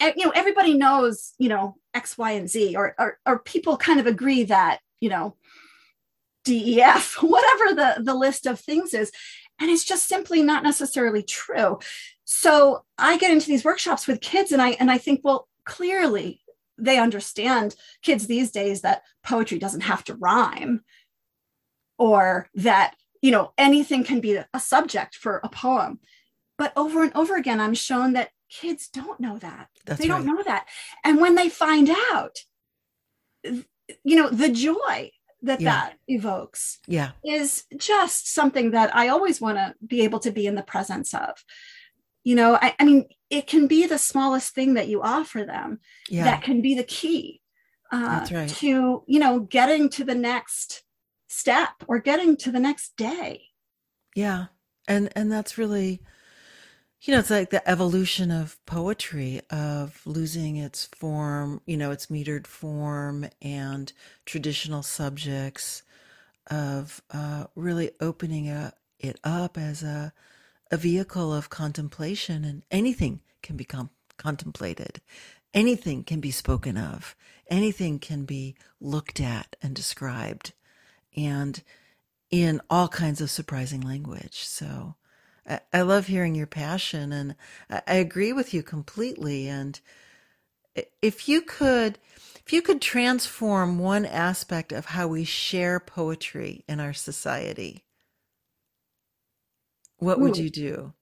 you 0.00 0.24
know 0.24 0.32
everybody 0.34 0.74
knows 0.74 1.32
you 1.38 1.48
know 1.48 1.76
x 1.92 2.16
y 2.16 2.32
and 2.32 2.48
z 2.48 2.74
or, 2.76 2.94
or 2.98 3.18
or 3.26 3.38
people 3.40 3.76
kind 3.76 4.00
of 4.00 4.06
agree 4.06 4.44
that 4.44 4.80
you 5.00 5.08
know 5.08 5.36
DEF, 6.44 7.16
whatever 7.22 7.74
the, 7.74 8.02
the 8.02 8.14
list 8.14 8.46
of 8.46 8.60
things 8.60 8.94
is. 8.94 9.10
And 9.58 9.70
it's 9.70 9.84
just 9.84 10.08
simply 10.08 10.42
not 10.42 10.62
necessarily 10.62 11.22
true. 11.22 11.78
So 12.24 12.84
I 12.98 13.16
get 13.18 13.30
into 13.30 13.46
these 13.46 13.64
workshops 13.64 14.06
with 14.06 14.20
kids 14.20 14.52
and 14.52 14.60
I 14.60 14.70
and 14.70 14.90
I 14.90 14.98
think, 14.98 15.20
well, 15.22 15.48
clearly 15.64 16.40
they 16.76 16.98
understand 16.98 17.76
kids 18.02 18.26
these 18.26 18.50
days 18.50 18.80
that 18.80 19.02
poetry 19.24 19.58
doesn't 19.58 19.82
have 19.82 20.04
to 20.04 20.14
rhyme 20.14 20.82
or 21.98 22.48
that 22.54 22.94
you 23.22 23.30
know 23.30 23.52
anything 23.56 24.02
can 24.02 24.20
be 24.20 24.34
a 24.34 24.60
subject 24.60 25.14
for 25.14 25.40
a 25.44 25.48
poem 25.48 26.00
but 26.58 26.72
over 26.76 27.04
and 27.04 27.14
over 27.14 27.36
again 27.36 27.60
i'm 27.60 27.74
shown 27.74 28.14
that 28.14 28.30
kids 28.60 28.88
don't 28.88 29.18
know 29.18 29.36
that 29.38 29.68
That's 29.84 30.00
they 30.00 30.06
don't 30.06 30.26
know 30.26 30.42
that 30.44 30.66
and 31.04 31.20
when 31.20 31.34
they 31.34 31.48
find 31.48 31.90
out 32.12 32.36
you 33.42 34.16
know 34.16 34.28
the 34.30 34.48
joy 34.48 35.10
that 35.42 35.60
Yeah. 35.60 35.70
that 35.72 35.98
evokes 36.08 36.78
Yeah. 36.86 37.10
is 37.24 37.64
just 37.76 38.32
something 38.32 38.70
that 38.70 38.94
I 38.96 39.08
always 39.08 39.40
want 39.40 39.58
to 39.58 39.74
be 39.86 40.00
able 40.02 40.20
to 40.20 40.30
be 40.30 40.46
in 40.46 40.54
the 40.54 40.62
presence 40.62 41.12
of. 41.12 41.44
You 42.22 42.34
know, 42.34 42.54
I, 42.54 42.74
I 42.78 42.84
mean, 42.84 43.04
it 43.28 43.46
can 43.46 43.66
be 43.66 43.86
the 43.86 43.98
smallest 43.98 44.54
thing 44.54 44.72
that 44.74 44.88
you 44.88 45.02
offer 45.02 45.44
them 45.44 45.80
Yeah. 46.08 46.24
that 46.24 46.42
can 46.42 46.62
be 46.62 46.74
the 46.74 46.84
key 46.84 47.42
uh, 47.92 48.26
right. 48.32 48.48
to, 48.48 49.04
you 49.06 49.18
know, 49.18 49.40
getting 49.40 49.90
to 49.90 50.04
the 50.04 50.14
next 50.14 50.82
step 51.28 51.74
or 51.86 51.98
getting 51.98 52.38
to 52.38 52.50
the 52.50 52.60
next 52.60 52.96
day. 52.96 53.42
Yeah. 54.16 54.46
And 54.88 55.10
and 55.14 55.30
that's 55.30 55.58
really 55.58 56.00
you 57.04 57.12
know, 57.12 57.20
it's 57.20 57.30
like 57.30 57.50
the 57.50 57.68
evolution 57.68 58.30
of 58.30 58.56
poetry 58.64 59.40
of 59.50 60.00
losing 60.06 60.56
its 60.56 60.86
form, 60.86 61.60
you 61.66 61.76
know, 61.76 61.90
its 61.90 62.06
metered 62.06 62.46
form 62.46 63.28
and 63.42 63.92
traditional 64.24 64.82
subjects 64.82 65.82
of 66.50 67.02
uh, 67.10 67.44
really 67.54 67.90
opening 68.00 68.48
a, 68.48 68.72
it 68.98 69.20
up 69.22 69.58
as 69.58 69.82
a 69.82 70.12
a 70.70 70.76
vehicle 70.76 71.32
of 71.32 71.50
contemplation 71.50 72.44
and 72.44 72.64
anything 72.70 73.20
can 73.42 73.56
become 73.56 73.90
contemplated. 74.16 75.00
Anything 75.52 76.02
can 76.02 76.20
be 76.20 76.30
spoken 76.30 76.76
of. 76.76 77.14
Anything 77.48 77.98
can 77.98 78.24
be 78.24 78.56
looked 78.80 79.20
at 79.20 79.54
and 79.62 79.74
described. 79.74 80.52
And 81.16 81.62
in 82.30 82.60
all 82.68 82.88
kinds 82.88 83.20
of 83.20 83.30
surprising 83.30 83.82
language. 83.82 84.42
So 84.44 84.96
I, 85.48 85.60
I 85.72 85.82
love 85.82 86.06
hearing 86.06 86.34
your 86.34 86.46
passion 86.46 87.12
and 87.12 87.36
I, 87.70 87.82
I 87.86 87.94
agree 87.96 88.32
with 88.32 88.54
you 88.54 88.62
completely. 88.62 89.48
And 89.48 89.80
if 91.02 91.28
you 91.28 91.42
could, 91.42 91.98
if 92.46 92.52
you 92.52 92.62
could 92.62 92.80
transform 92.82 93.78
one 93.78 94.04
aspect 94.06 94.72
of 94.72 94.86
how 94.86 95.08
we 95.08 95.24
share 95.24 95.80
poetry 95.80 96.64
in 96.68 96.80
our 96.80 96.92
society, 96.92 97.84
what 99.98 100.20
would 100.20 100.36
Ooh. 100.36 100.38
you 100.38 100.50
do? 100.50 100.92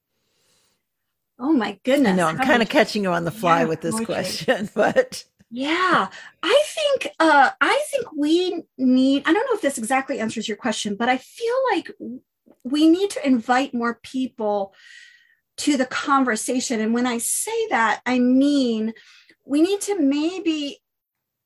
Oh 1.39 1.51
my 1.53 1.79
goodness. 1.83 2.11
I 2.11 2.11
know 2.13 2.27
I'm 2.27 2.39
kind 2.39 2.61
of 2.61 2.69
catching 2.69 3.03
you 3.03 3.11
on 3.11 3.25
the 3.25 3.31
fly 3.31 3.65
Yeah, 3.65 3.65
with 3.65 3.81
this 3.81 3.99
poetry. 3.99 3.99
question, 3.99 4.69
but 4.75 5.25
Yeah, 5.49 6.09
I 6.41 6.63
think 6.65 7.13
uh, 7.19 7.51
I 7.61 7.85
think 7.91 8.07
we 8.17 8.63
need. 8.77 9.23
I 9.25 9.33
don't 9.33 9.45
know 9.49 9.55
if 9.55 9.61
this 9.61 9.77
exactly 9.77 10.19
answers 10.19 10.47
your 10.47 10.57
question, 10.57 10.95
but 10.95 11.09
I 11.09 11.17
feel 11.17 11.55
like 11.71 11.91
we 12.63 12.87
need 12.87 13.09
to 13.11 13.25
invite 13.25 13.73
more 13.73 13.99
people 14.03 14.73
to 15.57 15.77
the 15.77 15.85
conversation. 15.85 16.79
And 16.79 16.93
when 16.93 17.05
I 17.05 17.17
say 17.17 17.67
that, 17.69 18.01
I 18.05 18.19
mean 18.19 18.93
we 19.45 19.61
need 19.61 19.81
to 19.81 19.99
maybe 19.99 20.79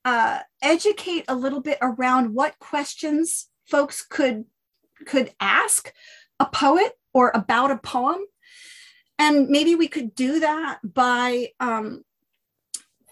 uh, 0.06 0.40
educate 0.62 1.26
a 1.28 1.36
little 1.36 1.62
bit 1.62 1.78
around 1.82 2.34
what 2.34 2.60
questions 2.60 3.50
folks 3.70 4.06
could 4.06 4.46
could 5.06 5.32
ask 5.40 5.92
a 6.40 6.46
poet 6.46 6.94
or 7.14 7.32
about 7.34 7.72
a 7.72 7.78
poem, 7.78 8.20
and 9.20 9.50
maybe 9.50 9.76
we 9.76 9.88
could 9.88 10.16
do 10.16 10.40
that 10.40 10.80
by 10.84 11.50
um, 11.60 12.04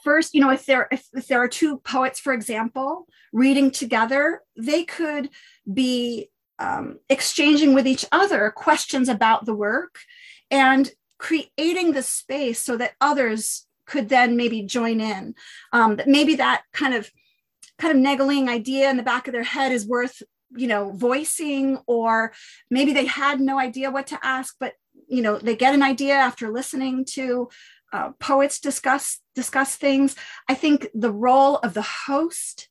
first 0.04 0.34
you 0.34 0.40
know 0.40 0.52
if 0.52 0.66
there 0.66 0.88
if, 0.92 1.06
if 1.14 1.28
there 1.28 1.42
are 1.42 1.48
two 1.48 1.80
poets 1.80 2.20
for 2.20 2.32
example 2.32 3.08
reading 3.34 3.72
together 3.72 4.42
they 4.56 4.84
could 4.86 5.30
be 5.72 6.30
um, 6.60 7.00
exchanging 7.10 7.74
with 7.74 7.88
each 7.88 8.06
other 8.12 8.52
questions 8.56 9.10
about 9.10 9.46
the 9.46 9.54
work 9.54 10.00
and 10.50 10.92
creating 11.18 11.94
the 11.94 12.04
space 12.04 12.60
so 12.60 12.78
that 12.78 12.94
others 13.02 13.66
could 13.86 14.10
then 14.10 14.36
maybe 14.36 14.62
join 14.62 15.00
in 15.00 15.36
um, 15.72 15.96
that 15.98 16.08
maybe 16.08 16.36
that 16.36 16.64
kind 16.74 16.94
of 16.94 17.12
kind 17.78 17.96
of 17.96 18.02
niggling 18.02 18.50
idea 18.50 18.90
in 18.90 18.98
the 18.98 19.04
back 19.04 19.28
of 19.28 19.34
their 19.34 19.44
head 19.44 19.72
is 19.72 19.88
worth 19.88 20.22
you 20.56 20.68
know 20.68 20.92
voicing 20.92 21.78
or 21.88 22.32
maybe 22.70 22.94
they 22.94 23.06
had 23.06 23.40
no 23.42 23.60
idea 23.60 23.92
what 23.92 24.08
to 24.08 24.20
ask 24.24 24.56
but 24.60 24.74
you 25.08 25.22
know 25.22 25.38
they 25.38 25.56
get 25.56 25.74
an 25.74 25.84
idea 25.84 26.14
after 26.14 26.52
listening 26.52 27.04
to 27.04 27.50
uh, 27.96 28.12
poets 28.20 28.60
discuss 28.60 29.22
discuss 29.36 29.76
things. 29.76 30.16
I 30.50 30.54
think 30.54 30.88
the 30.94 31.12
role 31.12 31.58
of 31.58 31.74
the 31.74 31.82
host 32.08 32.70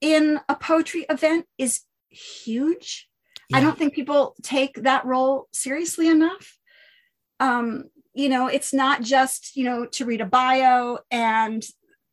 in 0.00 0.40
a 0.48 0.56
poetry 0.56 1.06
event 1.08 1.46
is 1.58 1.82
huge. 2.12 3.08
I 3.54 3.60
don't 3.60 3.76
think 3.76 3.94
people 3.94 4.34
take 4.42 4.82
that 4.82 5.04
role 5.04 5.48
seriously 5.52 6.08
enough. 6.08 6.56
Um, 7.38 7.84
you 8.14 8.28
know, 8.28 8.46
it's 8.46 8.72
not 8.72 9.02
just 9.02 9.56
you 9.56 9.64
know 9.64 9.86
to 9.86 10.04
read 10.04 10.20
a 10.20 10.26
bio 10.26 10.98
and 11.10 11.62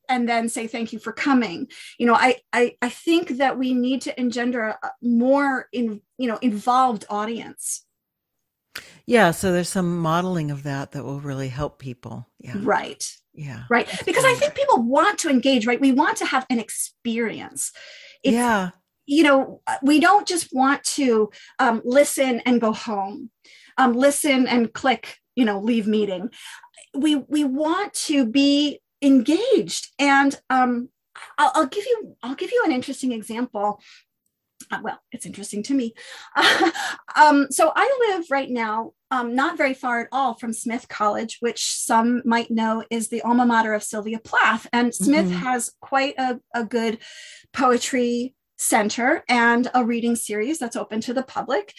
and 0.08 0.28
then 0.28 0.50
say 0.50 0.68
thank 0.68 0.91
you 0.91 1.00
for 1.00 1.14
coming. 1.14 1.68
You 1.97 2.08
know, 2.08 2.16
I 2.16 2.38
I, 2.52 2.76
I 2.82 2.89
think 2.89 3.38
that 3.38 3.58
we 3.58 3.74
need 3.74 4.02
to 4.04 4.20
engender 4.20 4.64
a 4.64 4.80
a 4.84 4.91
more 5.02 5.68
in 5.72 6.02
you 6.18 6.28
know 6.28 6.38
involved 6.41 7.06
audience. 7.10 7.86
yeah, 9.06 9.32
so 9.32 9.52
there's 9.52 9.70
some 9.70 10.00
modeling 10.00 10.52
of 10.52 10.64
that 10.64 10.91
that 10.91 11.04
will 11.04 11.20
really 11.22 11.50
help 11.50 11.80
people. 11.80 12.28
Yeah. 12.39 12.56
Right. 12.58 13.16
Yeah. 13.32 13.64
right 13.70 13.88
because 14.06 14.26
i 14.26 14.34
think 14.34 14.54
people 14.54 14.82
want 14.82 15.20
to 15.20 15.30
engage 15.30 15.66
right 15.66 15.80
we 15.80 15.93
want 15.93 16.18
to 16.18 16.26
have 16.26 16.45
an 16.50 16.60
experience 16.60 17.72
it's, 18.24 18.34
yeah. 18.34 18.72
You 19.10 19.24
know 19.24 19.60
we 19.82 19.99
don't 19.99 20.28
just 20.28 20.49
want 20.53 20.84
to 20.84 21.30
um, 21.57 21.82
listen 21.84 22.41
and 22.45 22.62
go 22.62 22.72
home 22.72 23.32
um, 23.78 23.93
listen 23.93 24.47
and 24.47 24.72
click 24.74 25.18
you 25.36 25.43
know 25.43 25.60
leave 25.60 25.88
meeting 25.88 26.30
we 26.95 27.16
we 27.16 27.43
want 27.43 27.93
to 27.93 28.26
be 28.26 28.80
engaged 29.01 29.91
and 29.97 30.39
um, 30.49 30.89
I'll, 31.38 31.51
I'll 31.55 31.68
give 31.68 31.86
you 31.86 32.16
i'll 32.24 32.36
give 32.36 32.51
you 32.51 32.62
an 32.66 32.72
interesting 32.72 33.12
example 33.12 33.82
uh, 34.72 34.80
well, 34.84 34.99
it's 35.12 35.26
interesting 35.26 35.64
to 35.64 35.74
me. 35.74 35.93
um, 37.16 37.47
so 37.49 37.72
I 37.76 38.10
live 38.10 38.26
right 38.30 38.49
now, 38.49 38.91
um, 39.10 39.34
not 39.34 39.57
very 39.57 39.74
far 39.74 40.01
at 40.01 40.10
all 40.12 40.34
from 40.36 40.53
Smith 40.53 40.88
College, 40.89 41.38
which 41.39 41.64
some 41.66 42.22
might 42.26 42.51
know 42.51 42.84
is 42.91 43.07
the 43.07 43.22
alma 43.22 43.45
mater 43.45 43.74
of 43.74 43.84
Sylvia 43.84 44.20
Plath. 44.20 44.68
And 44.74 44.93
Smith 44.93 45.28
Mhm. 45.28 45.39
has 45.39 45.72
quite 45.80 46.16
a, 46.20 46.39
a 46.53 46.66
good 46.66 46.99
poetry 47.53 48.36
center 48.60 49.24
and 49.28 49.72
a 49.74 49.84
reading 49.84 50.16
series 50.16 50.60
that's 50.60 50.76
open 50.76 51.01
to 51.01 51.14
the 51.14 51.24
public. 51.24 51.74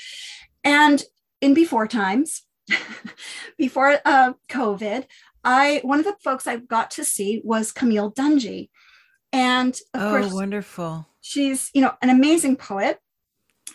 And 0.64 1.02
in 1.40 1.54
before 1.54 1.86
times, 1.86 2.42
before 3.58 3.98
uh, 4.04 4.32
COVID, 4.48 5.04
I 5.44 5.80
one 5.84 5.98
of 6.00 6.04
the 6.06 6.16
folks 6.24 6.46
I 6.46 6.56
got 6.56 6.90
to 6.92 7.04
see 7.04 7.40
was 7.44 7.70
Camille 7.72 8.12
Dungy. 8.12 8.70
And 9.32 9.74
of 9.94 10.02
Oh, 10.02 10.10
course, 10.10 10.32
wonderful. 10.32 11.06
she's 11.20 11.70
you 11.74 11.82
know 11.82 11.92
an 12.02 12.10
amazing 12.10 12.56
poet 12.56 12.98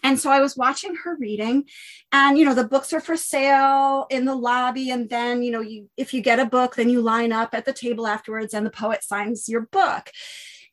and 0.03 0.19
so 0.19 0.29
i 0.29 0.41
was 0.41 0.57
watching 0.57 0.93
her 0.95 1.15
reading 1.19 1.63
and 2.11 2.37
you 2.37 2.43
know 2.43 2.53
the 2.53 2.67
books 2.67 2.91
are 2.91 2.99
for 2.99 3.15
sale 3.15 4.05
in 4.09 4.25
the 4.25 4.35
lobby 4.35 4.89
and 4.89 5.09
then 5.09 5.41
you 5.43 5.51
know 5.51 5.61
you 5.61 5.87
if 5.95 6.13
you 6.13 6.21
get 6.21 6.39
a 6.39 6.45
book 6.45 6.75
then 6.75 6.89
you 6.89 7.01
line 7.01 7.31
up 7.31 7.53
at 7.53 7.63
the 7.65 7.71
table 7.71 8.05
afterwards 8.07 8.53
and 8.53 8.65
the 8.65 8.69
poet 8.71 9.03
signs 9.03 9.47
your 9.47 9.61
book 9.71 10.09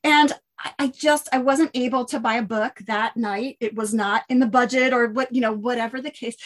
and 0.02 0.32
I- 0.62 0.74
I 0.78 0.86
just 0.88 1.28
I 1.32 1.38
wasn't 1.38 1.70
able 1.74 2.04
to 2.06 2.20
buy 2.20 2.34
a 2.34 2.42
book 2.42 2.78
that 2.86 3.16
night. 3.16 3.56
It 3.60 3.74
was 3.74 3.92
not 3.92 4.24
in 4.28 4.38
the 4.38 4.46
budget 4.46 4.92
or 4.92 5.08
what, 5.08 5.34
you 5.34 5.40
know, 5.40 5.52
whatever 5.52 6.00
the 6.00 6.10
case. 6.10 6.36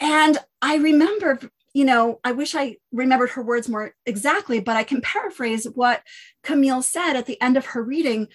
And 0.00 0.38
I 0.62 0.76
remember, 0.76 1.38
you 1.72 1.84
know, 1.84 2.20
I 2.24 2.32
wish 2.32 2.54
I 2.54 2.78
remembered 2.90 3.30
her 3.30 3.42
words 3.42 3.68
more 3.68 3.94
exactly, 4.06 4.60
but 4.60 4.76
I 4.76 4.82
can 4.82 5.00
paraphrase 5.00 5.64
what 5.66 6.02
Camille 6.42 6.82
said 6.82 7.14
at 7.14 7.26
the 7.26 7.40
end 7.40 7.56
of 7.56 7.66
her 7.66 7.82
reading, 7.82 8.28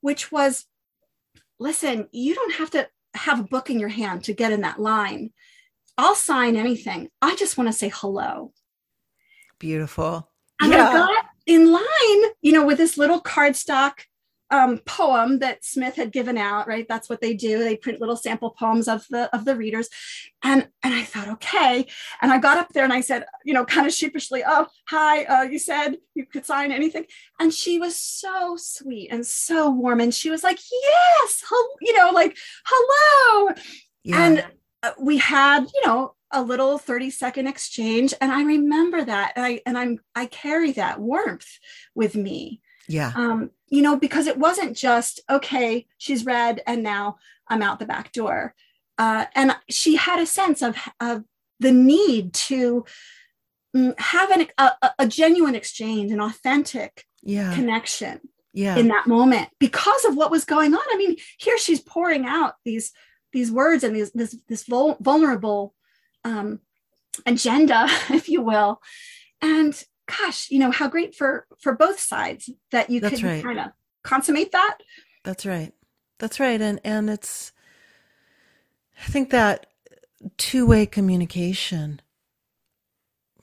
which 0.00 0.32
was 0.32 0.64
listen, 1.58 2.08
you 2.12 2.34
don't 2.34 2.54
have 2.54 2.70
to 2.70 2.88
have 3.14 3.40
a 3.40 3.44
book 3.44 3.68
in 3.68 3.80
your 3.80 3.88
hand 3.88 4.24
to 4.24 4.32
get 4.32 4.52
in 4.52 4.60
that 4.62 4.80
line. 4.80 5.32
I'll 5.96 6.14
sign 6.14 6.56
anything. 6.56 7.10
I 7.20 7.34
just 7.34 7.58
want 7.58 7.68
to 7.68 7.72
say 7.76 7.90
hello. 7.92 8.52
Beautiful. 9.58 10.30
And 10.60 10.72
I 10.72 10.92
got 10.92 11.24
in 11.46 11.72
line, 11.72 12.32
you 12.40 12.52
know, 12.52 12.64
with 12.64 12.78
this 12.78 12.96
little 12.96 13.20
cardstock 13.20 14.04
um, 14.50 14.78
poem 14.78 15.40
that 15.40 15.64
Smith 15.64 15.96
had 15.96 16.12
given 16.12 16.38
out, 16.38 16.66
right? 16.66 16.86
That's 16.88 17.08
what 17.08 17.20
they 17.20 17.34
do. 17.34 17.58
They 17.58 17.76
print 17.76 18.00
little 18.00 18.16
sample 18.16 18.50
poems 18.50 18.88
of 18.88 19.06
the 19.10 19.34
of 19.34 19.44
the 19.44 19.56
readers. 19.56 19.88
And 20.42 20.68
and 20.82 20.94
I 20.94 21.02
thought, 21.02 21.28
okay. 21.28 21.86
And 22.22 22.32
I 22.32 22.38
got 22.38 22.58
up 22.58 22.70
there 22.70 22.84
and 22.84 22.92
I 22.92 23.00
said, 23.00 23.26
you 23.44 23.52
know, 23.52 23.64
kind 23.64 23.86
of 23.86 23.92
sheepishly, 23.92 24.42
oh, 24.46 24.66
hi, 24.88 25.24
uh, 25.24 25.42
you 25.42 25.58
said 25.58 25.96
you 26.14 26.24
could 26.26 26.46
sign 26.46 26.72
anything. 26.72 27.04
And 27.38 27.52
she 27.52 27.78
was 27.78 27.96
so 27.96 28.56
sweet 28.56 29.10
and 29.10 29.26
so 29.26 29.70
warm. 29.70 30.00
And 30.00 30.14
she 30.14 30.30
was 30.30 30.42
like, 30.42 30.58
yes, 30.70 31.44
you 31.80 31.96
know, 31.96 32.10
like, 32.10 32.36
hello. 32.64 33.54
Yeah. 34.04 34.24
And 34.24 34.46
uh, 34.82 34.92
we 34.98 35.18
had, 35.18 35.66
you 35.74 35.86
know, 35.86 36.14
a 36.30 36.42
little 36.42 36.78
30 36.78 37.10
second 37.10 37.46
exchange. 37.46 38.14
And 38.20 38.32
I 38.32 38.42
remember 38.42 39.04
that. 39.04 39.32
And 39.36 39.44
I 39.44 39.60
and 39.66 39.76
I'm 39.76 39.98
I 40.14 40.26
carry 40.26 40.72
that 40.72 41.00
warmth 41.00 41.58
with 41.94 42.14
me. 42.14 42.62
Yeah. 42.88 43.12
Um, 43.14 43.50
you 43.70 43.82
know, 43.82 43.96
because 43.96 44.26
it 44.26 44.38
wasn't 44.38 44.76
just, 44.76 45.20
okay, 45.30 45.86
she's 45.98 46.24
read 46.24 46.62
and 46.66 46.82
now 46.82 47.16
I'm 47.48 47.62
out 47.62 47.78
the 47.78 47.86
back 47.86 48.12
door. 48.12 48.54
Uh, 48.96 49.26
and 49.34 49.56
she 49.68 49.96
had 49.96 50.20
a 50.20 50.26
sense 50.26 50.62
of, 50.62 50.76
of 51.00 51.24
the 51.60 51.72
need 51.72 52.32
to 52.32 52.84
mm, 53.76 53.98
have 53.98 54.30
an, 54.30 54.46
a, 54.58 54.72
a 54.98 55.06
genuine 55.06 55.54
exchange, 55.54 56.10
an 56.10 56.20
authentic 56.20 57.04
yeah. 57.22 57.54
connection 57.54 58.20
yeah. 58.52 58.76
in 58.76 58.88
that 58.88 59.06
moment 59.06 59.48
because 59.58 60.04
of 60.04 60.16
what 60.16 60.30
was 60.30 60.44
going 60.44 60.74
on. 60.74 60.80
I 60.92 60.96
mean, 60.96 61.16
here 61.38 61.58
she's 61.58 61.80
pouring 61.80 62.26
out 62.26 62.54
these 62.64 62.92
these 63.32 63.52
words 63.52 63.84
and 63.84 63.94
these 63.94 64.10
this 64.12 64.36
this 64.48 64.64
vulnerable 64.64 65.74
um, 66.24 66.60
agenda, 67.26 67.86
if 68.10 68.28
you 68.28 68.42
will, 68.42 68.80
and 69.40 69.84
gosh, 70.08 70.50
you 70.50 70.58
know, 70.58 70.70
how 70.70 70.88
great 70.88 71.14
for 71.14 71.46
for 71.60 71.72
both 71.74 72.00
sides 72.00 72.50
that 72.70 72.90
you 72.90 73.00
That's 73.00 73.20
can 73.20 73.28
right. 73.28 73.42
kind 73.42 73.60
of 73.60 73.66
consummate 74.02 74.52
that. 74.52 74.78
That's 75.24 75.44
right. 75.46 75.72
That's 76.18 76.40
right. 76.40 76.60
And 76.60 76.80
and 76.84 77.10
it's 77.10 77.52
I 79.04 79.10
think 79.10 79.30
that 79.30 79.66
two-way 80.36 80.86
communication 80.86 82.00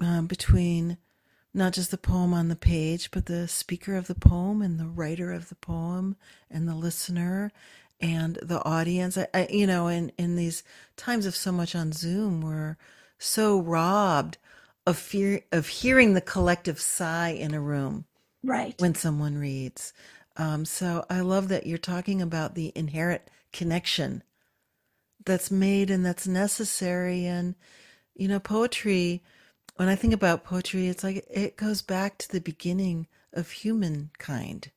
uh, 0.02 0.22
between 0.24 0.98
not 1.54 1.72
just 1.72 1.90
the 1.90 1.98
poem 1.98 2.34
on 2.34 2.50
the 2.50 2.56
page, 2.56 3.12
but 3.12 3.28
the 3.28 3.48
speaker 3.48 3.96
of 3.96 4.08
the 4.08 4.16
poem 4.16 4.62
and 4.62 4.78
the 4.78 4.88
writer 4.88 5.32
of 5.32 5.48
the 5.48 5.56
poem 5.56 6.18
and 6.52 6.68
the 6.68 6.76
listener 6.76 7.52
and 8.02 8.38
the 8.42 8.62
audience. 8.66 9.18
I, 9.18 9.28
I, 9.34 9.48
you 9.50 9.66
know, 9.66 9.88
in, 9.88 10.12
in 10.18 10.36
these 10.36 10.64
times 10.98 11.26
of 11.26 11.34
so 11.34 11.54
much 11.54 11.74
on 11.74 11.94
Zoom, 11.94 12.42
we're 12.42 12.76
so 13.18 13.58
robbed 13.58 14.38
of 14.86 14.98
fear 14.98 15.42
of 15.52 15.68
hearing 15.68 16.14
the 16.14 16.22
collective 16.22 16.80
sigh 16.80 17.30
in 17.30 17.54
a 17.54 17.62
room 17.62 18.06
right. 18.44 18.76
when 18.80 18.96
someone 18.96 19.38
reads. 19.38 19.94
Um, 20.38 20.66
so 20.66 21.06
i 21.10 21.22
love 21.22 21.48
that 21.48 21.66
you're 21.66 21.78
talking 21.78 22.22
about 22.22 22.56
the 22.56 22.72
inherent 22.76 23.22
connection 23.54 24.22
that's 25.26 25.50
made 25.50 25.90
and 25.90 26.06
that's 26.06 26.28
necessary. 26.28 27.26
And 27.26 27.56
you 28.16 28.28
know 28.28 28.40
poetry 28.40 29.24
when 29.76 29.90
i 29.90 29.96
think 29.96 30.14
about 30.14 30.46
poetry 30.46 30.88
it's 30.88 31.04
like 31.04 31.26
it 31.30 31.58
goes 31.58 31.82
back 31.82 32.18
to 32.20 32.32
the 32.32 32.40
beginning 32.40 33.08
of 33.34 33.52
humankind. 33.52 34.72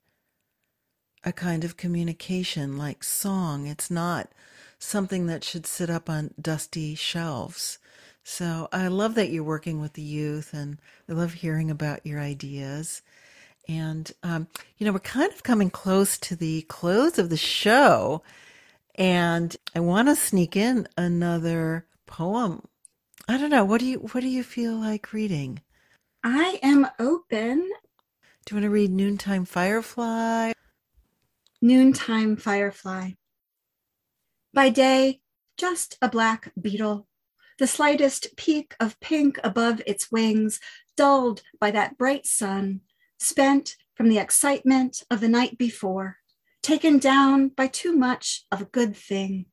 A 1.24 1.32
kind 1.32 1.64
of 1.64 1.76
communication 1.76 2.76
like 2.76 3.02
song. 3.02 3.66
It's 3.66 3.90
not 3.90 4.30
something 4.78 5.26
that 5.26 5.44
should 5.44 5.66
sit 5.66 5.90
up 5.90 6.08
on 6.08 6.34
dusty 6.40 6.94
shelves 6.94 7.78
so 8.28 8.68
I 8.72 8.88
love 8.88 9.14
that 9.14 9.30
you're 9.30 9.42
working 9.42 9.80
with 9.80 9.94
the 9.94 10.02
youth, 10.02 10.52
and 10.52 10.76
I 11.08 11.14
love 11.14 11.32
hearing 11.32 11.70
about 11.70 12.04
your 12.04 12.20
ideas. 12.20 13.00
And, 13.66 14.12
um, 14.22 14.48
you 14.76 14.84
know, 14.84 14.92
we're 14.92 14.98
kind 14.98 15.32
of 15.32 15.42
coming 15.42 15.70
close 15.70 16.18
to 16.18 16.36
the 16.36 16.60
close 16.68 17.18
of 17.18 17.30
the 17.30 17.38
show, 17.38 18.22
and 18.96 19.56
I 19.74 19.80
want 19.80 20.08
to 20.08 20.14
sneak 20.14 20.56
in 20.56 20.86
another 20.98 21.86
poem. 22.04 22.68
I 23.26 23.38
don't 23.38 23.48
know. 23.48 23.64
What 23.64 23.80
do 23.80 23.86
you 23.86 23.98
What 23.98 24.20
do 24.20 24.28
you 24.28 24.42
feel 24.42 24.76
like 24.76 25.14
reading? 25.14 25.62
I 26.22 26.60
am 26.62 26.86
open. 26.98 27.60
Do 28.44 28.54
you 28.54 28.56
want 28.56 28.64
to 28.64 28.70
read 28.70 28.90
Noontime 28.90 29.46
Firefly? 29.46 30.52
Noontime 31.62 32.36
Firefly. 32.36 33.12
By 34.52 34.68
day, 34.68 35.22
just 35.56 35.96
a 36.02 36.10
black 36.10 36.52
beetle 36.60 37.07
the 37.58 37.66
slightest 37.66 38.36
peak 38.36 38.74
of 38.78 38.98
pink 39.00 39.38
above 39.42 39.82
its 39.86 40.10
wings, 40.10 40.60
dulled 40.96 41.42
by 41.60 41.70
that 41.70 41.98
bright 41.98 42.26
sun, 42.26 42.80
spent 43.18 43.76
from 43.94 44.08
the 44.08 44.18
excitement 44.18 45.02
of 45.10 45.20
the 45.20 45.28
night 45.28 45.58
before, 45.58 46.18
taken 46.62 46.98
down 46.98 47.48
by 47.48 47.66
too 47.66 47.92
much 47.92 48.44
of 48.52 48.62
a 48.62 48.66
good 48.66 48.96
thing. 48.96 49.46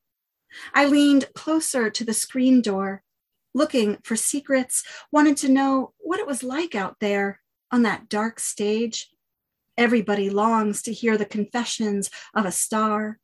I 0.72 0.86
leaned 0.86 1.32
closer 1.34 1.90
to 1.90 2.04
the 2.04 2.14
screen 2.14 2.62
door, 2.62 3.02
looking 3.54 3.98
for 4.04 4.16
secrets, 4.16 4.84
wanted 5.10 5.36
to 5.38 5.48
know 5.48 5.92
what 5.98 6.20
it 6.20 6.26
was 6.26 6.42
like 6.42 6.74
out 6.74 6.96
there 7.00 7.40
on 7.72 7.82
that 7.82 8.08
dark 8.08 8.38
stage. 8.38 9.10
Everybody 9.76 10.30
longs 10.30 10.82
to 10.82 10.92
hear 10.92 11.18
the 11.18 11.24
confessions 11.24 12.10
of 12.34 12.46
a 12.46 12.52
star. 12.52 13.18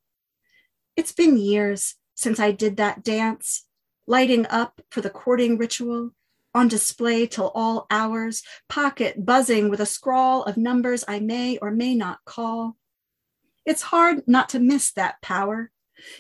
It's 0.97 1.13
been 1.13 1.39
years 1.39 1.95
since 2.15 2.41
I 2.41 2.51
did 2.51 2.77
that 2.77 3.03
dance, 3.03 3.65
lighting 4.07 4.47
up 4.47 4.81
for 4.91 5.01
the 5.01 5.11
courting 5.11 5.57
ritual, 5.57 6.11
on 6.55 6.69
display 6.69 7.27
till 7.27 7.51
all 7.55 7.87
hours, 7.91 8.43
pocket 8.69 9.25
buzzing 9.25 9.71
with 9.71 9.81
a 9.81 9.87
scrawl 9.87 10.43
of 10.45 10.57
numbers 10.57 11.05
I 11.09 11.21
may 11.21 11.57
or 11.59 11.71
may 11.71 11.95
not 11.95 12.19
call. 12.25 12.77
It's 13.65 13.83
hard 13.83 14.23
not 14.27 14.49
to 14.51 14.59
miss 14.59 14.93
that 14.93 15.23
power, 15.23 15.71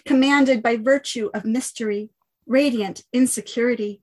commanded 0.06 0.62
by 0.62 0.76
virtue 0.76 1.30
of 1.34 1.44
mystery, 1.44 2.10
radiant 2.46 3.02
insecurity, 3.12 4.00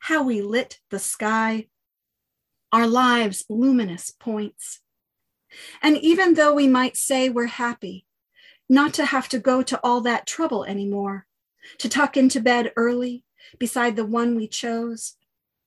how 0.00 0.22
we 0.22 0.42
lit 0.42 0.78
the 0.90 0.98
sky, 0.98 1.68
our 2.72 2.86
lives 2.86 3.44
luminous 3.48 4.10
points. 4.10 4.80
And 5.82 5.96
even 5.98 6.34
though 6.34 6.54
we 6.54 6.68
might 6.68 6.96
say 6.96 7.28
we're 7.28 7.46
happy, 7.46 8.06
not 8.68 8.94
to 8.94 9.04
have 9.04 9.28
to 9.30 9.38
go 9.38 9.62
to 9.62 9.80
all 9.82 10.00
that 10.02 10.26
trouble 10.26 10.64
anymore, 10.64 11.26
to 11.78 11.88
tuck 11.88 12.16
into 12.16 12.40
bed 12.40 12.72
early 12.76 13.24
beside 13.58 13.96
the 13.96 14.04
one 14.04 14.36
we 14.36 14.46
chose. 14.46 15.16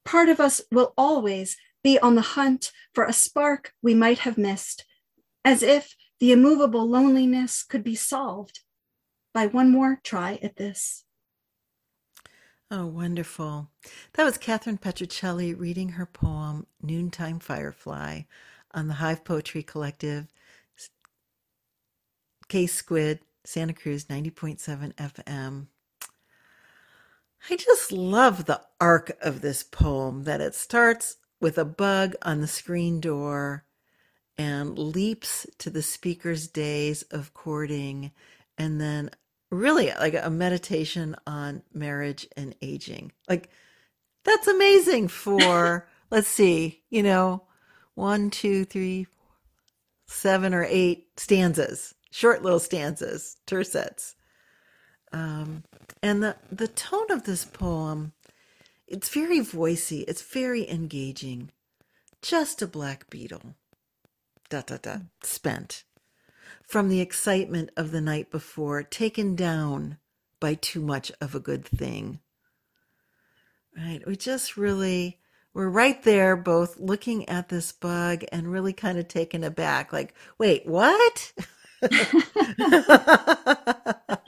Part 0.06 0.30
of 0.30 0.40
us 0.40 0.62
will 0.72 0.94
always 0.98 1.58
be 1.84 2.00
on 2.00 2.16
the 2.16 2.22
hunt 2.22 2.72
for 2.94 3.04
a 3.04 3.14
spark 3.14 3.74
we 3.82 3.94
might 3.94 4.20
have 4.20 4.38
missed, 4.38 4.86
as 5.44 5.62
if 5.64 5.96
the 6.20 6.32
immovable 6.32 6.88
loneliness 6.88 7.64
could 7.64 7.84
be 7.84 7.96
solved 7.96 8.62
by 9.34 9.48
one 9.48 9.72
more 9.72 10.00
try 10.04 10.40
at 10.42 10.56
this. 10.56 11.04
Oh, 12.72 12.86
wonderful. 12.86 13.70
That 14.14 14.24
was 14.24 14.38
Kathryn 14.38 14.80
Petruccelli 14.80 15.54
reading 15.54 15.90
her 15.90 16.06
poem, 16.06 16.66
Noontime 16.82 17.40
Firefly, 17.40 18.22
on 18.72 18.88
the 18.88 18.96
Hive 18.96 19.24
Poetry 19.24 19.62
Collective, 19.62 20.28
K 22.48 22.66
Squid, 22.66 23.20
Santa 23.44 23.74
Cruz 23.74 24.06
90.7 24.06 24.94
FM. 24.96 25.68
I 27.50 27.58
just 27.58 27.92
love 27.92 28.46
the 28.46 28.62
arc 28.80 29.18
of 29.22 29.42
this 29.42 29.64
poem 29.64 30.24
that 30.24 30.40
it 30.40 30.56
starts 30.56 31.18
with 31.42 31.58
a 31.58 31.66
bug 31.66 32.16
on 32.22 32.40
the 32.40 32.48
screen 32.48 33.02
door 33.02 33.66
and 34.38 34.80
leaps 34.80 35.46
to 35.60 35.70
the 35.70 35.82
speaker's 35.82 36.48
days 36.48 37.04
of 37.04 37.34
courting 37.34 38.12
and 38.58 38.80
then 38.80 39.10
really 39.52 39.92
like 40.00 40.16
a 40.16 40.30
meditation 40.30 41.16
on 41.28 41.64
marriage 41.74 42.28
and 42.38 42.56
aging. 42.62 43.12
Like 43.28 43.50
that's 44.24 44.48
amazing 44.48 45.10
for 45.10 45.88
let's 46.12 46.30
see, 46.30 46.84
you 46.90 47.04
know, 47.04 47.44
one, 47.96 48.30
two, 48.30 48.64
three, 48.64 49.06
seven 50.08 50.54
or 50.54 50.64
eight 50.64 51.08
stanzas, 51.18 51.94
short 52.10 52.42
little 52.42 52.60
stanzas, 52.60 53.38
tercets. 53.46 54.16
Um, 55.12 55.64
and 56.04 56.22
the, 56.22 56.36
the 56.52 56.68
tone 56.68 57.10
of 57.10 57.24
this 57.24 57.46
poem, 57.46 58.12
it's 58.88 59.08
very 59.08 59.40
voicey, 59.40 60.04
it's 60.06 60.22
very 60.22 60.70
engaging. 60.70 61.50
Just 62.22 62.62
a 62.62 62.68
black 62.68 63.10
beetle. 63.10 63.56
Da 64.50 64.62
da 64.62 64.78
da. 64.78 64.98
Spent. 65.24 65.86
From 66.68 66.90
the 66.90 67.00
excitement 67.00 67.70
of 67.78 67.92
the 67.92 68.02
night 68.02 68.32
before, 68.32 68.84
taken 68.84 69.36
down 69.36 69.98
by 70.42 70.56
too 70.56 70.82
much 70.82 71.10
of 71.22 71.36
a 71.36 71.40
good 71.40 71.66
thing. 71.66 72.20
Right? 73.78 74.06
We 74.06 74.18
just 74.18 74.58
really 74.58 75.20
we're 75.54 75.70
right 75.70 76.04
there 76.04 76.36
both 76.36 76.80
looking 76.80 77.30
at 77.30 77.48
this 77.48 77.72
bug 77.72 78.26
and 78.32 78.52
really 78.52 78.74
kind 78.74 78.98
of 78.98 79.08
taken 79.08 79.44
aback 79.44 79.94
like 79.94 80.16
wait 80.38 80.68
what 80.68 81.34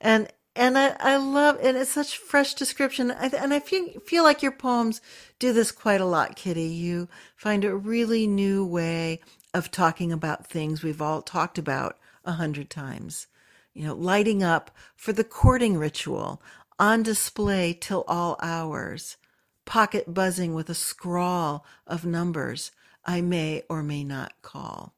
and 0.00 0.28
and 0.54 0.76
I, 0.76 0.96
I 1.00 1.16
love 1.16 1.58
and 1.62 1.76
it's 1.76 1.90
such 1.90 2.18
fresh 2.18 2.54
description 2.54 3.10
I, 3.10 3.28
and 3.28 3.54
i 3.54 3.60
feel, 3.60 3.88
feel 4.00 4.22
like 4.22 4.42
your 4.42 4.52
poems 4.52 5.00
do 5.38 5.52
this 5.52 5.72
quite 5.72 6.00
a 6.00 6.06
lot 6.06 6.36
kitty 6.36 6.64
you 6.64 7.08
find 7.36 7.64
a 7.64 7.74
really 7.74 8.26
new 8.26 8.64
way 8.64 9.20
of 9.54 9.70
talking 9.70 10.12
about 10.12 10.46
things 10.46 10.82
we've 10.82 11.02
all 11.02 11.22
talked 11.22 11.58
about 11.58 11.98
a 12.24 12.32
hundred 12.32 12.70
times. 12.70 13.26
You 13.74 13.86
know, 13.86 13.94
lighting 13.94 14.42
up 14.42 14.70
for 14.96 15.12
the 15.12 15.24
courting 15.24 15.76
ritual, 15.76 16.42
on 16.78 17.02
display 17.02 17.76
till 17.78 18.04
all 18.08 18.36
hours, 18.40 19.16
pocket 19.64 20.12
buzzing 20.12 20.54
with 20.54 20.68
a 20.68 20.74
scrawl 20.74 21.64
of 21.86 22.04
numbers 22.04 22.72
I 23.04 23.20
may 23.20 23.62
or 23.68 23.82
may 23.82 24.04
not 24.04 24.32
call. 24.42 24.94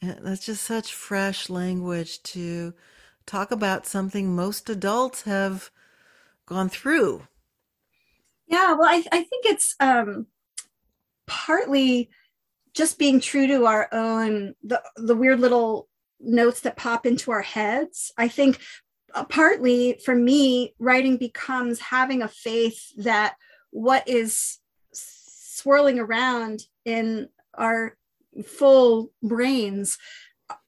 And 0.00 0.18
that's 0.22 0.46
just 0.46 0.64
such 0.64 0.92
fresh 0.92 1.48
language 1.48 2.22
to 2.24 2.74
talk 3.26 3.50
about 3.50 3.86
something 3.86 4.34
most 4.34 4.68
adults 4.68 5.22
have 5.22 5.70
gone 6.46 6.68
through. 6.68 7.26
Yeah, 8.46 8.74
well, 8.74 8.88
I, 8.88 9.02
I 9.10 9.22
think 9.22 9.46
it's 9.46 9.74
um, 9.80 10.26
partly 11.26 12.10
just 12.74 12.98
being 12.98 13.20
true 13.20 13.46
to 13.46 13.66
our 13.66 13.88
own 13.92 14.54
the 14.62 14.82
the 14.96 15.14
weird 15.14 15.40
little 15.40 15.88
notes 16.20 16.60
that 16.60 16.76
pop 16.76 17.06
into 17.06 17.30
our 17.30 17.42
heads. 17.42 18.12
I 18.18 18.28
think 18.28 18.58
uh, 19.14 19.24
partly 19.24 20.00
for 20.04 20.14
me, 20.14 20.74
writing 20.78 21.16
becomes 21.16 21.80
having 21.80 22.22
a 22.22 22.28
faith 22.28 22.92
that 22.98 23.36
what 23.70 24.06
is 24.08 24.58
swirling 24.92 25.98
around 25.98 26.60
in 26.84 27.28
our 27.54 27.96
full 28.44 29.12
brains, 29.22 29.96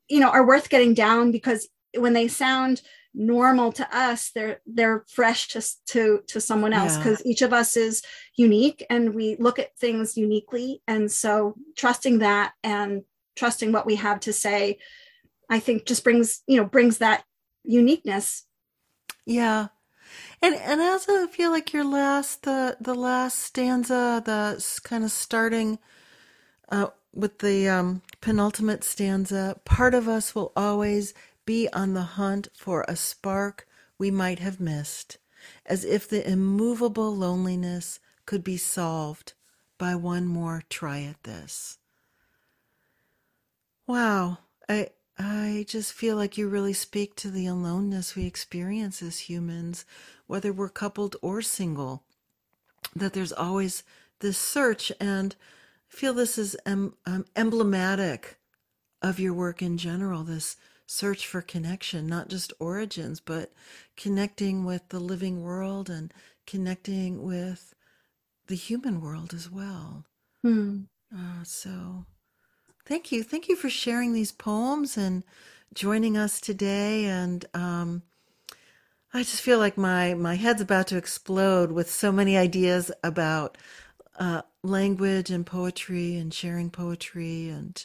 you 0.08 0.20
know, 0.20 0.30
are 0.30 0.46
worth 0.46 0.68
getting 0.68 0.94
down 0.94 1.32
because 1.32 1.68
when 1.98 2.12
they 2.12 2.28
sound 2.28 2.82
normal 3.18 3.72
to 3.72 3.96
us 3.96 4.30
they're 4.34 4.60
they're 4.66 5.02
fresh 5.08 5.48
to 5.48 5.62
to 5.86 6.20
to 6.26 6.38
someone 6.38 6.74
else 6.74 6.98
because 6.98 7.22
yeah. 7.24 7.32
each 7.32 7.40
of 7.40 7.50
us 7.50 7.74
is 7.74 8.02
unique 8.36 8.84
and 8.90 9.14
we 9.14 9.36
look 9.38 9.58
at 9.58 9.76
things 9.78 10.16
uniquely. 10.16 10.82
And 10.86 11.10
so 11.10 11.54
trusting 11.76 12.18
that 12.18 12.52
and 12.62 13.04
trusting 13.34 13.72
what 13.72 13.86
we 13.86 13.96
have 13.96 14.20
to 14.20 14.32
say 14.32 14.78
i 15.50 15.58
think 15.58 15.84
just 15.84 16.02
brings 16.02 16.42
you 16.46 16.56
know 16.56 16.64
brings 16.64 16.98
that 16.98 17.24
uniqueness. 17.66 18.44
Yeah. 19.24 19.68
And 20.40 20.54
and 20.54 20.80
I 20.80 20.88
also 20.88 21.26
feel 21.26 21.50
like 21.50 21.72
your 21.72 21.84
last 21.84 22.42
the 22.42 22.76
the 22.80 22.94
last 22.94 23.40
stanza 23.40 24.22
the 24.24 24.80
kind 24.84 25.04
of 25.04 25.10
starting 25.10 25.78
uh, 26.68 26.88
with 27.12 27.38
the 27.38 27.68
um, 27.68 28.02
penultimate 28.20 28.84
stanza 28.84 29.58
part 29.64 29.94
of 29.94 30.08
us 30.08 30.34
will 30.34 30.52
always 30.56 31.12
be 31.46 31.68
on 31.72 31.94
the 31.94 32.02
hunt 32.02 32.48
for 32.54 32.84
a 32.86 32.96
spark 32.96 33.66
we 33.96 34.10
might 34.10 34.40
have 34.40 34.60
missed, 34.60 35.16
as 35.64 35.84
if 35.84 36.08
the 36.08 36.28
immovable 36.28 37.16
loneliness 37.16 37.98
could 38.26 38.44
be 38.44 38.56
solved 38.58 39.32
by 39.78 39.94
one 39.94 40.26
more 40.26 40.62
try 40.68 41.02
at 41.02 41.22
this. 41.22 41.78
Wow, 43.86 44.38
I 44.68 44.90
I 45.18 45.64
just 45.66 45.92
feel 45.94 46.16
like 46.16 46.36
you 46.36 46.48
really 46.48 46.74
speak 46.74 47.14
to 47.16 47.30
the 47.30 47.46
aloneness 47.46 48.14
we 48.14 48.26
experience 48.26 49.00
as 49.02 49.20
humans, 49.20 49.86
whether 50.26 50.52
we're 50.52 50.68
coupled 50.68 51.16
or 51.22 51.40
single. 51.40 52.02
That 52.94 53.12
there's 53.14 53.32
always 53.32 53.82
this 54.20 54.36
search, 54.36 54.92
and 55.00 55.34
I 55.90 55.94
feel 55.94 56.12
this 56.12 56.36
is 56.36 56.56
em- 56.66 56.96
um, 57.06 57.24
emblematic 57.34 58.38
of 59.00 59.18
your 59.20 59.32
work 59.32 59.62
in 59.62 59.78
general. 59.78 60.24
This 60.24 60.56
search 60.86 61.26
for 61.26 61.42
connection, 61.42 62.06
not 62.06 62.28
just 62.28 62.52
origins, 62.60 63.20
but 63.20 63.52
connecting 63.96 64.64
with 64.64 64.88
the 64.88 65.00
living 65.00 65.42
world 65.42 65.90
and 65.90 66.14
connecting 66.46 67.22
with 67.24 67.74
the 68.46 68.54
human 68.54 69.00
world 69.00 69.34
as 69.34 69.50
well. 69.50 70.04
Hmm. 70.42 70.82
Uh, 71.12 71.42
so, 71.42 72.06
thank 72.86 73.10
you. 73.10 73.22
Thank 73.22 73.48
you 73.48 73.56
for 73.56 73.68
sharing 73.68 74.12
these 74.12 74.32
poems 74.32 74.96
and 74.96 75.24
joining 75.74 76.16
us 76.16 76.40
today. 76.40 77.04
And 77.06 77.44
um, 77.52 78.02
I 79.12 79.20
just 79.20 79.42
feel 79.42 79.58
like 79.58 79.76
my, 79.76 80.14
my 80.14 80.36
head's 80.36 80.60
about 80.60 80.86
to 80.88 80.96
explode 80.96 81.72
with 81.72 81.90
so 81.90 82.12
many 82.12 82.36
ideas 82.36 82.92
about 83.02 83.58
uh, 84.18 84.42
language 84.62 85.30
and 85.30 85.44
poetry 85.44 86.16
and 86.16 86.32
sharing 86.32 86.70
poetry. 86.70 87.48
And 87.48 87.84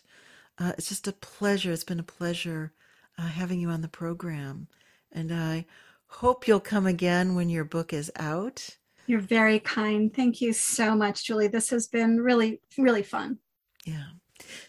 uh, 0.59 0.73
it's 0.77 0.89
just 0.89 1.07
a 1.07 1.13
pleasure. 1.13 1.71
It's 1.71 1.83
been 1.83 1.99
a 1.99 2.03
pleasure 2.03 2.73
uh, 3.17 3.27
having 3.27 3.59
you 3.59 3.69
on 3.69 3.81
the 3.81 3.87
program. 3.87 4.67
And 5.11 5.33
I 5.33 5.65
hope 6.07 6.47
you'll 6.47 6.59
come 6.59 6.85
again 6.85 7.35
when 7.35 7.49
your 7.49 7.63
book 7.63 7.93
is 7.93 8.11
out. 8.17 8.77
You're 9.07 9.19
very 9.19 9.59
kind. 9.59 10.13
Thank 10.13 10.41
you 10.41 10.53
so 10.53 10.95
much, 10.95 11.25
Julie. 11.25 11.47
This 11.47 11.69
has 11.69 11.87
been 11.87 12.19
really, 12.19 12.61
really 12.77 13.03
fun. 13.03 13.39
Yeah. 13.85 14.05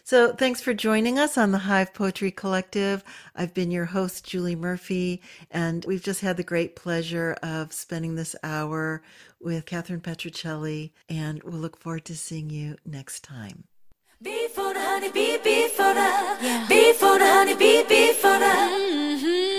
So 0.03 0.33
thanks 0.33 0.61
for 0.61 0.73
joining 0.73 1.17
us 1.19 1.37
on 1.37 1.51
the 1.51 1.57
Hive 1.57 1.93
Poetry 1.93 2.31
Collective. 2.31 3.03
I've 3.35 3.53
been 3.53 3.71
your 3.71 3.85
host, 3.85 4.25
Julie 4.25 4.55
Murphy, 4.55 5.21
and 5.51 5.83
we've 5.85 6.03
just 6.03 6.21
had 6.21 6.37
the 6.37 6.43
great 6.43 6.75
pleasure 6.75 7.37
of 7.43 7.73
spending 7.73 8.15
this 8.15 8.35
hour 8.43 9.01
with 9.39 9.65
Kathryn 9.65 10.01
Petruccelli, 10.01 10.91
and 11.09 11.41
we'll 11.43 11.53
look 11.53 11.77
forward 11.77 12.05
to 12.05 12.15
seeing 12.15 12.49
you 12.49 12.77
next 12.85 13.23
time. 13.23 13.65
Bee 14.23 14.47
for 14.55 14.73
the 14.73 14.79
honey, 14.79 15.09
bee, 15.11 15.37
bee 15.43 15.67
for 15.67 15.93
the, 15.93 16.07
yeah. 16.41 16.65
bee 16.69 16.93
for 16.93 17.19
the 17.19 17.25
honey, 17.25 17.55
bee, 17.55 17.83
bee 17.89 18.13
for 18.13 18.39
the. 18.39 18.45
Mm-hmm. 18.45 19.52